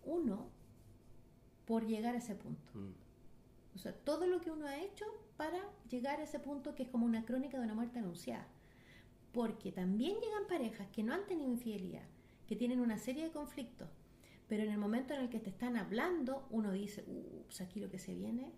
uno 0.05 0.51
por 1.67 1.87
llegar 1.87 2.15
a 2.15 2.19
ese 2.19 2.35
punto. 2.35 2.71
Mm. 2.75 2.93
O 3.75 3.79
sea, 3.79 3.93
todo 3.93 4.27
lo 4.27 4.41
que 4.41 4.51
uno 4.51 4.67
ha 4.67 4.79
hecho 4.79 5.07
para 5.37 5.59
llegar 5.89 6.21
a 6.21 6.25
ese 6.25 6.39
punto 6.39 6.75
que 6.75 6.83
es 6.83 6.89
como 6.89 7.07
una 7.07 7.25
crónica 7.25 7.59
de 7.59 7.65
una 7.65 7.75
muerte 7.75 7.99
anunciada. 7.99 8.47
Porque 9.33 9.73
también 9.73 10.21
llegan 10.21 10.47
parejas 10.47 10.89
que 10.89 11.03
no 11.03 11.15
han 11.15 11.27
tenido 11.27 11.51
infidelidad, 11.51 12.05
que 12.47 12.57
tienen 12.57 12.81
una 12.81 12.99
serie 12.99 13.25
de 13.25 13.31
conflictos, 13.31 13.89
pero 14.47 14.65
en 14.65 14.71
el 14.71 14.79
momento 14.79 15.15
en 15.15 15.23
el 15.23 15.31
que 15.31 15.41
te 15.41 15.49
están 15.49 15.79
hablando, 15.79 16.47
uno 16.51 16.73
dice, 16.73 17.03
ups, 17.07 17.63
aquí 17.63 17.81
lo 17.81 17.89
que 17.89 17.99
se 17.99 18.15
viene. 18.15 18.53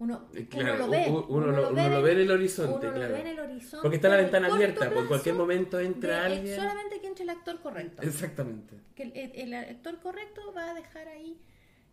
Uno, 0.00 0.28
Eh, 0.32 0.46
claro, 0.46 0.74
uno 0.74 0.86
lo 0.86 0.90
ve. 0.90 1.06
uno 1.08 1.46
lo- 1.48 1.70
uno 1.70 1.88
lo 1.88 2.02
ve 2.02 2.12
en 2.12 2.18
el 2.20 2.30
horizonte, 2.30 2.86
uno 2.86 2.90
lo 2.90 2.94
claro. 2.94 3.14
ve 3.14 3.20
en 3.20 3.26
el 3.26 3.40
horizonte. 3.40 3.82
Porque 3.82 3.96
está 3.96 4.08
la 4.08 4.16
ventana 4.18 4.46
abierta, 4.52 4.90
por 4.90 5.08
cualquier 5.08 5.34
momento 5.34 5.80
entra 5.80 6.20
de- 6.20 6.36
alguien. 6.36 6.56
Solamente 6.56 7.00
que 7.00 7.06
entre 7.08 7.24
el 7.24 7.30
actor 7.30 7.60
correcto 7.60 8.02
Exactamente. 8.02 8.76
que 8.94 9.02
el, 9.04 9.12
el- 9.16 9.32
el 9.34 9.54
actor 9.54 9.98
correcto 9.98 10.52
va 10.56 10.70
a 10.70 10.74
dejar 10.74 11.08
ahí 11.08 11.40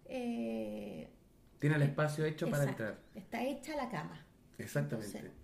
eh, 0.06 1.10
Tiene 1.60 1.78
el 1.78 1.82
espacio 1.82 2.26
hecho 2.26 2.48
para 2.50 2.66
entrar. 2.66 3.00
está 3.16 3.44
hecha 3.44 3.76
la 3.76 3.90
cama 3.90 4.24
Exactamente. 4.60 5.18
Entonces, 5.18 5.38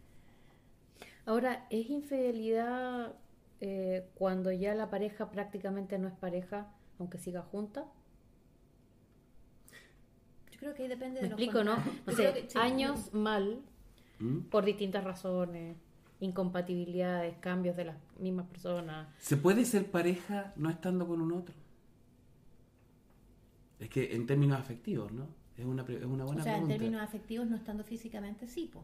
Ahora, 1.25 1.65
¿es 1.69 1.89
infidelidad 1.89 3.13
eh, 3.59 4.07
cuando 4.15 4.51
ya 4.51 4.73
la 4.75 4.89
pareja 4.89 5.29
prácticamente 5.31 5.97
no 5.99 6.07
es 6.07 6.13
pareja, 6.15 6.67
aunque 6.99 7.17
siga 7.19 7.41
junta? 7.41 7.85
Creo 10.61 10.73
que 10.73 10.83
ahí 10.83 10.87
depende 10.89 11.21
Me 11.21 11.27
de 11.27 11.29
los 11.31 11.39
explico, 11.39 11.63
¿no? 11.65 11.75
No 11.75 11.81
sé, 12.13 12.15
creo 12.15 12.33
que- 12.33 12.49
sí, 12.49 12.57
años 12.59 13.13
mal 13.13 13.59
¿Mm? 14.19 14.37
por 14.49 14.63
distintas 14.63 15.03
razones, 15.03 15.75
incompatibilidades, 16.21 17.35
cambios 17.39 17.75
de 17.75 17.85
las 17.85 17.97
mismas 18.19 18.47
personas. 18.47 19.07
¿Se 19.19 19.35
puede 19.37 19.65
ser 19.65 19.91
pareja 19.91 20.53
no 20.55 20.69
estando 20.69 21.07
con 21.07 21.21
un 21.21 21.33
otro? 21.33 21.55
Es 23.79 23.89
que 23.89 24.15
en 24.15 24.25
términos 24.27 24.59
afectivos, 24.59 25.11
¿no? 25.11 25.27
Es 25.57 25.65
una, 25.65 25.83
pre- 25.83 25.97
es 25.97 26.05
una 26.05 26.23
buena 26.23 26.41
o 26.41 26.43
sea 26.43 26.53
en 26.57 26.67
pregunta. 26.67 26.73
términos 26.75 27.01
afectivos 27.01 27.47
no 27.47 27.55
estando 27.57 27.83
físicamente 27.83 28.47
sí 28.47 28.69
po. 28.71 28.83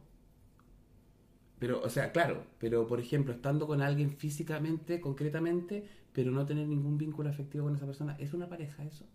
Pero, 1.60 1.82
o 1.82 1.90
sea, 1.90 2.12
claro, 2.12 2.44
pero 2.60 2.86
por 2.88 3.00
ejemplo, 3.00 3.34
estando 3.34 3.66
con 3.68 3.82
alguien 3.82 4.12
físicamente, 4.12 5.02
concretamente, 5.02 5.88
pero 6.14 6.32
no 6.32 6.46
tener 6.46 6.68
ningún 6.68 6.98
vínculo 6.98 7.30
afectivo 7.30 7.66
con 7.66 7.76
esa 7.76 7.86
persona, 7.86 8.16
¿es 8.20 8.34
una 8.34 8.48
pareja 8.48 8.84
eso? 8.84 9.06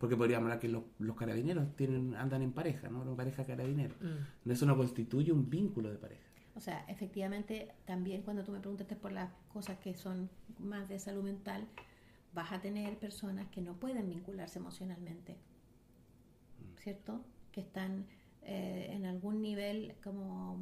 Porque 0.00 0.16
podríamos 0.16 0.46
hablar 0.46 0.58
que 0.58 0.68
los, 0.68 0.82
los 0.98 1.14
carabineros 1.14 1.76
tienen, 1.76 2.16
andan 2.16 2.40
en 2.40 2.52
pareja, 2.52 2.88
¿no? 2.88 3.02
Una 3.02 3.14
pareja 3.14 3.44
carabinero. 3.44 3.94
Eso 4.46 4.64
no 4.64 4.74
constituye 4.74 5.30
un 5.30 5.50
vínculo 5.50 5.90
de 5.90 5.98
pareja. 5.98 6.26
o 6.56 6.60
sea 6.60 6.84
efectivamente 6.88 7.68
también 7.84 8.22
cuando 8.22 8.42
tú 8.42 8.50
me 8.50 8.60
preguntaste 8.60 8.96
por 8.96 9.12
las 9.12 9.30
cosas 9.52 9.78
que 9.78 9.94
son 9.94 10.30
más 10.58 10.88
de 10.88 10.98
salud 10.98 11.22
mental 11.22 11.68
vas 12.32 12.50
a 12.50 12.60
tener 12.60 12.98
personas 12.98 13.48
que 13.50 13.60
no 13.60 13.74
pueden 13.74 14.08
vincularse 14.08 14.58
emocionalmente 14.58 15.36
¿cierto? 16.78 17.22
que 17.52 17.60
están 17.60 18.06
eh, 18.42 18.88
en 18.90 19.04
algún 19.04 19.42
nivel 19.42 19.94
como, 20.02 20.58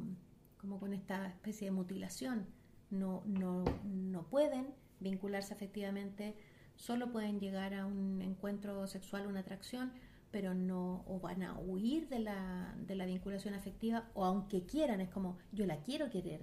como 0.57 0.79
con 0.79 0.93
esta 0.93 1.27
especie 1.27 1.65
de 1.69 1.71
mutilación 1.71 2.45
no, 2.89 3.23
no, 3.25 3.63
no 3.85 4.23
pueden 4.27 4.67
vincularse 4.99 5.53
afectivamente 5.53 6.35
solo 6.79 7.11
pueden 7.11 7.39
llegar 7.41 7.73
a 7.73 7.85
un 7.85 8.21
encuentro 8.21 8.87
sexual, 8.87 9.27
una 9.27 9.41
atracción, 9.41 9.91
pero 10.31 10.53
no, 10.53 11.03
o 11.07 11.19
van 11.19 11.43
a 11.43 11.59
huir 11.59 12.07
de 12.07 12.19
la, 12.19 12.73
de 12.87 12.95
la 12.95 13.05
vinculación 13.05 13.53
afectiva, 13.53 14.09
o 14.13 14.23
aunque 14.25 14.63
quieran, 14.63 15.01
es 15.01 15.09
como, 15.09 15.37
yo 15.51 15.65
la 15.65 15.81
quiero 15.81 16.09
querer, 16.09 16.41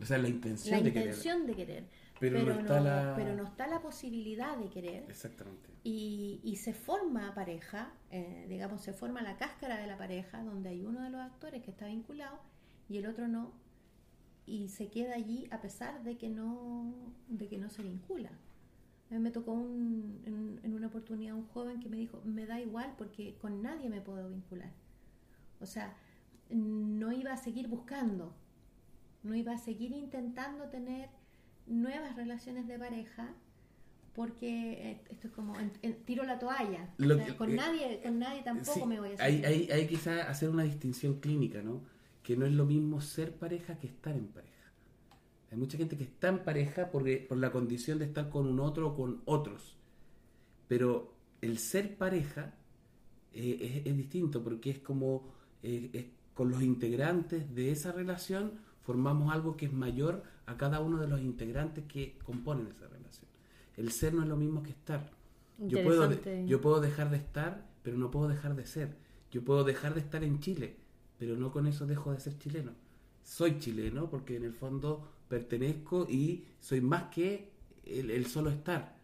O 0.00 0.06
sea, 0.06 0.16
la 0.18 0.28
intención 0.28 0.78
la 0.78 0.82
de 0.82 0.92
querer. 0.92 1.08
intención 1.08 1.46
de 1.46 1.54
querer, 1.54 1.84
Pero 2.18 2.42
no 2.42 2.52
está 2.60 2.80
la- 2.80 3.12
pero 3.14 3.34
no 3.34 3.44
está 3.44 3.66
la 3.66 3.82
posibilidad 3.82 4.56
de 4.56 4.70
querer, 4.70 5.04
Exactamente. 5.10 5.68
y, 5.84 6.40
y 6.44 6.56
se 6.56 6.72
forma 6.72 7.34
pareja, 7.34 7.92
eh, 8.10 8.46
digamos, 8.48 8.80
se 8.80 8.94
forma 8.94 9.20
la 9.20 9.36
cáscara 9.36 9.76
de 9.78 9.86
la 9.86 9.98
pareja, 9.98 10.42
donde 10.42 10.70
hay 10.70 10.82
uno 10.82 11.02
de 11.02 11.10
los 11.10 11.20
actores 11.20 11.62
que 11.62 11.70
está 11.72 11.86
vinculado 11.88 12.40
y 12.88 12.96
el 12.98 13.06
otro 13.06 13.28
no, 13.28 13.52
y 14.46 14.68
se 14.68 14.88
queda 14.88 15.14
allí 15.16 15.46
a 15.50 15.60
pesar 15.60 16.02
de 16.04 16.16
que 16.16 16.28
no, 16.30 16.94
de 17.28 17.48
que 17.48 17.58
no 17.58 17.68
se 17.68 17.82
vincula. 17.82 18.30
A 19.12 19.16
mí 19.16 19.20
me 19.20 19.30
tocó 19.30 19.52
un- 19.52 20.22
en, 20.24 20.60
en 20.64 20.74
una 20.74 20.86
oportunidad 20.86 21.34
un 21.36 21.46
joven 21.48 21.80
que 21.80 21.88
me 21.90 21.98
dijo, 21.98 22.20
me 22.24 22.46
da 22.46 22.58
igual 22.60 22.94
porque 22.96 23.36
con 23.40 23.60
nadie 23.62 23.88
me 23.90 24.00
puedo 24.00 24.26
vincular. 24.30 24.72
O 25.60 25.66
sea, 25.66 25.94
no 26.50 27.12
iba 27.12 27.32
a 27.32 27.36
seguir 27.36 27.68
buscando, 27.68 28.34
no 29.22 29.34
iba 29.34 29.52
a 29.52 29.58
seguir 29.58 29.92
intentando 29.92 30.64
tener 30.70 31.10
nuevas 31.66 32.16
relaciones 32.16 32.66
de 32.66 32.78
pareja 32.78 33.28
porque 34.14 34.72
eh, 34.90 35.00
esto 35.10 35.28
es 35.28 35.32
como 35.32 35.58
en- 35.60 35.72
en- 35.82 36.02
tiro 36.04 36.24
la 36.24 36.38
toalla 36.38 36.90
O 36.98 37.02
Lo 37.04 37.16
sea, 37.16 37.26
que- 37.26 37.36
con 37.36 37.50
eh, 37.50 37.54
nadie 37.56 38.00
con 38.02 38.18
nadie 38.18 38.42
tampoco 38.42 38.74
Sí, 38.80 38.86
me 38.86 38.98
voy 39.00 39.10
a 39.10 39.22
hay, 39.24 39.32
sentir 39.42 39.46
hay, 39.46 39.70
hay 39.70 39.86
quizá 39.86 40.28
hacer 40.28 40.48
una 40.50 40.64
distinción 40.64 41.20
clínica, 41.20 41.62
¿no? 41.62 41.80
Que 42.22 42.36
no 42.36 42.44
es 42.46 42.52
lo 42.52 42.64
mismo 42.66 43.00
ser 43.00 43.34
pareja 43.36 43.78
que 43.78 43.86
estar 43.86 44.14
en 44.16 44.26
pareja. 44.28 44.51
Hay 45.52 45.58
mucha 45.58 45.76
gente 45.78 45.96
que 45.96 46.04
está 46.04 46.28
en 46.28 46.40
pareja 46.44 46.90
porque, 46.90 47.24
por 47.28 47.36
la 47.38 47.52
condición 47.52 47.98
de 47.98 48.06
estar 48.06 48.28
con 48.30 48.46
un 48.48 48.58
otro 48.58 48.88
o 48.88 48.96
con 48.96 49.20
otros. 49.26 49.76
Pero 50.68 51.12
el 51.40 51.58
ser 51.58 51.96
pareja 51.96 52.54
eh, 53.34 53.58
es, 53.84 53.86
es 53.86 53.96
distinto 53.96 54.42
porque 54.42 54.70
es 54.70 54.78
como 54.78 55.28
eh, 55.62 55.90
es- 55.92 56.06
con 56.34 56.50
los 56.50 56.62
integrantes 56.62 57.54
de 57.54 57.70
esa 57.70 57.92
relación 57.92 58.52
formamos 58.80 59.32
algo 59.32 59.56
que 59.56 59.66
es 59.66 59.72
mayor 59.72 60.22
a 60.46 60.56
cada 60.56 60.80
uno 60.80 60.98
de 60.98 61.06
los 61.06 61.20
integrantes 61.20 61.84
que 61.86 62.18
componen 62.24 62.66
esa 62.68 62.88
relación. 62.88 63.26
El 63.76 63.92
ser 63.92 64.14
no 64.14 64.22
es 64.22 64.28
lo 64.28 64.36
mismo 64.36 64.62
que 64.62 64.70
estar. 64.70 65.10
Yo 65.58 65.78
puedo, 65.84 66.00
de- 66.08 66.16
yo 66.48 66.60
puedo 66.60 66.80
dejar 66.80 67.10
de 67.10 67.18
estar, 67.18 67.68
pero 67.82 67.96
no 67.98 68.10
puedo 68.10 68.28
dejar 68.28 68.56
de 68.56 68.64
ser. 68.66 68.96
Yo 69.30 69.44
puedo 69.44 69.62
dejar 69.64 69.94
de 69.94 70.00
estar 70.00 70.24
en 70.24 70.40
Chile, 70.40 70.76
pero 71.18 71.36
no 71.36 71.52
con 71.52 71.66
eso 71.66 71.86
dejo 71.86 72.12
de 72.12 72.20
ser 72.20 72.38
chileno. 72.38 72.72
Soy 73.22 73.58
chileno 73.58 74.10
porque 74.10 74.36
en 74.36 74.44
el 74.44 74.52
fondo 74.54 75.08
pertenezco 75.36 76.06
y 76.10 76.44
soy 76.60 76.82
más 76.82 77.04
que 77.04 77.48
el, 77.86 78.10
el 78.10 78.26
solo 78.26 78.50
estar. 78.50 78.96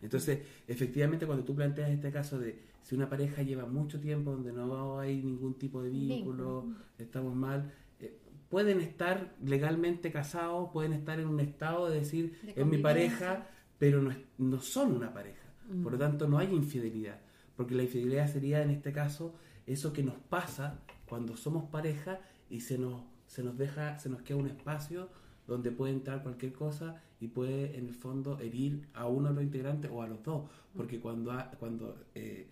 Entonces, 0.00 0.40
efectivamente, 0.68 1.26
cuando 1.26 1.44
tú 1.44 1.54
planteas 1.56 1.90
este 1.90 2.12
caso 2.12 2.38
de 2.38 2.56
si 2.82 2.94
una 2.94 3.08
pareja 3.08 3.42
lleva 3.42 3.66
mucho 3.66 3.98
tiempo 4.00 4.30
donde 4.30 4.52
no 4.52 5.00
hay 5.00 5.20
ningún 5.22 5.54
tipo 5.54 5.82
de 5.82 5.90
vínculo, 5.90 6.66
estamos 6.98 7.34
mal, 7.34 7.72
eh, 8.00 8.16
pueden 8.48 8.80
estar 8.80 9.34
legalmente 9.44 10.12
casados, 10.12 10.70
pueden 10.72 10.92
estar 10.92 11.18
en 11.18 11.26
un 11.26 11.40
estado 11.40 11.88
de 11.90 11.98
decir, 12.00 12.38
De 12.42 12.52
es 12.60 12.66
mi 12.66 12.78
pareja, 12.78 13.46
pero 13.78 14.00
no, 14.02 14.10
es- 14.12 14.18
no 14.38 14.60
son 14.60 14.92
una 14.94 15.12
pareja. 15.12 15.46
Mm. 15.68 15.82
Por 15.82 15.92
lo 15.92 15.98
tanto, 15.98 16.28
no 16.28 16.38
hay 16.38 16.48
infidelidad. 16.54 17.20
Porque 17.56 17.74
la 17.74 17.82
infidelidad 17.82 18.32
sería, 18.32 18.62
en 18.62 18.70
este 18.70 18.92
caso, 18.92 19.34
eso 19.66 19.92
que 19.92 20.02
nos 20.04 20.14
pasa 20.28 20.80
cuando 21.08 21.36
somos 21.36 21.64
pareja 21.70 22.20
y 22.50 22.60
se 22.60 22.78
nos, 22.78 23.02
se 23.26 23.42
nos 23.42 23.56
deja, 23.58 23.98
se 23.98 24.08
nos 24.08 24.22
queda 24.22 24.38
un 24.38 24.46
espacio 24.48 25.08
donde 25.46 25.70
puede 25.70 25.92
entrar 25.92 26.22
cualquier 26.22 26.52
cosa 26.52 27.02
y 27.20 27.28
puede, 27.28 27.76
en 27.76 27.86
el 27.86 27.94
fondo, 27.94 28.38
herir 28.40 28.88
a 28.94 29.06
uno 29.06 29.28
de 29.28 29.34
los 29.34 29.44
integrantes 29.44 29.90
o 29.92 30.02
a 30.02 30.08
los 30.08 30.22
dos. 30.22 30.48
Porque 30.76 31.00
cuando, 31.00 31.32
ha- 31.32 31.50
cuando 31.52 31.96
eh, 32.14 32.46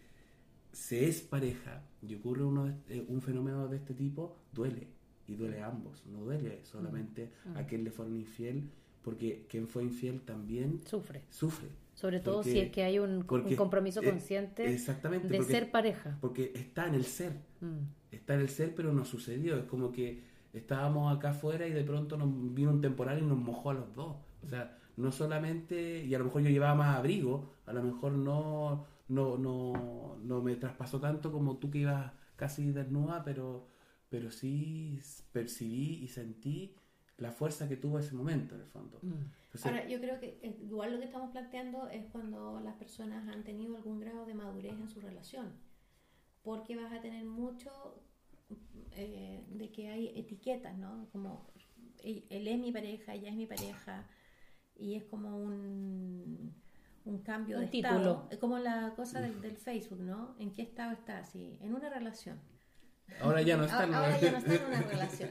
se 0.73 1.09
es 1.09 1.21
pareja 1.23 1.83
y 2.03 2.15
ocurre 2.15 2.45
uno 2.45 2.73
eh, 2.89 3.05
un 3.09 3.21
fenómeno 3.23 3.69
de 3.69 3.77
este 3.77 3.95
tipo, 3.95 4.37
duele. 4.53 4.89
Y 5.27 5.37
duele 5.37 5.61
a 5.63 5.69
ambos. 5.69 6.05
No 6.07 6.21
duele 6.23 6.61
solamente 6.65 7.31
Mm. 7.45 7.57
a 7.57 7.67
quien 7.67 7.85
le 7.85 7.91
fueron 7.93 8.17
infiel, 8.17 8.69
porque 9.03 9.47
quien 9.49 9.69
fue 9.69 9.85
infiel 9.85 10.21
también 10.23 10.81
Sufre. 10.87 11.23
sufre. 11.31 11.69
Sobre 11.95 12.19
todo 12.21 12.37
Porque- 12.37 12.53
si 12.53 12.59
es 12.61 12.71
que 12.73 12.83
hay 12.83 12.99
un, 12.99 13.23
compromiso 13.23 14.03
consciente 14.03 14.73
exactamente, 14.73 15.29
de 15.29 15.37
porque- 15.39 15.53
ser 15.53 15.71
pareja. 15.71 16.19
Porque 16.21 16.53
está 16.55 16.87
en 16.89 16.95
el 16.95 17.05
ser. 17.05 17.33
Mm. 17.61 17.79
Está 18.11 18.35
en 18.35 18.41
el 18.41 18.49
ser, 18.49 18.75
pero 18.75 18.93
no 18.93 19.05
sucedió. 19.05 19.57
Es 19.59 19.65
como 19.65 19.93
que 19.93 20.23
estábamos 20.53 21.17
acá 21.17 21.31
afuera 21.31 21.67
y 21.67 21.73
de 21.73 21.85
pronto 21.85 22.17
nos 22.17 22.29
vino 22.55 22.71
un 22.71 22.81
temporal 22.81 23.19
y 23.19 23.23
nos 23.23 23.39
mojó 23.39 23.71
a 23.71 23.75
los 23.75 23.95
dos. 23.95 24.17
O 24.43 24.49
sea, 24.49 24.79
no 24.97 25.13
solamente, 25.13 26.05
y 26.05 26.15
a 26.15 26.19
lo 26.19 26.27
mejor 26.27 26.43
yo 26.43 26.51
llevaba 26.51 26.75
más 26.75 26.97
abrigo, 26.97 27.55
a 27.67 27.73
lo 27.73 27.83
mejor 27.83 28.13
no, 28.13 28.87
no, 29.09 29.39
no, 29.39 30.19
no 30.23 30.43
me 30.43 30.57
traspasó 30.57 31.01
tanto 31.01 31.33
como 31.33 31.57
tú 31.59 31.71
que 31.71 31.79
ibas 31.79 32.13
casi 32.37 32.73
desnuda, 32.73 33.23
pero, 33.25 33.69
pero 34.09 34.31
sí 34.31 34.99
percibí 35.33 36.03
y 36.03 36.09
sentí 36.09 36.75
la 37.19 37.33
fuerza 37.33 37.69
que 37.69 37.77
tuvo 37.77 37.99
ese 37.99 38.15
momento, 38.15 38.55
en 38.55 38.63
el 38.63 38.67
fondo. 38.67 38.99
Mm. 39.03 39.13
Entonces, 39.45 39.67
Ahora, 39.67 39.89
yo 39.89 40.01
creo 40.01 40.19
que 40.21 40.39
eh, 40.43 40.57
igual 40.63 40.93
lo 40.93 40.99
que 40.99 41.05
estamos 41.05 41.31
planteando 41.31 41.89
es 41.89 42.07
cuando 42.07 42.61
las 42.61 42.77
personas 42.77 43.29
han 43.29 43.45
tenido 43.45 43.77
algún 43.77 44.01
grado 44.01 44.25
de 44.25 44.35
madurez 44.35 44.73
en 44.73 44.89
su 44.89 45.01
relación. 45.01 45.53
Porque 46.43 46.77
vas 46.77 46.93
a 46.93 47.01
tener 47.03 47.25
mucho 47.27 47.71
eh, 48.97 49.45
de 49.49 49.71
que 49.71 49.89
hay 49.89 50.13
etiquetas, 50.17 50.77
¿no? 50.79 51.09
Como 51.13 51.51
él 52.03 52.49
es 52.49 52.59
mi 52.59 52.73
pareja, 52.73 53.15
ella 53.15 53.29
es 53.29 53.37
mi 53.37 53.47
pareja, 53.47 54.07
y 54.77 54.95
es 54.95 55.05
como 55.05 55.37
un, 55.37 56.55
un 57.05 57.19
cambio 57.23 57.57
Un 57.59 57.65
de 57.65 57.71
título. 57.71 57.97
estado. 57.97 58.29
Es 58.31 58.39
como 58.39 58.59
la 58.59 58.95
cosa 58.97 59.21
del, 59.21 59.41
del 59.41 59.57
Facebook, 59.57 60.01
¿no? 60.01 60.35
¿En 60.39 60.53
qué 60.53 60.63
estado 60.63 60.93
está? 60.93 61.25
Sí, 61.25 61.59
en 61.61 61.75
una 61.75 61.91
relación. 61.91 62.41
Ahora 63.21 63.43
ya 63.43 63.57
no 63.57 63.65
está. 63.67 63.85
Ahora, 63.85 63.99
ahora 64.07 64.21
ya 64.21 64.31
no 64.33 64.39
está 64.39 64.55
en 64.55 64.65
una 64.65 64.83
relación. 64.83 65.31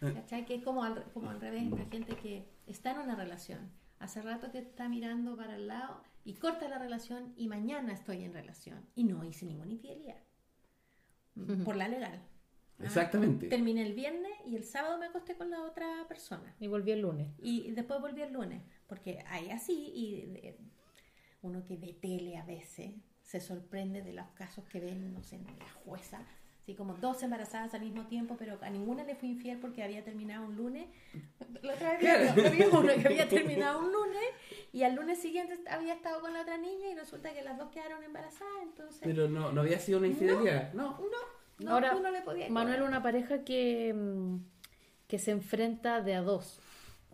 ¿Cachai? 0.00 0.44
Que 0.46 0.56
es 0.56 0.62
como 0.64 0.84
al, 0.84 1.04
como 1.12 1.30
al 1.30 1.40
revés, 1.40 1.70
la 1.70 1.84
gente 1.86 2.16
que 2.16 2.48
está 2.66 2.92
en 2.92 2.98
una 2.98 3.14
relación. 3.16 3.70
Hace 3.98 4.22
rato 4.22 4.50
que 4.52 4.58
está 4.58 4.88
mirando 4.88 5.36
para 5.36 5.56
el 5.56 5.66
lado 5.66 6.02
y 6.24 6.34
corta 6.34 6.68
la 6.68 6.78
relación 6.78 7.32
y 7.36 7.48
mañana 7.48 7.92
estoy 7.92 8.22
en 8.24 8.32
relación. 8.32 8.86
Y 8.94 9.04
no 9.04 9.24
hice 9.24 9.44
ninguna 9.46 9.72
infidelidad. 9.72 10.22
Por 11.64 11.76
la 11.76 11.88
legal. 11.88 12.20
¿Ah? 12.80 12.84
Exactamente. 12.84 13.48
Terminé 13.48 13.82
el 13.82 13.94
viernes 13.94 14.32
y 14.46 14.56
el 14.56 14.64
sábado 14.64 14.98
me 14.98 15.06
acosté 15.06 15.36
con 15.36 15.50
la 15.50 15.62
otra 15.62 16.06
persona. 16.08 16.54
Y 16.60 16.66
volví 16.68 16.92
el 16.92 17.00
lunes. 17.00 17.28
Y 17.38 17.70
después 17.72 18.00
volví 18.00 18.22
el 18.22 18.32
lunes. 18.32 18.62
Porque 18.86 19.22
hay 19.28 19.50
así 19.50 19.90
y 19.94 20.26
de- 20.26 20.58
uno 21.42 21.64
que 21.64 21.76
ve 21.76 21.92
tele 22.00 22.36
a 22.36 22.44
veces 22.44 22.92
se 23.22 23.40
sorprende 23.40 24.02
de 24.02 24.12
los 24.12 24.26
casos 24.30 24.64
que 24.68 24.80
ven, 24.80 25.12
no 25.12 25.22
sé, 25.22 25.36
en 25.36 25.44
la 25.58 25.70
jueza. 25.84 26.20
Así 26.62 26.74
como 26.74 26.94
dos 26.94 27.22
embarazadas 27.22 27.72
al 27.74 27.80
mismo 27.80 28.06
tiempo, 28.08 28.36
pero 28.38 28.58
a 28.60 28.68
ninguna 28.68 29.02
le 29.04 29.14
fui 29.14 29.30
infiel 29.30 29.58
porque 29.58 29.82
había 29.82 30.04
terminado 30.04 30.44
un 30.46 30.56
lunes. 30.56 30.86
La 31.62 31.74
otra 31.74 31.92
vez 31.96 32.00
vi- 32.34 32.42
había 32.46 32.68
uno 32.68 32.92
que 32.94 33.06
había 33.06 33.28
terminado 33.28 33.78
un 33.80 33.92
lunes 33.92 34.22
y 34.72 34.82
al 34.82 34.94
lunes 34.94 35.18
siguiente 35.18 35.58
había 35.70 35.94
estado 35.94 36.20
con 36.20 36.32
la 36.34 36.42
otra 36.42 36.58
niña 36.58 36.88
y 36.90 36.94
resulta 36.94 37.32
que 37.32 37.42
las 37.42 37.56
dos 37.56 37.70
quedaron 37.70 38.02
embarazadas. 38.04 38.52
Entonces, 38.62 39.00
Pero 39.02 39.28
no, 39.28 39.50
no 39.52 39.60
había 39.62 39.78
sido 39.78 39.98
una 39.98 40.08
infidelidad. 40.08 40.72
No. 40.74 40.90
no, 40.92 40.98
no, 41.00 41.37
Ahora, 41.66 41.92
tú 41.92 42.00
no 42.00 42.10
le 42.10 42.22
podías 42.22 42.50
Manuel, 42.50 42.82
una 42.82 43.02
pareja 43.02 43.44
que, 43.44 43.92
mm, 43.92 44.36
que 45.06 45.18
se 45.18 45.32
enfrenta 45.32 46.00
de 46.00 46.14
a 46.14 46.22
dos, 46.22 46.60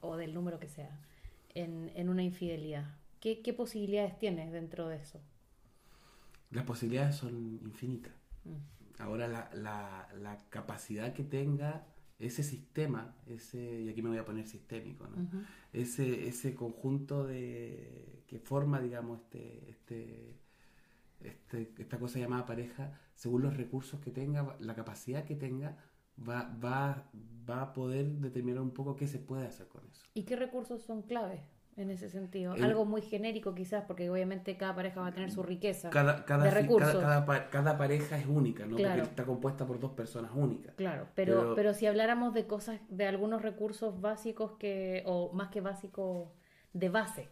o 0.00 0.16
del 0.16 0.34
número 0.34 0.58
que 0.58 0.68
sea, 0.68 1.00
en, 1.54 1.90
en 1.94 2.08
una 2.08 2.22
infidelidad. 2.22 2.84
¿Qué, 3.20 3.40
¿Qué 3.40 3.54
posibilidades 3.54 4.18
tienes 4.18 4.52
dentro 4.52 4.88
de 4.88 4.96
eso? 4.96 5.20
Las 6.50 6.64
posibilidades 6.64 7.16
son 7.16 7.60
infinitas. 7.64 8.12
Mm. 8.44 9.02
Ahora 9.02 9.26
la, 9.28 9.50
la, 9.54 10.08
la 10.20 10.38
capacidad 10.50 11.12
que 11.14 11.24
tenga 11.24 11.86
ese 12.18 12.42
sistema, 12.42 13.14
ese, 13.26 13.82
y 13.82 13.88
aquí 13.88 14.02
me 14.02 14.10
voy 14.10 14.18
a 14.18 14.24
poner 14.24 14.46
sistémico, 14.46 15.06
¿no? 15.08 15.44
Ese, 15.72 16.28
ese 16.28 16.54
conjunto 16.54 17.26
de 17.26 18.22
que 18.26 18.38
forma, 18.38 18.80
digamos, 18.80 19.20
este, 19.20 19.70
este, 19.70 20.36
este, 21.20 21.72
esta 21.78 21.98
cosa 21.98 22.18
llamada 22.18 22.44
pareja, 22.46 22.98
según 23.14 23.42
los 23.42 23.56
recursos 23.56 24.00
que 24.00 24.10
tenga, 24.10 24.56
la 24.60 24.74
capacidad 24.74 25.24
que 25.24 25.36
tenga, 25.36 25.76
va, 26.18 26.54
va, 26.62 27.10
va 27.48 27.62
a 27.62 27.72
poder 27.72 28.06
determinar 28.06 28.60
un 28.62 28.70
poco 28.72 28.96
qué 28.96 29.06
se 29.06 29.18
puede 29.18 29.46
hacer 29.46 29.68
con 29.68 29.86
eso. 29.86 30.04
¿Y 30.14 30.24
qué 30.24 30.36
recursos 30.36 30.82
son 30.82 31.02
claves 31.02 31.40
en 31.76 31.90
ese 31.90 32.08
sentido? 32.08 32.54
El- 32.54 32.64
Algo 32.64 32.84
muy 32.84 33.02
genérico 33.02 33.54
quizás, 33.54 33.84
porque 33.84 34.08
obviamente 34.10 34.56
cada 34.56 34.74
pareja 34.76 35.00
va 35.00 35.08
a 35.08 35.12
tener 35.12 35.30
su 35.32 35.42
riqueza 35.42 35.90
Cada, 35.90 36.24
cada, 36.24 36.44
de 36.44 36.50
recursos. 36.50 36.94
cada, 37.02 37.24
cada 37.26 37.50
cada 37.50 37.78
pareja 37.78 38.16
es 38.18 38.26
única, 38.26 38.64
¿no? 38.66 38.76
Claro. 38.76 38.94
Porque 39.02 39.10
está 39.10 39.24
compuesta 39.24 39.66
por 39.66 39.80
dos 39.80 39.92
personas 39.92 40.30
únicas. 40.34 40.74
Claro, 40.76 41.08
pero, 41.14 41.38
Pero- 41.40 41.54
pero 41.56 41.74
si 41.74 41.86
habláramos 41.86 42.32
de 42.34 42.46
cosas, 42.46 42.80
de 42.90 43.06
algunos 43.06 43.42
recursos 43.42 44.00
básicos 44.00 44.52
que, 44.52 45.02
o 45.06 45.32
más 45.32 45.48
que 45.48 45.60
básicos, 45.60 46.28
de 46.72 46.88
base, 46.90 47.28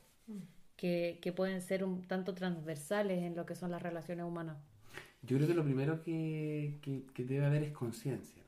que, 0.82 1.32
pueden 1.36 1.60
ser 1.60 1.84
un 1.84 2.02
tanto 2.02 2.34
transversales 2.34 3.22
en 3.22 3.36
lo 3.36 3.46
que 3.46 3.54
son 3.54 3.70
las 3.70 3.80
relaciones 3.80 4.26
humanas. 4.26 4.56
Yo 5.22 5.36
creo 5.36 5.48
que 5.48 5.54
lo 5.54 5.62
primero 5.62 6.02
que, 6.02 6.80
que- 6.82 7.24
debe 7.24 7.44
haber 7.46 7.62
es 7.62 7.72
conciencia. 7.72 8.42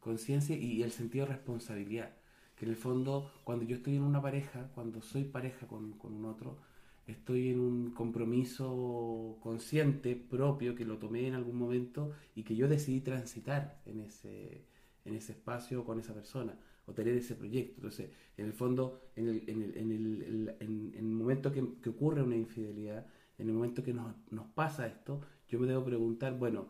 Conciencia 0.00 0.56
y 0.56 0.82
el 0.82 0.90
sentido 0.90 1.26
de 1.26 1.32
responsabilidad. 1.34 2.10
Que 2.56 2.64
en 2.64 2.72
el 2.72 2.76
fondo, 2.76 3.30
cuando 3.44 3.64
yo 3.64 3.76
estoy 3.76 3.94
en 3.96 4.02
una 4.02 4.20
pareja, 4.20 4.68
cuando 4.74 5.00
soy 5.00 5.24
pareja 5.24 5.66
con, 5.68 5.92
con 5.92 6.12
un 6.12 6.24
otro, 6.24 6.58
estoy 7.06 7.50
en 7.50 7.60
un 7.60 7.90
compromiso 7.92 9.38
consciente, 9.40 10.16
propio, 10.16 10.74
que 10.74 10.84
lo 10.84 10.98
tomé 10.98 11.28
en 11.28 11.34
algún 11.34 11.56
momento 11.56 12.12
y 12.34 12.42
que 12.42 12.56
yo 12.56 12.66
decidí 12.68 13.00
transitar 13.00 13.80
en 13.86 14.00
ese, 14.00 14.66
en 15.04 15.14
ese 15.14 15.32
espacio 15.32 15.84
con 15.84 16.00
esa 16.00 16.14
persona 16.14 16.58
o 16.90 16.94
tener 16.94 17.14
ese 17.16 17.34
proyecto. 17.36 17.74
Entonces, 17.76 18.10
en 18.36 18.46
el 18.46 18.52
fondo, 18.52 19.00
en 19.16 19.28
el, 19.28 19.44
en 19.48 19.62
el, 19.62 19.76
en 19.78 19.90
el, 19.92 20.56
en- 20.60 20.94
el 20.96 21.04
momento 21.04 21.52
que, 21.52 21.64
que 21.82 21.90
ocurre 21.90 22.22
una 22.22 22.36
infidelidad, 22.36 23.06
en 23.38 23.48
el 23.48 23.54
momento 23.54 23.82
que 23.82 23.94
nos, 23.94 24.14
nos 24.30 24.46
pasa 24.48 24.86
esto, 24.86 25.20
yo 25.48 25.58
me 25.58 25.66
debo 25.66 25.84
preguntar, 25.84 26.38
bueno, 26.38 26.68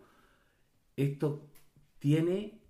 esto 0.97 1.49
tiene 1.99 2.61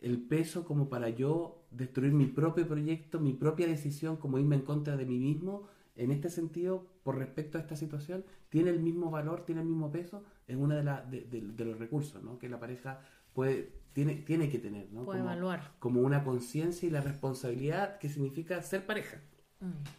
el 0.00 0.20
peso 0.22 0.64
como 0.64 0.88
para 0.88 1.08
yo 1.10 1.66
destruir 1.70 2.12
mi 2.12 2.26
propio 2.26 2.66
proyecto, 2.68 3.20
mi 3.20 3.32
propia 3.34 3.66
decisión, 3.66 4.16
como 4.16 4.38
irme 4.38 4.56
en 4.56 4.62
contra 4.62 4.96
de 4.96 5.06
mí 5.06 5.18
mismo. 5.18 5.68
En 5.96 6.10
este 6.10 6.30
sentido, 6.30 6.86
por 7.02 7.18
respecto 7.18 7.58
a 7.58 7.62
esta 7.62 7.76
situación, 7.76 8.24
tiene 8.50 8.70
el 8.70 8.80
mismo 8.80 9.10
valor, 9.10 9.44
tiene 9.46 9.62
el 9.62 9.66
mismo 9.68 9.90
peso, 9.90 10.24
es 10.46 10.56
uno 10.56 10.74
de, 10.76 10.82
de, 11.10 11.22
de- 11.26 11.40
de 11.52 11.64
los 11.64 11.78
recursos 11.78 12.22
¿no? 12.22 12.38
que 12.38 12.48
la 12.48 12.60
pareja 12.60 13.00
puede, 13.36 13.72
tiene, 13.92 14.14
tiene 14.16 14.48
que 14.50 14.58
tener, 14.58 14.90
¿no? 14.92 15.04
Puede 15.04 15.20
como, 15.20 15.30
evaluar. 15.30 15.74
como 15.78 16.00
una 16.00 16.24
conciencia 16.24 16.88
y 16.88 16.90
la 16.90 17.00
responsabilidad 17.02 17.98
que 17.98 18.08
significa 18.08 18.60
ser 18.62 18.84
pareja. 18.86 19.20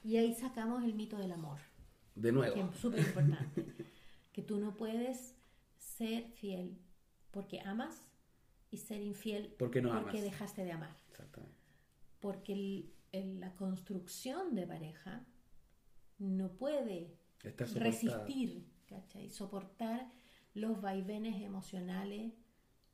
Y 0.04 0.18
ahí 0.18 0.34
sacamos 0.34 0.84
el 0.84 0.94
mito 0.94 1.18
del 1.18 1.32
amor. 1.32 1.60
De 2.16 2.32
nuevo. 2.32 2.54
que 2.54 2.62
es 2.62 2.76
súper 2.82 3.00
importante. 3.00 3.66
que 4.34 4.42
tú 4.42 4.60
no 4.60 4.76
puedes 4.76 5.36
ser 5.78 6.28
fiel 6.32 6.78
porque 7.32 7.60
amas 7.62 8.02
y 8.72 8.78
ser 8.78 9.02
infiel 9.02 9.56
Porque 9.58 9.82
no 9.82 9.90
porque 9.92 10.18
amas. 10.20 10.24
dejaste 10.32 10.64
de 10.66 10.72
amar. 10.74 10.96
Exactamente. 11.10 11.56
Porque 12.20 12.54
el- 12.54 12.94
el- 13.12 13.40
la 13.40 13.56
construcción 13.56 14.56
de 14.56 14.66
pareja 14.68 15.26
no 16.20 16.50
puede 16.58 17.16
resistir, 17.76 18.68
¿cachai? 18.88 19.30
soportar 19.30 20.10
los 20.54 20.82
vaivenes 20.82 21.42
emocionales 21.42 22.34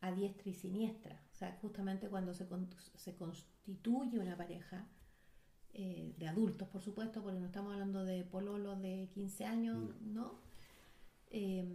a 0.06 0.12
diestra 0.12 0.49
y 0.49 0.54
siniestra. 0.54 1.16
O 1.32 1.36
sea, 1.36 1.58
justamente 1.62 2.10
cuando 2.10 2.34
se, 2.34 2.47
con- 2.47 2.70
se 2.95 3.16
constituye 3.16 4.20
una 4.20 4.36
pareja, 4.38 4.88
eh, 5.74 6.14
de 6.18 6.28
adultos, 6.28 6.68
por 6.68 6.82
supuesto, 6.82 7.24
porque 7.24 7.39
no 7.39 7.47
estamos 7.47 7.74
hablando 7.74 8.04
de 8.06 8.24
pololos 8.24 8.80
de 8.82 9.10
15 9.14 9.45
años, 9.45 9.99
¿no? 10.01 10.39
Eh, 11.32 11.66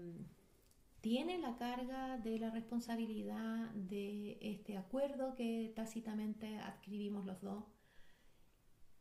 tiene 1.01 1.39
la 1.39 1.57
carga 1.57 2.19
de 2.19 2.39
la 2.39 2.51
responsabilidad 2.51 3.71
de 3.75 4.39
este 4.41 4.77
acuerdo 4.77 5.35
que 5.35 5.73
tácitamente 5.75 6.59
adquirimos 6.59 7.25
los 7.27 7.41
dos 7.41 7.65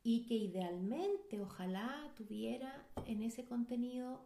y 0.03 0.25
que 0.25 0.35
idealmente, 0.35 1.41
ojalá 1.41 2.13
tuviera 2.15 2.87
en 3.05 3.21
ese 3.21 3.45
contenido 3.45 4.25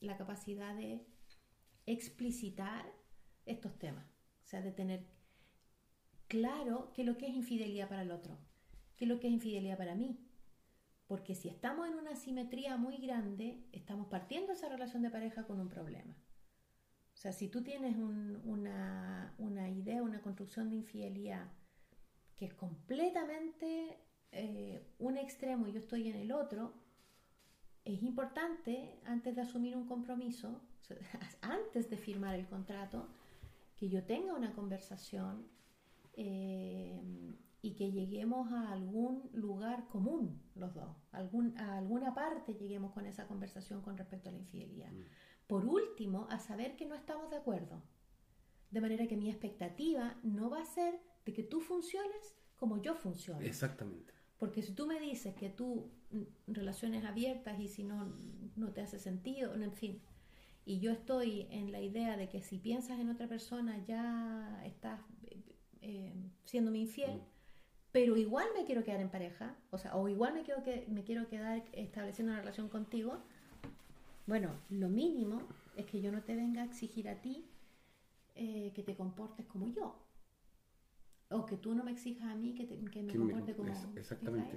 la 0.00 0.16
capacidad 0.16 0.74
de 0.76 1.04
explicitar 1.86 2.84
estos 3.46 3.78
temas, 3.78 4.06
o 4.44 4.46
sea, 4.46 4.60
de 4.62 4.72
tener 4.72 5.04
claro 6.28 6.90
qué 6.94 7.02
es 7.02 7.06
lo 7.06 7.16
que 7.18 7.26
es 7.26 7.34
infidelidad 7.34 7.88
para 7.88 8.02
el 8.02 8.10
otro, 8.10 8.38
qué 8.96 9.04
es 9.04 9.08
lo 9.08 9.20
que 9.20 9.26
es 9.28 9.32
infidelidad 9.32 9.78
para 9.78 9.94
mí. 9.94 10.18
Porque 11.06 11.34
si 11.34 11.48
estamos 11.48 11.88
en 11.88 11.94
una 11.94 12.16
simetría 12.16 12.76
muy 12.76 12.96
grande, 12.96 13.64
estamos 13.72 14.06
partiendo 14.06 14.52
esa 14.52 14.68
relación 14.68 15.02
de 15.02 15.10
pareja 15.10 15.44
con 15.44 15.60
un 15.60 15.68
problema. 15.68 16.14
O 17.14 17.16
sea, 17.16 17.32
si 17.32 17.48
tú 17.48 17.62
tienes 17.62 17.96
un- 17.96 18.40
una, 18.44 19.34
una 19.38 19.68
idea, 19.68 20.02
una 20.02 20.22
construcción 20.22 20.70
de 20.70 20.76
infidelidad 20.76 21.50
que 22.36 22.46
es 22.46 22.54
completamente 22.54 23.98
eh, 24.32 24.94
un 24.98 25.18
extremo 25.18 25.66
y 25.68 25.72
yo 25.72 25.78
estoy 25.80 26.08
en 26.08 26.16
el 26.16 26.32
otro, 26.32 26.72
es 27.84 28.02
importante, 28.02 28.98
antes 29.04 29.34
de 29.36 29.42
asumir 29.42 29.76
un 29.76 29.86
compromiso, 29.86 30.62
antes 31.42 31.90
de 31.90 31.98
firmar 31.98 32.34
el 32.34 32.46
contrato, 32.46 33.08
que 33.82 33.88
yo 33.88 34.04
tenga 34.04 34.32
una 34.34 34.52
conversación 34.52 35.44
eh, 36.12 37.02
y 37.62 37.74
que 37.74 37.90
lleguemos 37.90 38.52
a 38.52 38.70
algún 38.70 39.28
lugar 39.32 39.88
común 39.88 40.40
los 40.54 40.72
dos, 40.72 40.96
algún, 41.10 41.58
a 41.58 41.78
alguna 41.78 42.14
parte 42.14 42.54
lleguemos 42.54 42.92
con 42.92 43.06
esa 43.06 43.26
conversación 43.26 43.82
con 43.82 43.98
respecto 43.98 44.28
a 44.28 44.32
la 44.32 44.38
infidelidad. 44.38 44.92
Por 45.48 45.66
último, 45.66 46.28
a 46.30 46.38
saber 46.38 46.76
que 46.76 46.86
no 46.86 46.94
estamos 46.94 47.28
de 47.28 47.38
acuerdo. 47.38 47.82
De 48.70 48.80
manera 48.80 49.08
que 49.08 49.16
mi 49.16 49.28
expectativa 49.28 50.16
no 50.22 50.48
va 50.48 50.60
a 50.60 50.64
ser 50.64 51.00
de 51.24 51.32
que 51.32 51.42
tú 51.42 51.60
funciones 51.60 52.36
como 52.54 52.80
yo 52.80 52.94
funciono. 52.94 53.40
Exactamente. 53.40 54.14
Porque 54.38 54.62
si 54.62 54.74
tú 54.74 54.86
me 54.86 55.00
dices 55.00 55.34
que 55.34 55.48
tú 55.48 55.90
mm, 56.12 56.52
relaciones 56.52 57.04
abiertas 57.04 57.58
y 57.58 57.66
si 57.66 57.82
no, 57.82 58.14
no 58.54 58.72
te 58.72 58.80
hace 58.80 59.00
sentido, 59.00 59.52
en 59.56 59.72
fin, 59.72 60.00
y 60.64 60.78
yo 60.80 60.92
estoy 60.92 61.46
en 61.50 61.72
la 61.72 61.80
idea 61.80 62.16
de 62.16 62.28
que 62.28 62.42
si 62.42 62.58
piensas 62.58 62.98
en 63.00 63.08
otra 63.10 63.26
persona 63.28 63.78
ya 63.84 64.62
estás 64.64 65.00
eh, 65.80 66.12
siéndome 66.44 66.78
infiel, 66.78 67.20
pero 67.90 68.16
igual 68.16 68.46
me 68.56 68.64
quiero 68.64 68.84
quedar 68.84 69.00
en 69.00 69.10
pareja, 69.10 69.56
o 69.70 69.78
sea, 69.78 69.96
o 69.96 70.08
igual 70.08 70.34
me 70.34 70.42
quiero, 70.42 70.62
que, 70.62 70.86
me 70.88 71.02
quiero 71.04 71.28
quedar 71.28 71.62
estableciendo 71.72 72.32
una 72.32 72.40
relación 72.40 72.68
contigo, 72.68 73.18
bueno, 74.26 74.50
lo 74.70 74.88
mínimo 74.88 75.42
es 75.76 75.86
que 75.86 76.00
yo 76.00 76.12
no 76.12 76.22
te 76.22 76.36
venga 76.36 76.62
a 76.62 76.64
exigir 76.64 77.08
a 77.08 77.20
ti 77.20 77.44
eh, 78.34 78.72
que 78.74 78.82
te 78.82 78.94
comportes 78.94 79.44
como 79.46 79.66
yo. 79.68 79.98
o 81.30 81.44
que 81.46 81.56
tú 81.56 81.74
no 81.74 81.82
me 81.82 81.90
exijas 81.92 82.30
a 82.30 82.34
mí 82.34 82.54
que, 82.54 82.64
te- 82.66 82.78
que 82.90 83.02
me 83.02 83.12
comporte 83.32 83.54
como... 83.56 83.68
es- 83.72 83.78
exactamente. 84.00 84.56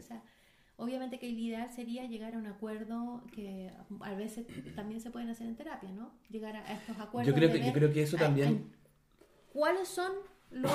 Obviamente 0.78 1.19
que 1.19 1.30
el 1.30 1.39
ideal 1.39 1.71
sería 1.71 2.05
llegar 2.05 2.36
a 2.36 2.38
un 2.38 2.47
acuerdo 2.47 3.23
que 3.34 3.71
a 4.01 4.13
veces 4.15 4.45
también 4.76 4.99
se 4.99 5.09
pueden 5.09 5.30
hacer 5.30 5.47
en 5.47 5.55
terapia, 5.55 5.89
¿no? 5.91 6.11
Llegar 6.30 6.55
a, 6.57 6.73
estos 6.73 6.99
acuerdos. 6.99 7.28
Yo 7.28 7.34
creo 7.34 7.51
que- 7.51 7.65
yo 7.65 7.71
creo 7.73 7.93
que 7.93 8.03
eso 8.03 8.17
también- 8.17 8.47
en 8.49 8.76
¿Cuáles 9.53 9.88
son 9.88 10.11
los 10.51 10.71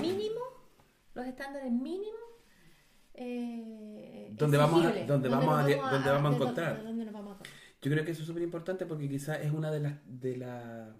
mínimos, 0.00 0.42
los 1.14 1.26
estándares 1.26 1.70
mínimos? 1.70 2.20
Eh, 3.12 4.32
Donde 4.36 4.56
vamos 4.56 4.84
a- 4.84 4.92
donde 5.06 5.28
vamos 5.28 5.54
a- 5.58 5.62
donde 5.90 6.10
vamos 6.10 6.26
a 6.26 6.30
de- 6.30 6.36
encontrar. 6.36 6.82
donde 6.82 7.04
nos 7.04 7.14
vamos 7.14 7.30
a 7.30 7.34
encontrar. 7.34 7.54
Yo 7.82 7.90
creo 7.90 8.04
que 8.04 8.10
eso 8.12 8.22
es 8.22 8.26
súper 8.26 8.42
importante 8.42 8.86
porque 8.86 9.08
quizás 9.08 9.40
es 9.42 9.52
una 9.52 9.70
de 9.70 9.80
las 9.80 9.94
de 10.06 10.36
la- 10.38 10.96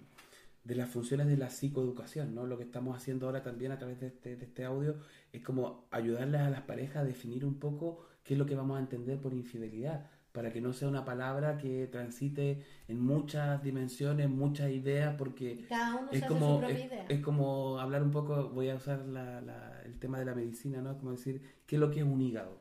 de 0.65 0.75
las 0.75 0.89
funciones 0.91 1.27
de 1.27 1.37
la 1.37 1.51
psicoeducación, 1.51 2.35
¿no? 2.35 2.47
Lo 2.47 2.57
que 2.57 2.65
estamos 2.65 2.97
haciendo 2.97 3.27
ahora 3.27 3.43
también 3.43 3.73
a 3.73 3.79
través 3.79 4.01
de 4.01 4.07
este, 4.09 4.37
de 4.37 4.45
este 4.47 4.65
audio 4.65 4.99
es 5.33 5.43
como 5.43 5.87
ayudarles 5.91 6.41
a 6.41 6.51
las 6.51 6.63
parejas 6.63 6.97
a 6.99 7.05
definir 7.05 7.45
un 7.45 7.59
poco 7.59 8.07
qué 8.25 8.35
es 8.35 8.39
lo 8.39 8.47
que 8.47 8.55
vamos 8.57 8.77
a 8.79 8.81
entender 8.81 9.21
por 9.21 9.35
infidelidad, 9.35 10.07
para 10.33 10.53
que 10.53 10.61
no 10.61 10.73
sea 10.73 10.89
una 10.89 11.05
palabra 11.05 11.59
que 11.59 11.87
transite 11.87 12.65
en 12.89 13.01
muchas 13.01 13.63
dimensiones, 13.63 14.29
muchas 14.29 14.71
ideas, 14.71 15.15
porque 15.17 15.65
Cada 15.69 15.97
uno 15.97 16.11
es 16.11 16.21
se 16.21 16.25
hace 16.27 16.29
como, 16.29 16.63
su 16.65 16.71
es, 16.71 16.81
idea. 16.81 17.05
es 17.09 17.21
como 17.21 17.79
hablar 17.81 18.03
un 18.03 18.11
poco, 18.11 18.49
voy 18.51 18.69
a 18.71 18.75
usar 18.77 19.01
la- 19.07 19.41
la- 19.41 19.83
el 19.85 19.99
tema 19.99 20.19
de 20.19 20.25
la 20.25 20.35
medicina, 20.35 20.81
¿no? 20.83 20.97
Como 20.99 21.13
decir, 21.13 21.43
¿qué 21.67 21.77
es 21.77 21.81
lo 21.81 21.91
que 21.91 22.01
es 22.01 22.07
un 22.07 22.21
hígado? 22.21 22.61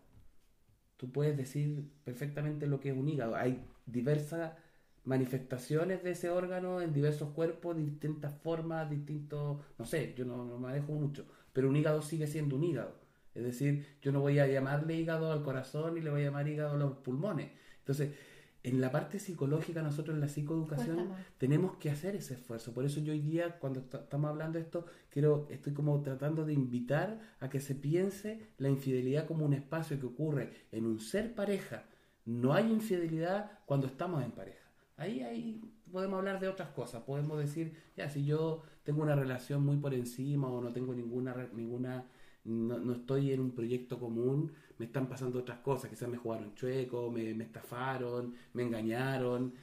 Tú 0.97 1.11
puedes 1.11 1.36
decir 1.38 1.89
perfectamente 2.03 2.68
lo 2.68 2.80
que 2.80 2.89
es 2.89 2.97
un 2.97 3.07
hígado. 3.09 3.36
Hay 3.36 3.64
diversas 3.86 4.53
manifestaciones 5.05 6.03
de 6.03 6.11
ese 6.11 6.30
órgano 6.30 6.80
en 6.82 6.93
diversos 6.93 7.30
cuerpos, 7.32 7.76
distintas 7.78 8.34
formas, 8.41 8.89
distintos, 8.89 9.59
no 9.78 9.86
sé, 9.86 10.14
yo 10.18 10.26
no, 10.26 10.38
no 10.45 10.57
me 10.59 10.68
manejo 10.70 10.93
mucho, 10.93 11.26
pero 11.51 11.68
un 11.70 11.76
hígado 11.76 12.01
sigue 12.01 12.28
siendo 12.28 12.55
un 12.55 12.64
hígado. 12.64 12.95
Es 13.36 13.44
decir, 13.44 13.86
yo 14.02 14.12
no 14.12 14.20
voy 14.22 14.40
a 14.40 14.48
llamarle 14.48 14.96
hígado 14.96 15.32
al 15.32 15.44
corazón 15.44 15.98
y 15.98 16.02
le 16.02 16.10
voy 16.10 16.22
a 16.22 16.26
llamar 16.26 16.48
hígado 16.48 16.74
a 16.76 16.78
los 16.78 16.98
pulmones. 16.98 17.52
Entonces, 17.80 18.12
en 18.64 18.80
la 18.80 18.92
parte 18.92 19.20
psicológica, 19.20 19.82
nosotros 19.82 20.16
en 20.16 20.22
la 20.22 20.30
psicoeducación 20.30 21.10
tenemos 21.38 21.76
que 21.78 21.90
hacer 21.90 22.16
ese 22.16 22.36
esfuerzo. 22.36 22.74
Por 22.74 22.86
eso 22.86 23.02
yo 23.02 23.12
hoy 23.12 23.20
día, 23.20 23.60
cuando 23.60 23.82
est- 23.82 23.94
estamos 23.96 24.30
hablando 24.30 24.58
de 24.58 24.64
esto, 24.64 24.86
quiero, 25.10 25.48
estoy 25.50 25.74
como 25.74 26.02
tratando 26.02 26.46
de 26.46 26.54
invitar 26.54 27.20
a 27.42 27.50
que 27.50 27.60
se 27.60 27.76
piense 27.76 28.40
la 28.58 28.70
infidelidad 28.70 29.28
como 29.28 29.46
un 29.46 29.54
espacio 29.54 30.00
que 30.00 30.06
ocurre 30.06 30.54
en 30.72 30.86
un 30.86 31.00
ser 31.00 31.36
pareja. 31.36 31.84
No 32.26 32.54
hay 32.54 32.72
infidelidad 32.72 33.52
cuando 33.66 33.88
estamos 33.88 34.24
en 34.24 34.32
pareja. 34.32 34.60
Ahí, 34.96 35.22
ahí 35.22 35.60
podemos 35.92 36.20
hablar 36.20 36.40
de 36.40 36.48
otras 36.48 36.70
cosas. 36.70 37.04
Podemos 37.04 37.38
decir, 37.40 37.74
ya, 37.98 38.10
si 38.10 38.24
yo 38.24 38.62
tengo 38.84 39.02
una 39.04 39.16
relación 39.16 39.66
muy 39.66 39.76
por 39.78 39.94
encima 39.94 40.48
o 40.48 40.62
no 40.62 40.72
tengo 40.72 40.94
ninguna, 40.94 41.36
ninguna 41.54 42.06
no, 42.46 42.94
estoy 42.94 43.32
en 43.32 43.39
un 43.39 43.52
proyecto 43.52 44.00
común, 44.00 44.52
me 44.78 44.86
están 44.86 45.08
pasando 45.08 45.39
otras 45.39 45.60
cosas, 45.60 45.89
quizás 45.89 46.10
me 46.10 46.18
jugaron 46.18 46.56
chueco, 46.56 47.12
me, 47.12 47.34
me 47.34 47.46
estafaron, 47.46 48.36
me 48.54 48.64
engañaron. 48.64 49.54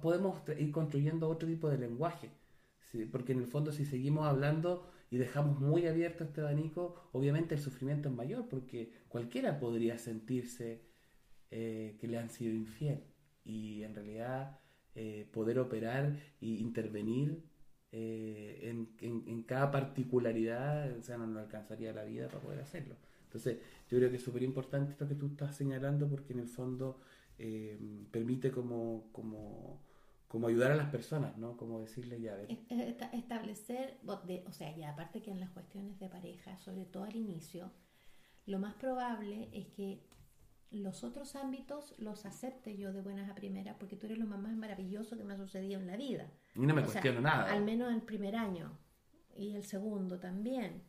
Podemos 0.00 0.42
ir 0.58 0.72
construyendo 0.72 1.28
otro 1.28 1.48
tipo 1.48 1.68
de 1.68 1.78
lenguaje, 1.78 2.30
porque 3.10 3.32
en 3.32 3.40
el 3.40 3.46
fondo 3.46 3.72
si 3.72 3.84
seguimos 3.84 4.26
hablando 4.26 4.90
y 5.10 5.18
dejamos 5.18 5.60
muy 5.60 5.86
abierto 5.86 6.24
este 6.24 6.40
abanico, 6.40 7.08
obviamente 7.12 7.54
el 7.54 7.60
sufrimiento 7.60 8.08
es 8.08 8.14
mayor, 8.14 8.48
porque 8.48 8.92
cualquiera 9.08 9.58
podría 9.60 9.98
sentirse 9.98 10.82
eh, 11.50 11.98
que 12.00 12.08
le 12.08 12.18
han 12.18 12.30
sido 12.30 12.54
infiel 12.54 13.04
y 13.44 13.82
en 13.82 13.94
realidad 13.94 14.58
eh, 14.94 15.28
poder 15.32 15.58
operar 15.58 16.16
e 16.40 16.46
intervenir 16.46 17.42
eh, 17.92 18.60
en, 18.62 18.88
en- 19.00 19.24
en 19.28 19.42
cada 19.42 19.70
particularidad, 19.70 20.96
o 20.98 21.02
sea, 21.02 21.18
no 21.18 21.26
nos 21.26 21.42
alcanzaría 21.44 21.92
la 21.92 22.04
vida 22.04 22.28
para 22.28 22.40
poder 22.40 22.60
hacerlo. 22.60 22.96
Entonces, 23.24 23.58
yo 23.88 23.98
creo 23.98 24.10
que 24.10 24.16
es 24.16 24.22
súper 24.22 24.42
importante 24.42 24.92
esto 24.92 25.08
que 25.08 25.14
tú 25.14 25.26
estás 25.26 25.56
señalando 25.56 26.08
porque 26.08 26.32
en 26.32 26.40
el 26.40 26.48
fondo 26.48 27.00
eh, 27.38 27.78
permite 28.10 28.50
como, 28.50 29.08
como, 29.12 29.80
como 30.28 30.48
ayudar 30.48 30.72
a 30.72 30.76
las 30.76 30.90
personas, 30.90 31.36
¿no? 31.38 31.56
Como 31.56 31.80
decirle, 31.80 32.20
ya, 32.20 32.32
a 32.34 32.36
ver, 32.36 32.46
Es- 32.50 32.58
es 32.70 32.80
esta- 32.88 33.06
establecer, 33.12 33.98
o 34.06 34.52
sea, 34.52 34.74
ya 34.76 34.90
aparte 34.90 35.22
que 35.22 35.30
en 35.30 35.40
las 35.40 35.50
cuestiones 35.50 35.98
de 35.98 36.08
pareja, 36.08 36.56
sobre 36.58 36.84
todo 36.84 37.04
al 37.04 37.16
inicio, 37.16 37.70
lo 38.46 38.58
más 38.58 38.74
probable 38.74 39.48
es 39.52 39.66
que 39.68 40.00
los 40.72 41.04
otros 41.04 41.36
ámbitos 41.36 41.94
los 41.98 42.24
acepte 42.24 42.76
yo 42.76 42.92
de 42.92 43.02
buenas 43.02 43.30
a 43.30 43.34
primeras, 43.34 43.76
porque 43.78 43.96
tú 43.96 44.06
eres 44.06 44.18
lo 44.18 44.26
más 44.26 44.40
más 44.40 44.56
maravilloso 44.56 45.16
que 45.16 45.24
me 45.24 45.34
ha 45.34 45.36
sucedido 45.36 45.80
en 45.80 45.86
la 45.86 45.96
vida. 45.96 46.30
y 46.54 46.60
no 46.60 46.74
me 46.74 46.82
O 46.82 46.84
sea, 46.84 47.00
cuestiono 47.00 47.20
nada. 47.20 47.52
Al 47.52 47.64
menos 47.64 47.92
el 47.92 48.02
primer 48.02 48.36
año 48.36 48.78
y 49.36 49.54
el 49.54 49.64
segundo 49.64 50.18
también. 50.18 50.82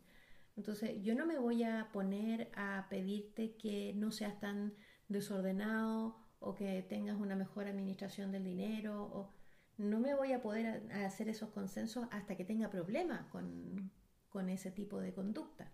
Entonces, 0.56 1.02
yo 1.02 1.14
no 1.14 1.26
me 1.26 1.38
voy 1.38 1.64
a 1.64 1.90
poner 1.92 2.50
a 2.54 2.86
pedirte 2.88 3.56
que 3.56 3.92
no 3.94 4.10
seas 4.12 4.38
tan 4.38 4.74
desordenado 5.08 6.16
o 6.38 6.54
que 6.54 6.82
tengas 6.82 7.16
una 7.18 7.34
mejor 7.34 7.66
administración 7.66 8.30
del 8.30 8.44
dinero. 8.44 9.02
O... 9.02 9.34
No 9.76 9.98
me 9.98 10.14
voy 10.14 10.32
a 10.32 10.40
poder 10.40 10.90
a 10.92 11.04
hacer 11.04 11.28
esos 11.28 11.50
consensos 11.50 12.06
hasta 12.12 12.36
que 12.36 12.44
tenga 12.44 12.70
problemas 12.70 13.26
con, 13.26 13.90
con 14.28 14.48
ese 14.48 14.70
tipo 14.70 15.00
de 15.00 15.12
conducta. 15.12 15.72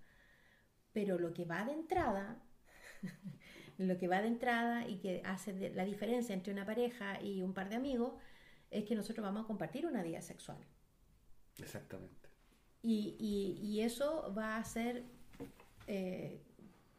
Pero 0.93 1.19
lo 1.19 1.35
que 1.35 1.45
va 1.45 1.65
de 1.65 1.73
entrada, 1.73 2.43
lo 3.79 3.99
que 3.99 4.09
va 4.09 4.21
de 4.23 4.29
entrada 4.29 4.89
y 4.89 4.97
que 4.99 5.23
hace 5.25 5.71
la 5.75 5.85
diferencia 5.85 6.35
entre 6.35 6.53
una 6.53 6.67
pareja 6.67 7.21
y 7.23 7.43
un 7.43 7.55
par 7.55 7.69
de 7.69 7.77
amigos 7.77 8.15
es 8.71 8.85
que 8.85 8.95
nosotros 8.95 9.25
vamos 9.25 9.45
a 9.45 9.47
compartir 9.47 9.87
una 9.87 10.03
vida 10.03 10.23
sexual. 10.23 10.59
Exactamente. 11.59 12.29
Y, 12.83 13.17
y- 13.19 13.67
y 13.67 13.81
eso 13.83 14.33
va 14.37 14.57
a 14.57 14.65
ser 14.65 15.05
eh, 15.87 16.43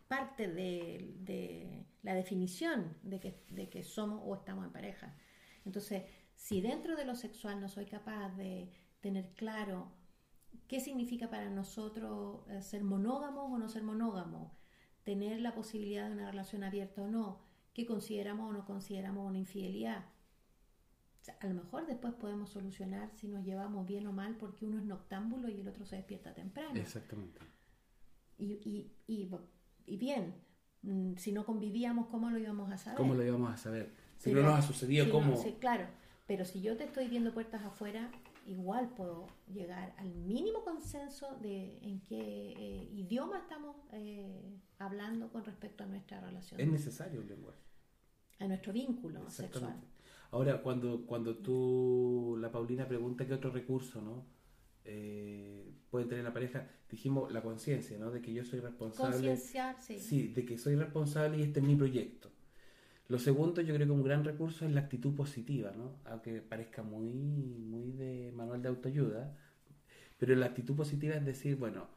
parte 0.08 0.47
de, 0.49 1.16
de 1.20 1.86
la 2.04 2.14
definición 2.16 2.97
de 3.04 3.20
que, 3.20 3.43
de 3.49 3.70
que 3.70 3.84
somos 3.84 4.22
o 4.26 4.36
estamos 4.36 4.66
en 4.66 4.72
pareja. 4.72 5.16
Entonces, 5.66 6.04
si 6.36 6.62
dentro 6.62 6.95
de 6.95 7.06
lo 7.06 7.16
sexual 7.16 7.60
no 7.62 7.70
soy 7.70 7.86
capaz 7.86 8.30
de 8.38 8.72
tener 9.02 9.32
claro 9.36 9.91
qué 10.68 10.80
significa 10.80 11.30
para 11.30 11.49
nosotros 11.49 12.41
eh, 12.49 12.62
ser 12.62 12.84
monógamos 12.84 13.52
o 13.52 13.58
no 13.58 13.70
ser 13.70 13.84
monógamos, 13.84 14.52
tener 15.04 15.39
la 15.41 15.54
posibilidad 15.54 16.08
de 16.08 16.14
una 16.14 16.30
relación 16.32 16.64
abierta 16.64 17.02
o 17.02 17.08
no, 17.08 17.39
qué 17.74 17.86
consideramos 17.86 18.49
o 18.49 18.54
no 18.54 18.66
consideramos 18.66 19.28
una 19.28 19.38
infidelidad, 19.39 20.06
o 21.22 21.24
sea, 21.24 21.38
a 21.39 21.47
lo 21.47 21.54
mejor 21.54 21.86
después 21.86 22.14
podemos 22.16 22.49
solucionar 22.49 23.12
si 23.16 23.28
nos 23.28 23.45
llevamos 23.45 23.86
bien 23.86 24.08
o 24.08 24.12
mal 24.12 24.36
porque 24.38 24.66
uno 24.66 24.80
es 24.80 24.86
noctámbulo 24.86 25.49
y 25.49 25.60
el 25.62 25.68
otro 25.68 25.86
se 25.86 25.95
despierta 25.97 26.34
temprano. 26.34 26.80
Exactamente. 26.80 27.39
Y, 28.39 28.54
y, 28.54 28.91
y, 29.08 29.30
y 29.86 29.97
bien, 29.97 30.34
mm, 30.82 31.18
si 31.18 31.32
no 31.32 31.45
convivíamos, 31.45 32.08
¿cómo 32.08 32.32
lo 32.32 32.39
íbamos 32.39 32.72
a 32.72 32.78
saber? 32.80 32.97
¿Cómo 32.97 33.14
lo 33.14 33.24
íbamos 33.24 33.52
a 33.54 33.58
saber? 33.58 33.93
Si 34.18 34.32
Pero- 34.32 34.41
no 34.43 34.49
nos 34.49 34.60
ha 34.60 34.62
sucedido, 34.64 35.06
si 35.06 35.12
no- 35.12 35.18
¿cómo? 35.20 35.38
sí, 35.38 35.58
claro, 35.60 35.86
pero 36.26 36.43
si 36.43 36.62
yo 36.62 36.76
te 36.76 36.86
estoy 36.86 37.08
viendo 37.08 37.34
puertas 37.34 37.64
afuera, 37.64 38.10
igual 38.45 38.93
puedo 38.95 39.27
llegar 39.47 39.93
al 39.97 40.13
mínimo 40.13 40.63
consenso 40.63 41.37
de 41.41 41.77
en 41.81 42.01
qué 42.01 42.53
eh, 42.57 42.89
idioma 42.93 43.39
estamos 43.39 43.75
eh, 43.93 44.59
hablando 44.79 45.31
con 45.31 45.43
respecto 45.43 45.83
a 45.83 45.87
nuestra 45.87 46.19
relación, 46.21 46.59
Es 46.59 46.67
necesario 46.67 47.21
el 47.21 47.27
lenguaje. 47.27 47.59
a 48.39 48.47
nuestro 48.47 48.73
vínculo 48.73 49.29
sexual. 49.29 49.79
Ahora, 50.31 50.61
cuando, 50.61 51.05
cuando 51.05 51.37
tú, 51.37 52.37
la 52.39 52.51
Paulina 52.51 52.87
pregunta 52.87 53.27
qué 53.27 53.33
otro 53.33 53.51
recurso, 53.51 54.01
¿no? 54.01 54.25
Eh, 54.85 55.73
puede 55.89 56.05
tener 56.05 56.23
la 56.23 56.33
pareja, 56.33 56.67
dijimos 56.89 57.31
la 57.31 57.41
conciencia, 57.43 57.97
¿no? 57.99 58.11
De 58.11 58.21
que 58.21 58.33
yo 58.33 58.43
soy 58.45 58.61
responsable. 58.61 59.11
Concienciar, 59.11 59.79
sí. 59.79 59.99
Sí, 59.99 60.27
de 60.29 60.45
que 60.45 60.57
soy 60.57 60.75
responsable 60.75 61.37
y 61.37 61.43
este 61.43 61.59
es 61.59 61.65
mi 61.65 61.75
proyecto. 61.75 62.31
Lo 63.12 63.20
segundo, 63.20 63.62
yo 63.62 63.74
creo 63.76 63.86
que 63.88 63.91
un 63.93 64.03
gran 64.03 64.24
recurso 64.24 64.66
es 64.66 64.72
la 64.72 64.82
actitud 64.82 65.14
positiva, 65.14 65.72
¿no? 65.76 65.97
Aunque 66.05 66.41
parezca 66.41 66.82
muy, 66.82 67.09
muy 67.12 67.91
de 67.91 68.32
manual 68.34 68.62
de 68.62 68.70
autoayuda, 68.70 69.36
pero 70.18 70.34
la 70.36 70.45
actitud 70.47 70.76
positiva 70.76 71.16
es 71.16 71.26
decir, 71.26 71.55
bueno, 71.57 71.88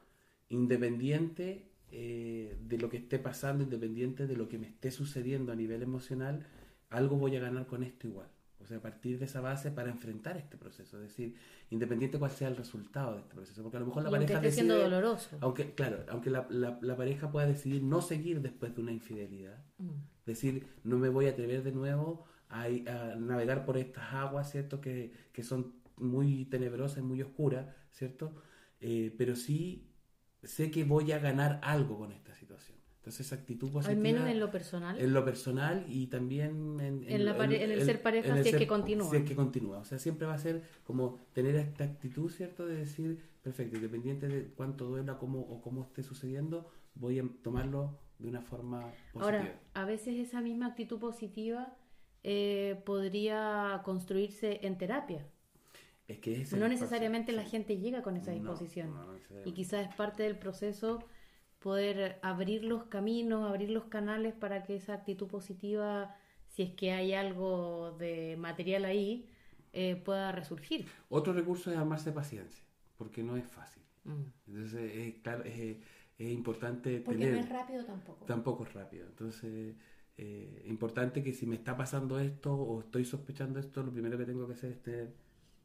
independiente 0.48 1.70
eh, 1.92 2.58
de 2.60 2.78
lo 2.78 2.88
que 2.88 2.96
esté 2.96 3.18
pasando, 3.18 3.62
independiente 3.62 4.26
de 4.26 4.36
lo 4.36 4.48
que 4.48 4.58
me 4.58 4.66
esté 4.66 4.90
sucediendo 4.90 5.52
a 5.52 5.54
nivel 5.54 5.82
emocional, 5.82 6.44
algo 6.90 7.16
voy 7.16 7.36
a 7.36 7.40
ganar 7.40 7.66
con 7.66 7.82
esto 7.84 8.08
igual. 8.08 8.28
O 8.60 8.66
sea, 8.66 8.78
a 8.78 8.80
partir 8.80 9.18
de 9.18 9.26
esa 9.26 9.40
base 9.40 9.70
para 9.70 9.90
enfrentar 9.90 10.36
este 10.38 10.56
proceso, 10.56 10.96
es 10.96 11.02
decir, 11.10 11.34
independiente 11.70 12.18
cuál 12.18 12.30
sea 12.30 12.48
el 12.48 12.56
resultado 12.56 13.14
de 13.14 13.20
este 13.20 13.34
proceso, 13.34 13.62
porque 13.62 13.76
a 13.76 13.80
lo 13.80 13.86
mejor 13.86 14.02
la 14.04 14.08
Y 14.08 14.12
pareja 14.12 14.34
esté 14.36 14.50
siendo 14.52 14.74
decide- 14.74 14.90
doloroso. 14.90 15.36
aunque, 15.40 15.74
claro, 15.74 16.04
aunque 16.08 16.30
la, 16.30 16.46
la- 16.50 16.78
la 16.80 16.96
pareja 16.96 17.30
pueda 17.30 17.46
decidir 17.46 17.82
no 17.82 18.00
seguir 18.00 18.40
después 18.40 18.74
de 18.74 18.80
una 18.80 18.92
infidelidad, 18.92 19.62
Mm. 19.78 19.90
Decir, 20.26 20.66
no 20.84 20.98
me 20.98 21.08
voy 21.08 21.26
a 21.26 21.30
atrever 21.30 21.62
de 21.62 21.72
nuevo 21.72 22.24
a, 22.48 22.68
navegar 23.18 23.64
por 23.64 23.76
estas 23.76 24.12
aguas, 24.14 24.50
¿cierto? 24.50 24.80
Que, 24.80 25.12
que 25.32 25.42
son 25.42 25.74
muy 25.96 26.44
tenebrosas, 26.46 27.02
muy 27.02 27.22
oscuras, 27.22 27.66
¿cierto? 27.90 28.34
Eh, 28.80 29.14
pero 29.16 29.36
sí 29.36 29.88
sé 30.42 30.70
que 30.70 30.84
voy 30.84 31.12
a 31.12 31.18
ganar 31.18 31.60
algo 31.62 31.98
con 31.98 32.12
esta 32.12 32.34
situación. 32.34 32.78
Entonces 32.98 33.26
esa 33.26 33.36
actitud 33.36 33.70
positiva... 33.70 33.92
Al 33.92 34.02
menos 34.02 34.28
en 34.28 34.40
lo 34.40 34.50
personal. 34.50 34.98
En 34.98 35.12
lo 35.12 35.24
personal 35.24 35.84
y 35.88 36.06
también 36.06 36.80
en, 36.80 37.04
En 37.06 37.24
la 37.26 37.36
pare- 37.36 37.62
en 37.62 37.70
el 37.70 37.84
ser 37.84 38.00
pareja, 38.00 38.42
si 38.42 38.48
es 38.48 38.56
que 38.56 38.66
continúa. 38.66 39.10
Si 39.10 39.16
es 39.16 39.24
que 39.24 39.34
continúa. 39.34 39.78
O 39.78 39.84
sea, 39.84 39.98
siempre 39.98 40.26
va 40.26 40.34
a 40.34 40.38
ser 40.38 40.62
como 40.84 41.20
tener 41.34 41.54
esta 41.56 41.84
actitud, 41.84 42.30
¿cierto? 42.30 42.64
De 42.66 42.76
decir, 42.76 43.20
perfecto, 43.42 43.76
independiente 43.76 44.26
de 44.26 44.44
cuánto 44.54 44.86
duela 44.86 45.18
cómo, 45.18 45.40
o 45.40 45.60
cómo 45.60 45.82
esté 45.82 46.02
sucediendo, 46.02 46.70
voy 46.94 47.18
a 47.18 47.24
tomarlo 47.42 47.98
de 48.24 48.30
una 48.30 48.40
forma 48.40 48.80
positiva. 49.12 49.24
Ahora, 49.24 49.60
a 49.74 49.84
veces 49.84 50.18
esa 50.18 50.40
misma 50.40 50.66
actitud 50.66 50.98
positiva 50.98 51.76
eh, 52.22 52.80
podría 52.86 53.82
construirse 53.84 54.60
en 54.62 54.78
terapia. 54.78 55.26
es 56.08 56.18
que 56.20 56.40
es 56.40 56.52
No 56.54 56.68
necesariamente 56.68 57.32
la 57.32 57.44
gente 57.44 57.76
llega 57.76 58.02
con 58.02 58.16
esa 58.16 58.32
disposición. 58.32 58.94
no, 58.94 59.04
no 59.04 59.12
necesariamente. 59.12 59.50
y 59.50 59.52
quizás 59.52 59.88
es 59.88 59.94
parte 59.94 60.22
del 60.22 60.38
proceso 60.38 61.04
poder 61.58 62.18
abrir 62.22 62.64
los 62.64 62.84
caminos, 62.84 63.48
abrir 63.48 63.70
los 63.70 63.84
canales 63.84 64.32
para 64.34 64.64
que 64.64 64.76
esa 64.76 64.94
actitud 64.94 65.28
positiva, 65.28 66.16
si 66.48 66.62
es 66.62 66.70
que 66.70 66.92
hay 66.92 67.12
algo 67.12 67.94
de 67.98 68.36
material 68.38 68.86
ahí, 68.86 69.28
eh, 69.72 69.96
pueda 69.96 70.32
resurgir. 70.32 70.86
Otro 71.10 71.32
recurso 71.32 71.70
es 71.70 71.76
amarse 71.76 72.10
paciencia, 72.12 72.64
porque 72.96 73.22
no 73.22 73.36
es 73.36 73.46
fácil. 73.46 73.82
Mm. 74.04 74.22
Entonces, 74.46 74.92
es, 74.94 75.14
claro, 75.22 75.44
es, 75.44 75.76
es 76.18 76.30
importante 76.30 77.00
Porque 77.00 77.18
tener... 77.20 77.34
no 77.34 77.40
es 77.40 77.48
rápido 77.48 77.84
tampoco. 77.84 78.24
Tampoco 78.26 78.64
es 78.64 78.72
rápido. 78.72 79.06
Entonces, 79.06 79.74
eh, 80.16 80.62
importante 80.66 81.22
que 81.22 81.32
si 81.32 81.46
me 81.46 81.56
está 81.56 81.76
pasando 81.76 82.18
esto 82.20 82.54
o 82.54 82.80
estoy 82.80 83.04
sospechando 83.04 83.58
esto, 83.58 83.82
lo 83.82 83.92
primero 83.92 84.16
que 84.16 84.24
tengo 84.24 84.46
que 84.46 84.52
hacer 84.54 84.72
es 84.72 84.82
tener 84.82 85.12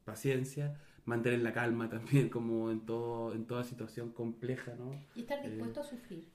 paciencia, 0.04 0.74
mantener 1.04 1.40
la 1.40 1.52
calma 1.52 1.88
también, 1.90 2.28
como 2.28 2.70
en 2.70 2.80
todo 2.80 3.32
en 3.34 3.44
toda 3.46 3.62
situación 3.64 4.10
compleja, 4.12 4.74
¿no? 4.74 4.90
Y 5.14 5.20
estar 5.20 5.38
Eh, 5.44 5.48
dispuesto 5.50 5.80
a 5.80 5.84
sufrir. 5.84 6.26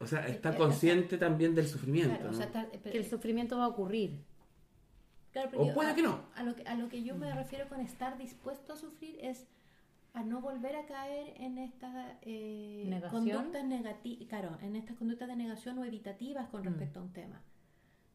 O 0.00 0.06
sea, 0.06 0.26
Eh, 0.26 0.32
está 0.32 0.50
eh, 0.54 0.56
consciente 0.56 1.16
también 1.18 1.54
del 1.54 1.66
sufrimiento, 1.68 2.14
Claro, 2.14 2.28
o 2.30 2.32
¿no? 2.32 2.36
sea, 2.38 2.46
estar- 2.46 2.68
pero- 2.70 2.92
Que 2.92 2.98
el 2.98 3.04
sufrimiento 3.06 3.56
va 3.58 3.64
a 3.64 3.68
ocurrir. 3.68 4.18
claro, 5.32 5.48
o 5.48 5.52
porque 5.52 5.72
puede 5.72 5.90
a- 5.90 5.94
que 5.94 6.02
no. 6.02 6.24
A 6.34 6.42
lo 6.42 6.54
que, 6.56 6.62
a 6.62 6.74
lo 6.74 6.88
que 6.88 7.02
yo 7.04 7.14
me 7.16 7.32
refiero 7.34 7.68
con 7.68 7.80
estar 7.80 8.18
dispuesto 8.18 8.72
a 8.72 8.76
sufrir 8.76 9.16
es 9.20 9.46
a 10.14 10.22
no 10.22 10.40
volver 10.40 10.76
a 10.76 10.86
caer 10.86 11.34
en 11.40 11.58
estas 11.58 12.16
eh, 12.22 13.00
conductas 13.10 13.64
negativas, 13.64 14.28
claro, 14.28 14.58
en 14.62 14.76
estas 14.76 14.96
conductas 14.96 15.28
de 15.28 15.36
negación 15.36 15.78
o 15.78 15.84
evitativas 15.84 16.48
con 16.48 16.62
Mm. 16.62 16.64
respecto 16.64 17.00
a 17.00 17.02
un 17.02 17.12
tema. 17.12 17.42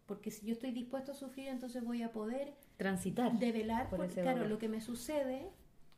Porque 0.06 0.32
si 0.32 0.46
yo 0.46 0.54
estoy 0.54 0.72
dispuesto 0.72 1.14
a 1.14 1.16
sufrir, 1.16 1.48
entonces 1.48 1.84
voy 1.84 2.02
a 2.02 2.12
poder 2.12 2.56
Transitar. 2.78 3.40
develar, 3.40 3.90
por 3.90 4.08
claro, 4.10 4.48
lo 4.48 4.58
que 4.58 4.68
me 4.68 4.82
sucede 4.82 5.50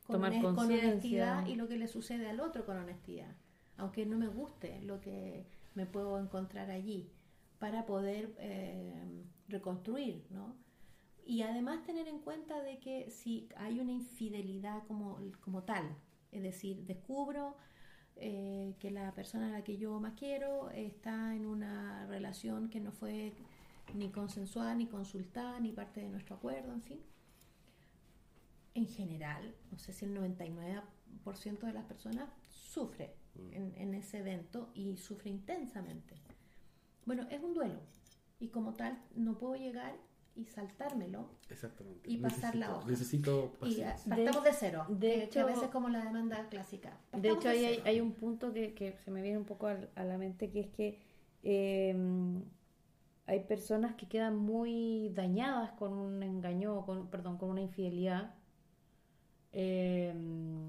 con, 0.06 0.16
Tomar 0.22 0.32
honestidad 0.44 1.46
y 1.46 1.56
lo 1.56 1.66
que 1.66 1.76
le 1.76 1.88
sucede 1.88 2.28
al 2.28 2.38
otro 2.40 2.64
con 2.64 2.76
honestidad. 2.76 3.34
Aunque 3.76 4.06
no 4.06 4.16
me 4.16 4.28
guste 4.28 4.80
lo 4.82 5.00
que 5.00 5.46
me 5.74 5.86
puedo 5.86 6.20
encontrar 6.20 6.70
allí, 6.70 7.10
para 7.58 7.86
poder 7.86 8.34
eh, 8.38 9.24
reconstruir, 9.48 10.24
¿no? 10.30 10.54
Y 11.26 11.42
además 11.42 11.82
tener 11.82 12.06
en 12.06 12.20
cuenta 12.20 12.62
de 12.62 12.78
que 12.78 13.10
si 13.10 13.48
hay 13.56 13.80
una 13.80 13.90
infidelidad 13.90 14.86
como, 14.86 15.18
como 15.40 15.64
tal, 15.64 15.96
es 16.30 16.40
decir, 16.40 16.84
descubro 16.86 17.56
eh, 18.14 18.76
que 18.78 18.92
la 18.92 19.12
persona 19.12 19.48
a 19.48 19.50
la 19.50 19.64
que 19.64 19.76
yo 19.76 19.98
más 19.98 20.14
quiero 20.16 20.70
está 20.70 21.34
en 21.34 21.44
una 21.44 22.06
relación 22.06 22.70
que 22.70 22.78
no 22.78 22.92
fue 22.92 23.32
ni 23.92 24.10
consensuada, 24.12 24.76
ni 24.76 24.86
consultada, 24.86 25.58
ni 25.58 25.72
parte 25.72 26.00
de 26.00 26.08
nuestro 26.08 26.36
acuerdo, 26.36 26.72
en 26.72 26.82
fin. 26.82 27.00
En 28.74 28.86
general, 28.86 29.52
no 29.72 29.78
sé 29.80 29.92
si 29.92 30.04
el 30.04 30.16
99% 30.16 31.58
de 31.58 31.72
las 31.72 31.86
personas 31.86 32.30
sufre 32.48 33.16
en, 33.34 33.74
en 33.76 33.94
ese 33.94 34.18
evento 34.18 34.70
y 34.74 34.96
sufre 34.96 35.28
intensamente. 35.28 36.14
Bueno, 37.04 37.26
es 37.30 37.42
un 37.42 37.52
duelo 37.52 37.80
y 38.38 38.48
como 38.48 38.74
tal 38.74 39.02
no 39.16 39.36
puedo 39.38 39.56
llegar 39.56 39.96
y 40.36 40.44
saltármelo 40.44 41.30
Exactamente. 41.48 42.08
y 42.10 42.18
pasar 42.18 42.54
la 42.54 42.76
hoja. 42.76 42.86
Necesito 42.88 43.52
y 43.62 43.80
ah, 43.82 43.94
paciencia. 43.94 44.16
partamos 44.16 44.44
de, 44.44 44.52
cero. 44.52 44.84
de 44.88 44.96
que- 44.98 45.14
que 45.14 45.38
a 45.38 45.42
hecho- 45.42 45.46
veces 45.46 45.68
como 45.70 45.88
la 45.88 46.04
demanda 46.04 46.46
clásica. 46.48 46.96
De 47.12 47.30
hecho, 47.30 47.48
hay, 47.48 47.80
hay 47.84 48.00
un 48.00 48.12
punto 48.12 48.52
que, 48.52 48.74
que 48.74 48.92
se 49.04 49.10
me 49.10 49.22
viene 49.22 49.38
un 49.38 49.44
poco 49.46 49.66
a, 49.68 50.04
la 50.04 50.18
mente, 50.18 50.50
que 50.50 50.60
es 50.60 50.68
que 50.68 50.98
eh, 51.42 51.96
hay 53.26 53.40
personas 53.40 53.94
que 53.96 54.06
quedan 54.08 54.36
muy 54.36 55.08
dañadas 55.14 55.72
con 55.72 55.92
un 55.94 56.22
engaño, 56.22 56.84
con, 56.86 57.08
perdón, 57.08 57.38
con 57.38 57.50
una 57.50 57.62
infidelidad. 57.62 58.34
Eh, 59.52 60.12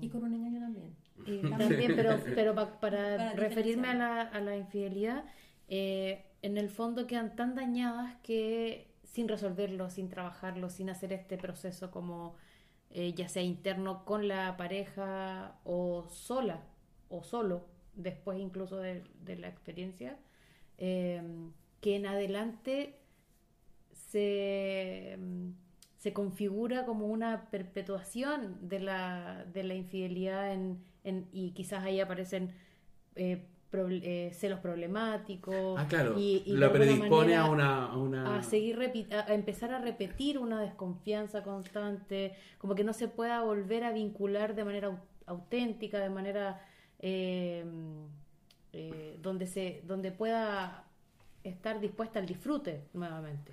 Y 0.02 0.10
con 0.10 0.24
un 0.24 0.34
engaño 0.34 0.60
también. 0.62 0.96
y 1.26 1.42
también, 1.50 1.94
pero, 1.96 2.18
pero 2.36 2.56
pa- 2.56 2.80
para, 2.80 3.18
Para 3.18 3.32
referirme 3.34 3.90
a 3.90 3.94
la, 3.94 4.08
diferenciar. 4.10 4.38
a 4.42 4.46
la 4.46 4.58
infidelidad, 4.58 5.26
eh, 5.68 6.24
en 6.42 6.58
el 6.58 6.70
fondo 6.70 7.06
quedan 7.08 7.36
tan 7.36 7.56
dañadas 7.56 8.16
que 8.24 8.88
sin 9.18 9.28
resolverlo, 9.28 9.90
sin 9.90 10.10
trabajarlo, 10.10 10.70
sin 10.70 10.92
hacer 10.92 11.12
este 11.12 11.40
proceso 11.40 11.90
como 11.90 12.36
eh, 12.92 13.14
ya 13.14 13.28
sea 13.28 13.42
interno 13.42 14.06
con 14.06 14.28
la 14.28 14.56
pareja 14.58 15.56
o 15.64 16.08
sola 16.08 16.62
o 17.10 17.24
solo, 17.24 17.66
después 17.96 18.40
incluso 18.40 18.78
de, 18.78 19.02
la 19.26 19.48
experiencia, 19.48 20.20
eh, 20.78 21.20
que 21.82 21.96
en 21.96 22.06
adelante 22.06 23.00
se, 23.92 25.18
se 25.98 26.14
configura 26.14 26.86
como 26.86 27.08
una 27.08 27.50
perpetuación 27.50 28.70
de 28.70 28.82
la, 28.82 29.46
de 29.52 29.64
la 29.64 29.74
infidelidad 29.74 30.56
y 31.32 31.52
quizás 31.54 31.84
ahí 31.84 32.02
aparecen 32.02 32.54
eh, 33.16 33.48
proble- 33.72 34.02
eh, 34.04 34.32
celos 34.34 34.60
problemáticos 34.60 35.80
Ah, 35.80 35.86
claro. 35.88 36.16
y, 36.18 36.44
y 36.46 36.52
alguna 36.52 36.72
predispone 36.72 37.36
a 37.36 37.46
una... 37.50 37.86
A 37.86 37.98
una... 37.98 38.38
a 38.38 38.44
seguir 38.44 38.80
a, 39.12 39.34
empezar 39.34 39.72
a 39.72 39.80
repetir 39.80 40.38
una 40.38 40.62
desconfianza 40.62 41.44
constante, 41.44 42.34
como 42.58 42.76
que 42.76 42.84
no 42.84 42.94
se 42.94 43.08
pueda 43.08 43.42
volver 43.42 43.84
a 43.84 43.92
vincular 43.92 44.56
de 44.56 44.64
manera 44.66 44.90
au- 44.90 45.00
auténtica, 45.26 46.00
de 46.00 46.10
manera 46.10 46.62
eh, 47.00 47.66
eh, 48.74 49.18
donde 49.22 49.48
se 49.48 49.82
donde 49.86 50.12
pueda 50.12 50.84
estar 51.44 51.80
dispuesta 51.80 52.20
al 52.20 52.26
disfrute 52.26 52.84
nuevamente. 52.94 53.52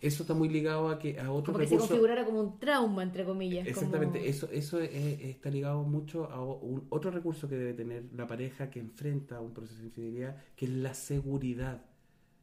Eso 0.00 0.22
está 0.22 0.34
muy 0.34 0.48
ligado 0.48 0.88
a 0.88 0.98
que 0.98 1.18
a 1.18 1.30
otro 1.32 1.52
Como 1.52 1.62
que 1.64 1.68
se 1.70 1.76
configurara 1.78 2.24
como 2.24 2.40
un 2.40 2.58
trauma, 2.58 3.02
entre 3.02 3.24
comillas. 3.24 3.66
Exactamente, 3.66 4.18
como- 4.18 4.30
eso, 4.30 4.48
eso 4.52 4.80
es- 4.80 5.20
está 5.20 5.50
ligado 5.50 5.82
mucho 5.84 6.30
a 6.30 6.44
un- 6.44 6.86
otro 6.90 7.10
recurso 7.10 7.48
que 7.48 7.56
debe 7.56 7.72
tener 7.74 8.04
la 8.14 8.26
pareja 8.26 8.70
que 8.70 8.78
enfrenta 8.80 9.40
un 9.40 9.52
proceso 9.54 9.80
de 9.80 9.86
infidelidad, 9.86 10.36
que 10.54 10.66
es 10.66 10.70
la 10.72 10.94
seguridad 10.94 11.82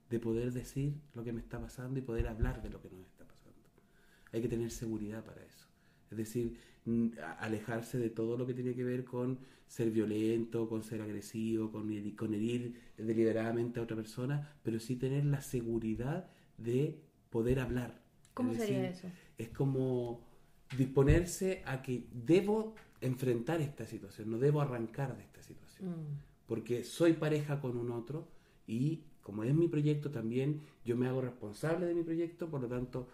de 0.10 0.20
poder 0.20 0.52
decir 0.52 0.94
lo 1.16 1.24
que 1.24 1.32
me 1.34 1.40
está 1.42 1.60
pasando 1.60 2.00
y 2.00 2.02
poder 2.02 2.28
hablar 2.28 2.62
de 2.62 2.70
lo 2.70 2.82
que 2.82 2.90
nos 2.90 3.02
está 3.06 3.26
pasando. 3.26 3.58
Hay 4.32 4.42
que 4.42 4.48
tener 4.50 4.70
seguridad 4.72 5.24
para 5.24 5.44
eso. 5.44 5.68
Es 6.12 6.18
decir, 6.18 6.58
alejarse 7.40 7.98
de 7.98 8.10
todo 8.10 8.38
lo 8.38 8.46
que 8.46 8.54
tiene 8.54 8.76
que 8.76 8.84
ver 8.84 9.06
con 9.06 9.40
ser 9.68 9.90
violento, 9.90 10.68
con 10.70 10.84
ser 10.84 11.02
agresivo, 11.02 11.72
con 11.72 11.90
herir, 11.92 12.16
con 12.16 12.34
herir 12.34 12.76
deliberadamente 12.98 13.80
a 13.80 13.84
otra 13.84 13.96
persona, 13.96 14.56
pero 14.64 14.80
sí 14.80 14.96
tener 14.96 15.26
la 15.26 15.42
seguridad 15.42 16.28
de 16.58 17.00
poder 17.36 17.58
hablar. 17.60 17.92
¿Cómo 18.34 18.52
Es 18.54 18.60
sería 18.60 18.82
decir, 18.84 19.08
eso? 19.08 19.16
es 19.38 19.50
como 19.50 20.22
disponerse 20.78 21.64
a 21.66 21.82
que 21.82 22.08
debo 22.14 22.76
enfrentar 23.02 23.60
esta 23.62 23.86
situación, 23.86 24.32
no 24.32 24.38
debo 24.38 24.62
arrancar 24.62 25.16
de 25.18 25.24
esta 25.24 25.42
situación, 25.44 25.90
Mm. 25.92 26.20
porque 26.48 26.84
soy 26.84 27.14
pareja 27.14 27.60
con 27.60 27.78
un 27.78 27.90
otro 27.92 28.28
y 28.68 29.04
como 29.22 29.44
es 29.44 29.54
mi 29.56 29.68
proyecto 29.68 30.12
también, 30.12 30.62
yo 30.86 30.96
me 30.98 31.08
hago 31.08 31.22
responsable 31.22 31.86
de 31.86 31.94
mi 31.96 32.04
proyecto, 32.04 32.50
por 32.50 32.62
lo 32.62 32.68
tanto, 32.68 33.08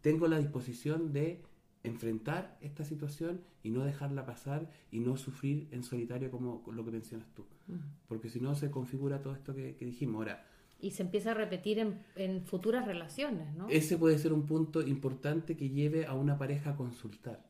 tengo 0.00 0.28
la 0.28 0.38
disposición 0.38 1.12
de 1.12 1.42
enfrentar 1.82 2.58
esta 2.60 2.84
situación 2.84 3.40
y 3.62 3.70
no 3.70 3.84
dejarla 3.84 4.26
pasar 4.26 4.70
y 4.90 5.00
no 5.00 5.16
sufrir 5.16 5.68
en 5.70 5.82
solitario 5.82 6.30
como 6.30 6.62
lo 6.72 6.84
que 6.84 6.90
mencionas 6.90 7.28
tú, 7.34 7.44
Mm. 7.66 7.76
porque 8.08 8.28
si 8.28 8.40
no 8.40 8.54
se 8.54 8.70
configura 8.70 9.20
todo 9.22 9.34
esto 9.34 9.54
que, 9.54 9.74
que 9.76 9.84
dijimos. 9.84 10.16
Ahora, 10.16 10.44
Y 10.78 10.92
se 10.92 11.02
empieza 11.02 11.32
a 11.32 11.34
repetir 11.34 11.78
en, 11.78 12.02
en 12.14 12.44
futuras 12.44 12.86
relaciones, 12.86 13.52
¿no? 13.54 13.68
Ese 13.68 13.98
puede 13.98 14.18
ser 14.18 14.32
un 14.32 14.46
punto 14.46 14.80
importante 14.80 15.56
que 15.56 15.70
lleve 15.70 16.06
a 16.06 16.14
una 16.14 16.38
pareja 16.38 16.70
a 16.70 16.76
consultar. 16.76 17.44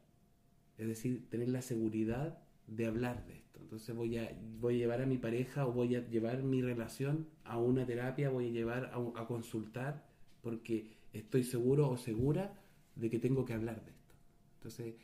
Es 0.79 0.87
decir, 0.87 1.29
tener 1.29 1.49
la 1.49 1.61
seguridad 1.61 2.39
de 2.67 2.87
hablar 2.87 3.27
de 3.27 3.35
esto. 3.35 3.59
Entonces 3.61 3.95
voy 3.95 4.17
a, 4.17 4.31
voy 4.61 4.77
a 4.77 4.79
llevar 4.79 5.03
a 5.03 5.07
mi 5.07 5.19
pareja 5.19 5.67
o 5.67 5.73
voy 5.73 5.97
a 5.97 6.09
llevar 6.09 6.43
mi 6.43 6.63
relación 6.63 7.29
a 7.45 7.59
una 7.59 7.85
terapia, 7.85 8.31
voy 8.31 8.49
a 8.49 8.51
llevar 8.51 8.91
a, 8.95 9.21
a 9.21 9.27
consultar 9.27 10.07
porque 10.41 10.97
estoy 11.13 11.45
seguro 11.45 11.91
o 11.91 11.97
segura 11.97 12.55
de 12.95 13.11
que 13.11 13.19
tengo 13.19 13.45
que 13.45 13.55
hablar 13.55 13.85
de 13.85 13.91
esto. 13.91 14.15
Entonces, 14.55 14.95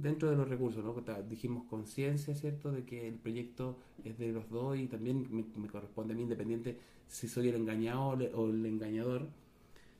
dentro 0.00 0.30
de 0.30 0.36
los 0.36 0.48
recursos, 0.48 0.84
¿no? 0.84 0.94
Dijimos 1.28 1.64
conciencia, 1.64 2.34
¿cierto? 2.34 2.72
De 2.72 2.84
que 2.84 3.08
el 3.08 3.14
proyecto 3.14 3.78
es 4.04 4.18
de 4.18 4.32
los 4.32 4.48
dos 4.50 4.78
y 4.78 4.86
también 4.86 5.26
me, 5.30 5.44
me 5.56 5.68
corresponde 5.68 6.14
a 6.14 6.16
mí, 6.16 6.22
independiente 6.22 6.78
si 7.08 7.28
soy 7.28 7.48
el 7.48 7.56
engañado 7.56 8.08
o 8.08 8.16
le- 8.16 8.34
o 8.34 8.48
el 8.50 8.64
engañador. 8.66 9.28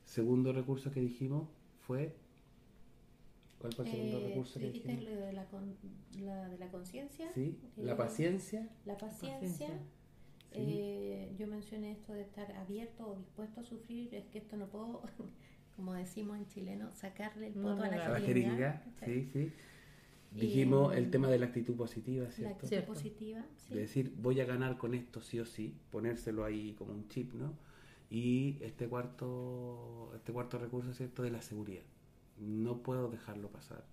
Segundo 0.04 0.52
recurso 0.52 0.90
que 0.90 1.00
dijimos 1.00 1.48
fue... 1.86 2.14
¿Cuál 3.58 3.72
fue 3.72 3.84
el 3.86 3.90
segundo 3.90 4.18
Eh, 4.18 4.28
recurso 4.28 4.60
que 4.60 4.70
dijimos? 4.70 5.02
lo 5.04 5.10
de 5.20 5.32
la, 5.32 5.44
con- 5.46 5.74
la 6.20 6.48
de 6.48 6.58
la 6.58 6.68
conciencia. 6.70 7.28
Sí, 7.32 7.58
eh, 7.76 7.82
la 7.84 7.96
paciencia. 7.96 8.68
La 8.86 8.96
paciencia. 8.96 9.40
Paciencia. 9.40 9.80
Eh, 10.52 11.34
yo 11.38 11.46
mencioné 11.46 11.92
esto 11.92 12.12
de 12.12 12.22
estar 12.22 12.50
abierto 12.52 13.06
o 13.08 13.16
dispuesto 13.16 13.60
a 13.60 13.64
sufrir, 13.64 14.14
es 14.14 14.26
que 14.26 14.38
esto 14.38 14.56
no 14.56 14.66
puedo, 14.68 15.02
como 15.78 15.94
decimos 15.94 16.36
en 16.36 16.46
chileno, 16.48 16.90
sacarle 16.92 17.46
el 17.46 17.52
poto 17.52 17.84
a 17.84 17.86
no, 17.88 17.96
la 17.96 18.04
A 18.06 18.08
la 18.08 18.20
jeringa. 18.20 18.50
jeringa, 18.50 18.82
sí, 19.04 19.30
sí. 19.32 19.52
Dijimos 20.32 20.92
Y- 20.92 20.98
el 20.98 21.10
tema 21.12 21.28
de 21.28 21.38
la 21.38 21.46
actitud 21.46 21.76
positiva, 21.76 22.24
La 22.24 22.30
¿cierto? 22.32 22.50
actitud 22.54 22.68
Cierto. 22.68 22.92
positiva, 22.94 23.44
sí. 23.58 23.74
De 23.74 23.80
decir, 23.82 24.12
voy 24.20 24.40
a 24.40 24.44
ganar 24.44 24.76
con 24.76 24.94
esto 24.94 25.20
sí 25.22 25.38
o 25.38 25.44
sí, 25.46 25.72
ponérselo 25.92 26.44
ahí 26.44 26.72
como 26.76 26.92
un 26.94 27.06
chip, 27.08 27.32
¿no? 27.32 27.52
Y 28.10 28.56
este 28.60 28.88
cuarto, 28.88 30.10
este 30.16 30.32
cuarto 30.32 30.58
recurso, 30.58 30.92
¿cierto? 30.94 31.22
De 31.22 31.30
la 31.30 31.42
seguridad. 31.42 31.84
No 32.40 32.78
puedo 32.78 33.08
dejarlo 33.08 33.48
pasar. 33.48 33.84